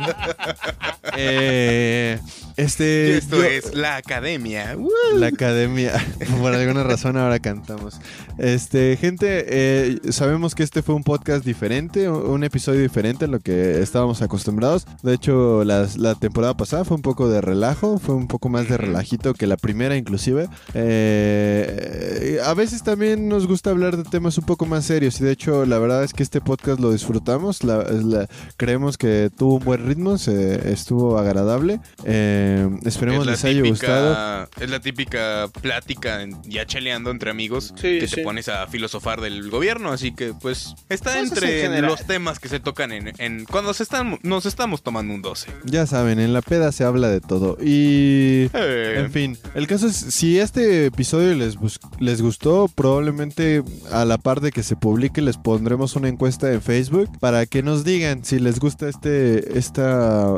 Eh, 1.16 2.20
este. 2.64 3.18
Esto 3.18 3.38
yo- 3.38 3.44
es 3.44 3.74
la 3.76 3.96
academia. 3.98 4.78
La 5.16 5.28
academia. 5.28 5.94
Por 6.42 6.54
alguna 6.54 6.84
razón 6.84 7.18
ahora 7.18 7.40
cantamos. 7.40 8.00
Este, 8.38 8.98
gente, 8.98 9.46
eh, 9.48 10.00
sabemos 10.12 10.56
que 10.56 10.64
este 10.64 10.82
fue 10.82 10.96
un 10.96 11.04
podcast 11.04 11.44
diferente, 11.46 12.10
un 12.10 12.30
un 12.40 12.44
episodio 12.44 12.80
diferente 12.82 13.26
a 13.26 13.28
lo 13.28 13.40
que 13.40 13.82
estábamos 13.82 14.22
acostumbrados. 14.22 14.86
De 15.04 15.14
hecho, 15.14 15.64
las- 15.64 15.98
la, 15.98 16.16
temporada 16.16 16.56
pasada 16.56 16.86
fue 16.86 16.96
un 16.96 17.02
poco 17.02 17.28
de 17.30 17.42
relajo, 17.42 17.98
fue 18.00 18.16
un 18.16 18.28
poco 18.28 18.50
más 18.50 18.70
de 18.70 18.78
relajito 18.78 19.34
que 19.34 19.46
la 19.48 19.58
primera 19.58 19.96
inclusive. 19.98 20.48
Eh, 20.74 22.40
a 22.46 22.54
veces 22.54 22.84
también 22.84 23.28
nos 23.30 23.48
gusta 23.48 23.70
hablar 23.72 23.98
de 23.98 24.04
temas 24.04 24.38
un 24.38 24.46
poco 24.46 24.66
más 24.66 24.86
serios 24.86 25.20
y 25.20 25.24
de 25.24 25.32
hecho 25.32 25.66
la 25.66 25.80
verdad 25.80 26.04
es 26.04 26.14
que 26.14 26.24
este 26.24 26.40
podcast 26.42 26.80
lo 26.80 26.92
disfrutamos, 26.92 27.64
la- 27.64 27.84
la- 27.84 28.28
creemos 28.58 28.98
que 28.98 29.30
tuvo 29.36 29.56
un 29.56 29.64
buen 29.66 29.86
ritmo, 29.88 30.18
se, 30.18 30.72
estuvo 30.72 31.18
agradable. 31.18 31.80
Eh, 32.06 32.49
esperemos 32.86 33.22
es 33.22 33.26
la 33.26 33.32
les 33.34 33.46
haya 33.46 33.62
gustado. 33.62 34.10
típica, 34.46 34.64
es 34.64 34.70
la 34.70 34.80
típica 34.80 35.48
plática 35.62 36.22
en- 36.24 36.42
ya 36.44 36.66
cheleando 36.66 37.12
entre 37.12 37.30
amigos 37.32 37.74
Sí, 37.76 38.00
que 38.00 38.08
sí. 38.08 38.16
te 38.16 38.24
pones 38.24 38.50
a 38.50 38.68
filosofar 38.68 39.22
del 39.22 39.50
gobierno, 39.50 39.92
así 39.92 40.12
que 40.14 40.34
pues 40.34 40.76
está 40.90 41.12
Cosas 41.14 41.18
en 41.18 41.34
entre 41.34 41.62
general. 41.62 41.86
los 41.92 42.06
temas 42.06 42.40
que 42.40 42.50
se 42.50 42.60
tocan 42.60 42.92
en, 42.92 43.14
en- 43.18 43.46
cuando 43.46 43.74
se 43.74 43.84
están, 43.84 44.20
nos 44.24 44.46
estamos 44.46 44.84
tomando 44.84 45.14
un 45.14 45.22
12. 45.22 45.52
Ya 45.66 45.86
saben, 45.86 46.20
en 46.20 46.34
la 46.34 46.42
peda 46.42 46.72
se 46.72 46.84
habla 46.84 47.08
de 47.10 47.22
todo. 47.22 47.58
Y... 47.62 48.50
Eh, 48.54 48.96
En 48.98 49.12
fin, 49.12 49.38
el 49.56 49.68
caso 49.68 49.88
es, 49.88 49.96
si 49.96 50.40
este 50.40 50.86
episodio 50.88 51.34
les, 51.36 51.58
les 52.00 52.22
gustó, 52.22 52.68
probablemente 52.68 53.64
a 53.92 54.06
la 54.06 54.18
par 54.18 54.42
de 54.42 54.52
que 54.52 54.64
se 54.64 54.76
publique 54.76 55.22
les 55.22 55.38
pondremos 55.38 55.96
una 55.96 56.08
encuesta 56.10 56.52
en 56.52 56.62
Facebook 56.62 57.10
para 57.20 57.46
que 57.46 57.64
nos 57.64 57.84
digan 57.84 58.24
si 58.24 58.40
les 58.40 58.60
gusta 58.60 58.88
este 58.90 59.58
esta, 59.58 60.36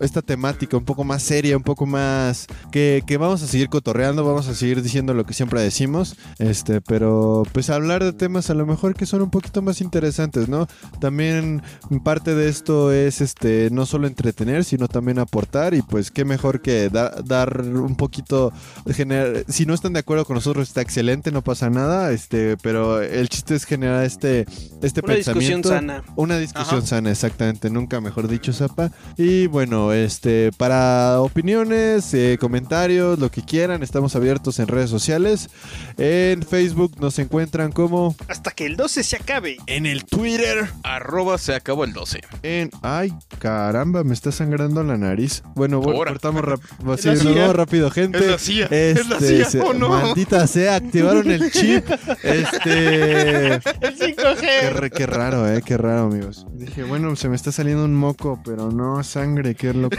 esta 0.00 0.22
temática 0.22 0.76
un 0.76 0.84
poco 0.84 1.04
más 1.04 1.22
seria, 1.22 1.39
un 1.56 1.62
poco 1.62 1.86
más... 1.86 2.46
Que, 2.70 3.02
que 3.06 3.16
vamos 3.16 3.42
a 3.42 3.46
seguir 3.46 3.68
cotorreando, 3.68 4.24
vamos 4.24 4.46
a 4.48 4.54
seguir 4.54 4.82
diciendo 4.82 5.12
lo 5.14 5.24
que 5.24 5.34
siempre 5.34 5.60
decimos, 5.60 6.16
este, 6.38 6.80
pero 6.80 7.42
pues 7.52 7.68
hablar 7.70 8.04
de 8.04 8.12
temas 8.12 8.48
a 8.50 8.54
lo 8.54 8.64
mejor 8.66 8.94
que 8.94 9.06
son 9.06 9.22
un 9.22 9.30
poquito 9.30 9.60
más 9.62 9.80
interesantes, 9.80 10.48
¿no? 10.48 10.66
También 11.00 11.62
parte 12.04 12.34
de 12.34 12.48
esto 12.48 12.92
es 12.92 13.20
este 13.20 13.68
no 13.72 13.86
solo 13.86 14.06
entretener, 14.06 14.64
sino 14.64 14.86
también 14.88 15.18
aportar 15.18 15.74
y 15.74 15.82
pues 15.82 16.10
qué 16.10 16.24
mejor 16.24 16.60
que 16.60 16.88
da- 16.90 17.14
dar 17.24 17.60
un 17.62 17.96
poquito 17.96 18.52
generar 18.86 19.44
si 19.48 19.66
no 19.66 19.74
están 19.74 19.92
de 19.92 20.00
acuerdo 20.00 20.24
con 20.24 20.34
nosotros 20.34 20.68
está 20.68 20.80
excelente, 20.82 21.30
no 21.32 21.42
pasa 21.42 21.70
nada, 21.70 22.12
este, 22.12 22.56
pero 22.62 23.00
el 23.02 23.28
chiste 23.28 23.54
es 23.54 23.64
generar 23.64 24.04
este 24.04 24.46
este 24.82 25.00
Una 25.04 25.14
discusión 25.14 25.62
pensamiento 25.62 25.68
sana. 25.70 26.02
una 26.16 26.38
discusión 26.38 26.78
Ajá. 26.78 26.86
sana, 26.86 27.10
exactamente, 27.10 27.70
nunca 27.70 28.00
mejor 28.00 28.28
dicho, 28.28 28.52
Zapa. 28.52 28.90
Y 29.16 29.46
bueno, 29.46 29.92
este, 29.92 30.50
para 30.56 31.19
opiniones, 31.22 32.12
eh, 32.14 32.36
comentarios, 32.40 33.18
lo 33.18 33.30
que 33.30 33.42
quieran, 33.42 33.82
estamos 33.82 34.16
abiertos 34.16 34.58
en 34.58 34.68
redes 34.68 34.90
sociales. 34.90 35.50
En 35.98 36.42
Facebook 36.42 36.92
nos 37.00 37.18
encuentran 37.18 37.72
como 37.72 38.14
Hasta 38.28 38.50
que 38.52 38.66
el 38.66 38.76
12 38.76 39.02
se 39.02 39.16
acabe. 39.16 39.56
en 39.66 39.86
el 39.86 40.04
Twitter. 40.04 40.68
arroba 40.82 41.38
se 41.38 41.54
acabó 41.54 41.84
el 41.84 41.92
12. 41.92 42.20
En. 42.42 42.70
Ay, 42.82 43.12
caramba, 43.38 44.04
me 44.04 44.14
está 44.14 44.32
sangrando 44.32 44.82
la 44.82 44.96
nariz. 44.96 45.42
Bueno, 45.54 45.80
bueno 45.80 45.98
Ahora. 45.98 46.12
cortamos 46.12 46.42
sí, 47.00 47.08
nos 47.08 47.24
vamos 47.24 47.56
rápido, 47.56 47.90
gente. 47.90 48.18
Es 48.18 48.26
la 48.30 48.38
CIA, 48.38 48.66
es 48.70 49.08
la 49.08 49.18
CIA, 49.20 49.44
se- 49.44 49.60
oh, 49.60 49.72
no. 49.72 49.88
Maldita 49.90 50.46
sea, 50.46 50.76
activaron 50.76 51.30
el 51.30 51.50
chip. 51.50 51.84
Este. 52.22 53.54
El 53.54 53.60
5G. 53.62 54.80
Qué, 54.80 54.90
qué 54.90 55.06
raro, 55.06 55.48
eh, 55.48 55.62
qué 55.64 55.76
raro, 55.76 56.02
amigos. 56.04 56.46
Dije, 56.52 56.82
bueno, 56.84 57.14
se 57.16 57.28
me 57.28 57.36
está 57.36 57.52
saliendo 57.52 57.84
un 57.84 57.94
moco, 57.94 58.40
pero 58.44 58.70
no 58.70 59.02
sangre, 59.02 59.54
qué 59.54 59.72
loco. 59.74 59.96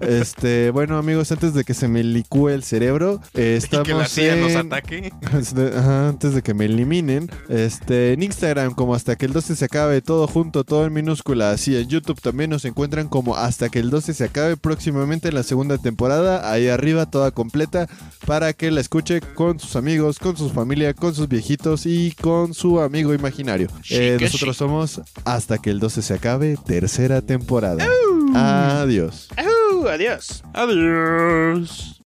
Este, 0.00 0.29
bueno, 0.72 0.98
amigos, 0.98 1.32
antes 1.32 1.54
de 1.54 1.64
que 1.64 1.74
se 1.74 1.88
me 1.88 2.02
licúe 2.02 2.50
el 2.50 2.62
cerebro, 2.62 3.20
eh, 3.34 3.50
Y 3.60 3.64
estamos 3.64 3.88
que 3.88 3.94
la 3.94 4.06
CIA 4.06 4.36
nos 4.36 4.54
ataque. 4.54 5.12
Ajá, 5.76 6.08
antes 6.08 6.34
de 6.34 6.42
que 6.42 6.54
me 6.54 6.66
eliminen. 6.66 7.30
Este, 7.48 8.12
en 8.12 8.22
Instagram 8.22 8.74
como 8.74 8.94
hasta 8.94 9.16
que 9.16 9.26
el 9.26 9.32
12 9.32 9.56
se 9.56 9.64
acabe, 9.64 10.00
todo 10.02 10.26
junto, 10.26 10.64
todo 10.64 10.86
en 10.86 10.92
minúscula. 10.92 11.50
Así 11.50 11.76
en 11.76 11.88
YouTube 11.88 12.20
también 12.20 12.50
nos 12.50 12.64
encuentran 12.64 13.08
como 13.08 13.36
hasta 13.36 13.68
que 13.68 13.78
el 13.78 13.90
12 13.90 14.14
se 14.14 14.24
acabe 14.24 14.56
próximamente 14.56 15.28
en 15.28 15.34
la 15.34 15.42
segunda 15.42 15.78
temporada. 15.78 16.50
Ahí 16.50 16.68
arriba 16.68 17.06
toda 17.06 17.30
completa 17.30 17.88
para 18.26 18.52
que 18.52 18.70
la 18.70 18.80
escuche 18.80 19.20
con 19.20 19.58
sus 19.58 19.76
amigos, 19.76 20.18
con 20.18 20.36
su 20.36 20.50
familia, 20.50 20.94
con 20.94 21.14
sus 21.14 21.28
viejitos 21.28 21.86
y 21.86 22.12
con 22.12 22.54
su 22.54 22.80
amigo 22.80 23.14
imaginario. 23.14 23.68
Eh, 23.90 24.18
nosotros 24.20 24.56
somos 24.56 25.00
hasta 25.24 25.58
que 25.58 25.70
el 25.70 25.80
12 25.80 26.02
se 26.02 26.14
acabe, 26.14 26.56
tercera 26.64 27.22
temporada. 27.22 27.86
Adiós. 28.34 29.28
Uh, 29.38 29.88
adiós. 29.88 30.42
Adiós. 30.54 32.00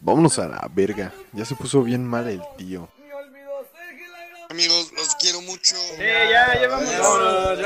Vámonos 0.00 0.38
a 0.38 0.48
la 0.48 0.68
verga. 0.72 1.12
Ya 1.32 1.44
se 1.44 1.54
puso 1.54 1.82
bien 1.82 2.06
mal 2.06 2.28
el 2.28 2.42
tío. 2.56 2.88
Amigos, 4.50 4.92
los 4.96 5.14
quiero 5.16 5.40
mucho. 5.42 5.76
Sí, 5.76 6.02
ya, 6.02 6.60
ya 6.60 6.68
vámonos. 6.68 6.98
Vámonos, 6.98 7.58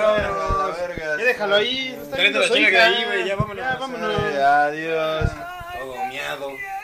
Ya 1.18 1.24
déjalo 1.24 1.56
ahí. 1.56 1.98
Tráete 2.10 2.38
la 2.38 2.48
de 2.48 2.78
ahí, 2.78 3.04
güey, 3.04 3.26
ya 3.26 3.36
vámonos. 3.36 3.64
Ya 3.64 3.76
vámonos. 3.76 4.16
Adiós. 4.34 5.30
Todo 5.72 6.06
miado. 6.08 6.75